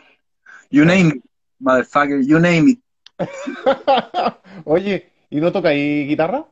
You 0.70 0.86
name 0.86 1.16
it. 1.16 1.24
Motherfucker, 1.60 2.24
you 2.24 2.40
name 2.40 2.70
it. 2.70 2.80
Oye, 4.66 5.12
¿y 5.32 5.42
no 5.42 5.52
ahí 5.66 6.06
guitarra? 6.06 6.46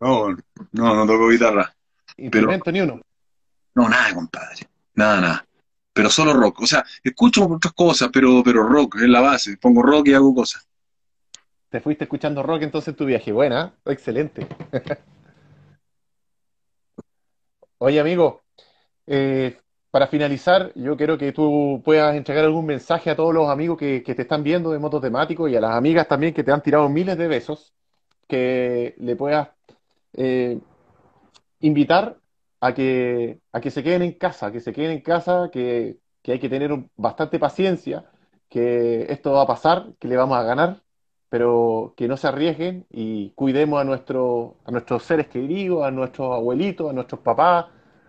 No, 0.00 0.30
no, 0.72 0.94
no 0.96 1.06
toco 1.06 1.28
guitarra. 1.28 1.72
¿Instrumento 2.16 2.72
ni 2.72 2.80
uno? 2.80 3.00
No, 3.76 3.88
nada, 3.88 4.12
compadre. 4.12 4.69
Nada, 5.00 5.20
nada. 5.22 5.46
Pero 5.94 6.10
solo 6.10 6.34
rock. 6.34 6.60
O 6.60 6.66
sea, 6.66 6.84
escucho 7.02 7.48
otras 7.48 7.72
cosas, 7.72 8.10
pero, 8.12 8.42
pero 8.44 8.62
rock 8.64 8.96
es 8.96 9.08
la 9.08 9.22
base. 9.22 9.56
Pongo 9.56 9.82
rock 9.82 10.08
y 10.08 10.14
hago 10.14 10.34
cosas. 10.34 10.68
Te 11.70 11.80
fuiste 11.80 12.04
escuchando 12.04 12.42
rock 12.42 12.62
entonces 12.62 12.88
en 12.88 12.96
tu 12.96 13.06
viaje. 13.06 13.32
Buena, 13.32 13.72
excelente. 13.86 14.46
Oye, 17.78 17.98
amigo, 17.98 18.42
eh, 19.06 19.58
para 19.90 20.06
finalizar, 20.06 20.70
yo 20.74 20.98
quiero 20.98 21.16
que 21.16 21.32
tú 21.32 21.80
puedas 21.82 22.14
entregar 22.14 22.44
algún 22.44 22.66
mensaje 22.66 23.08
a 23.08 23.16
todos 23.16 23.32
los 23.32 23.48
amigos 23.48 23.78
que, 23.78 24.02
que 24.02 24.14
te 24.14 24.22
están 24.22 24.42
viendo 24.42 24.70
de 24.70 24.78
motos 24.78 25.00
temáticos 25.00 25.50
y 25.50 25.56
a 25.56 25.62
las 25.62 25.74
amigas 25.74 26.06
también 26.08 26.34
que 26.34 26.44
te 26.44 26.52
han 26.52 26.62
tirado 26.62 26.90
miles 26.90 27.16
de 27.16 27.26
besos, 27.26 27.72
que 28.28 28.94
le 28.98 29.16
puedas 29.16 29.48
eh, 30.12 30.58
invitar 31.60 32.20
a 32.60 32.74
que, 32.74 33.40
a 33.52 33.60
que 33.60 33.70
se 33.70 33.82
queden 33.82 34.02
en 34.02 34.12
casa, 34.18 34.52
que 34.52 34.60
se 34.60 34.72
queden 34.72 34.92
en 34.92 35.00
casa, 35.02 35.50
que, 35.52 35.98
que 36.22 36.32
hay 36.32 36.38
que 36.40 36.48
tener 36.48 36.72
un- 36.72 36.90
bastante 36.96 37.38
paciencia, 37.38 38.10
que 38.48 39.04
esto 39.12 39.32
va 39.32 39.42
a 39.42 39.46
pasar, 39.46 39.94
que 39.98 40.08
le 40.08 40.16
vamos 40.16 40.38
a 40.38 40.42
ganar, 40.42 40.82
pero 41.28 41.94
que 41.96 42.08
no 42.08 42.16
se 42.16 42.26
arriesguen 42.28 42.86
y 42.90 43.30
cuidemos 43.32 43.80
a 43.80 43.84
nuestro, 43.84 44.58
a 44.64 44.70
nuestros 44.72 45.04
seres 45.04 45.28
queridos, 45.28 45.84
a 45.84 45.90
nuestros 45.90 46.34
abuelitos, 46.34 46.90
a 46.90 46.92
nuestros 46.92 47.20
papás, 47.20 47.66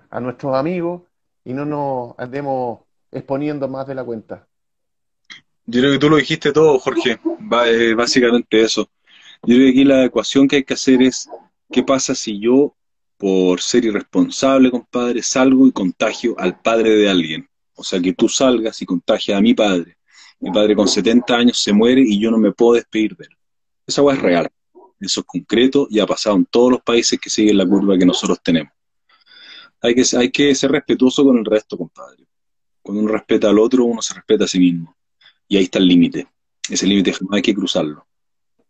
a 0.09 0.19
nuestros 0.19 0.55
amigos 0.55 1.03
y 1.43 1.53
no 1.53 1.65
nos 1.65 2.15
andemos 2.17 2.81
exponiendo 3.11 3.67
más 3.67 3.87
de 3.87 3.95
la 3.95 4.03
cuenta. 4.03 4.47
Yo 5.65 5.79
creo 5.81 5.93
que 5.93 5.99
tú 5.99 6.09
lo 6.09 6.17
dijiste 6.17 6.51
todo, 6.51 6.77
Jorge. 6.79 7.19
Eh, 7.67 7.93
básicamente 7.93 8.61
eso. 8.61 8.89
Yo 9.43 9.55
creo 9.55 9.59
que 9.59 9.69
aquí 9.69 9.83
la 9.83 10.05
ecuación 10.05 10.47
que 10.47 10.57
hay 10.57 10.63
que 10.63 10.73
hacer 10.73 11.01
es, 11.01 11.29
¿qué 11.71 11.83
pasa 11.83 12.15
si 12.15 12.39
yo, 12.39 12.75
por 13.21 13.61
ser 13.61 13.85
irresponsable, 13.85 14.71
compadre, 14.71 15.21
salgo 15.21 15.67
y 15.67 15.71
contagio 15.71 16.33
al 16.39 16.59
padre 16.59 16.89
de 16.95 17.07
alguien? 17.07 17.47
O 17.75 17.83
sea, 17.83 18.01
que 18.01 18.13
tú 18.13 18.27
salgas 18.27 18.81
y 18.81 18.85
contagias 18.87 19.37
a 19.37 19.41
mi 19.41 19.53
padre. 19.53 19.97
Mi 20.39 20.49
padre 20.49 20.75
con 20.75 20.87
70 20.87 21.35
años 21.35 21.61
se 21.61 21.71
muere 21.71 22.01
y 22.01 22.19
yo 22.19 22.31
no 22.31 22.39
me 22.39 22.51
puedo 22.51 22.73
despedir 22.73 23.15
de 23.15 23.25
él. 23.25 23.37
Esa 23.85 24.01
agua 24.01 24.15
es 24.15 24.21
real. 24.23 24.49
Eso 24.99 25.19
es 25.19 25.25
concreto 25.27 25.87
y 25.91 25.99
ha 25.99 26.07
pasado 26.07 26.35
en 26.35 26.45
todos 26.45 26.71
los 26.71 26.81
países 26.81 27.19
que 27.19 27.29
siguen 27.29 27.59
la 27.59 27.65
curva 27.67 27.95
que 27.95 28.07
nosotros 28.07 28.39
tenemos. 28.43 28.73
Hay 29.81 29.93
que, 29.93 30.03
hay 30.17 30.31
que 30.31 30.55
ser 30.55 30.71
respetuoso 30.71 31.23
con 31.23 31.37
el 31.37 31.45
resto, 31.45 31.77
compadre. 31.77 32.25
Cuando 32.81 33.03
uno 33.03 33.11
respeta 33.11 33.49
al 33.49 33.59
otro, 33.59 33.83
uno 33.83 34.01
se 34.01 34.15
respeta 34.15 34.45
a 34.45 34.47
sí 34.47 34.57
mismo. 34.57 34.95
Y 35.47 35.57
ahí 35.57 35.65
está 35.65 35.77
el 35.77 35.87
límite. 35.87 36.27
Ese 36.67 36.87
límite 36.87 37.13
jamás 37.13 37.35
hay 37.35 37.41
que 37.43 37.53
cruzarlo. 37.53 38.03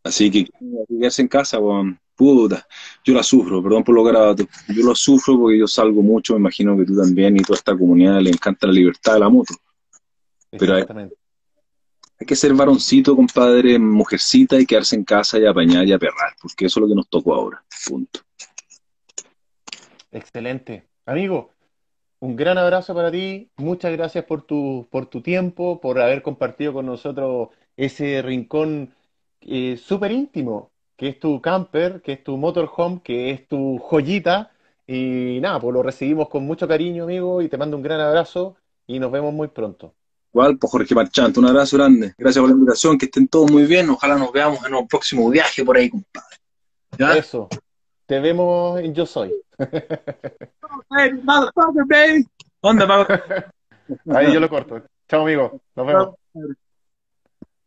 Así 0.03 0.29
que 0.29 0.45
quedarse 0.89 1.21
en 1.21 1.29
casa, 1.29 1.57
weón, 1.57 2.01
puta, 2.21 2.67
yo 3.03 3.13
la 3.15 3.23
sufro, 3.23 3.63
perdón 3.63 3.83
por 3.83 3.95
lo 3.95 4.03
grabado, 4.03 4.45
yo 4.67 4.85
lo 4.85 4.93
sufro 4.93 5.39
porque 5.39 5.57
yo 5.57 5.67
salgo 5.67 6.03
mucho, 6.03 6.33
me 6.33 6.39
imagino 6.39 6.77
que 6.77 6.85
tú 6.85 6.95
también 6.95 7.35
y 7.35 7.39
toda 7.41 7.57
esta 7.57 7.75
comunidad 7.75 8.21
le 8.21 8.29
encanta 8.29 8.67
la 8.67 8.73
libertad 8.73 9.13
de 9.13 9.19
la 9.19 9.29
moto. 9.29 9.55
Pero 10.51 10.75
hay 10.75 12.27
que 12.27 12.35
ser 12.35 12.53
varoncito, 12.53 13.15
compadre, 13.15 13.79
mujercita 13.79 14.59
y 14.59 14.67
quedarse 14.67 14.95
en 14.95 15.03
casa 15.03 15.39
y 15.39 15.45
apañar 15.47 15.87
y 15.87 15.93
aperrar, 15.93 16.35
porque 16.39 16.67
eso 16.67 16.79
es 16.79 16.81
lo 16.81 16.87
que 16.89 16.95
nos 16.95 17.09
tocó 17.09 17.33
ahora. 17.33 17.63
Punto. 17.87 18.19
Excelente. 20.11 20.85
Amigo, 21.05 21.49
un 22.19 22.35
gran 22.35 22.59
abrazo 22.59 22.93
para 22.93 23.09
ti. 23.09 23.49
Muchas 23.57 23.91
gracias 23.93 24.25
por 24.25 24.43
tu, 24.43 24.87
por 24.91 25.07
tu 25.07 25.21
tiempo, 25.21 25.81
por 25.81 25.99
haber 25.99 26.21
compartido 26.21 26.73
con 26.73 26.85
nosotros 26.85 27.49
ese 27.75 28.21
rincón 28.21 28.93
eh, 29.41 29.77
súper 29.77 30.11
íntimo, 30.11 30.70
que 31.01 31.07
es 31.07 31.19
tu 31.19 31.41
camper, 31.41 31.99
que 32.03 32.11
es 32.13 32.23
tu 32.23 32.37
motorhome, 32.37 33.01
que 33.03 33.31
es 33.31 33.47
tu 33.47 33.79
joyita. 33.79 34.51
Y 34.85 35.39
nada, 35.41 35.59
pues 35.59 35.73
lo 35.73 35.81
recibimos 35.81 36.29
con 36.29 36.45
mucho 36.45 36.67
cariño, 36.67 37.05
amigo, 37.05 37.41
y 37.41 37.49
te 37.49 37.57
mando 37.57 37.75
un 37.75 37.81
gran 37.81 37.99
abrazo 37.99 38.55
y 38.85 38.99
nos 38.99 39.11
vemos 39.11 39.33
muy 39.33 39.47
pronto. 39.47 39.95
Igual, 40.31 40.59
pues 40.59 40.71
Jorge 40.71 40.93
Marchante, 40.93 41.39
un 41.39 41.47
abrazo 41.47 41.77
grande. 41.77 42.13
Gracias 42.19 42.39
por 42.39 42.49
la 42.49 42.55
invitación, 42.55 42.99
que 42.99 43.05
estén 43.05 43.27
todos 43.27 43.51
muy 43.51 43.63
bien. 43.63 43.89
Ojalá 43.89 44.15
nos 44.15 44.31
veamos 44.31 44.63
en 44.63 44.75
un 44.75 44.87
próximo 44.87 45.27
viaje 45.27 45.65
por 45.65 45.75
ahí, 45.75 45.89
compadre. 45.89 46.37
¿Ya? 46.99 47.17
Eso. 47.17 47.49
Te 48.05 48.19
vemos 48.19 48.79
en 48.79 48.93
Yo 48.93 49.07
Soy. 49.07 49.33
Pa- 49.57 51.51
Ahí 54.11 54.31
yo 54.31 54.39
lo 54.39 54.49
corto. 54.49 54.83
Chao, 55.09 55.23
amigo. 55.23 55.59
Nos 55.75 55.87
vemos. 55.87 56.09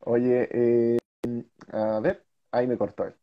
Oye, 0.03 0.49
eh, 0.53 0.99
a 1.73 1.99
ver, 1.99 2.23
ahí 2.53 2.69
me 2.69 2.79
cortó 2.79 3.07
él. 3.07 3.15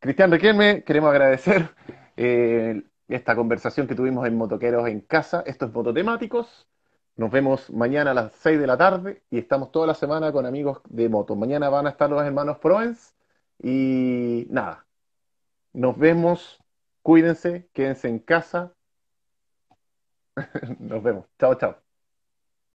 Cristian 0.00 0.30
Requelme, 0.30 0.82
queremos 0.82 1.10
agradecer 1.10 1.74
eh, 2.16 2.82
esta 3.08 3.36
conversación 3.36 3.86
que 3.86 3.94
tuvimos 3.94 4.26
en 4.26 4.36
Motoqueros 4.36 4.88
en 4.88 5.00
Casa. 5.02 5.42
Esto 5.44 5.66
es 5.66 5.72
Mototemáticos. 5.74 6.66
Nos 7.16 7.30
vemos 7.30 7.68
mañana 7.70 8.12
a 8.12 8.14
las 8.14 8.32
6 8.32 8.58
de 8.58 8.66
la 8.66 8.78
tarde 8.78 9.22
y 9.30 9.38
estamos 9.38 9.70
toda 9.72 9.86
la 9.86 9.94
semana 9.94 10.32
con 10.32 10.46
amigos 10.46 10.80
de 10.88 11.08
moto. 11.10 11.36
Mañana 11.36 11.68
van 11.68 11.86
a 11.86 11.90
estar 11.90 12.08
los 12.08 12.22
hermanos 12.22 12.58
Proens 12.58 13.14
y 13.62 14.46
nada, 14.50 14.86
nos 15.74 15.98
vemos. 15.98 16.58
Cuídense, 17.02 17.68
quédense 17.74 18.08
en 18.08 18.20
casa. 18.20 18.74
Nos 20.78 21.02
vemos. 21.02 21.26
Chao, 21.38 21.54
chao. 21.56 21.89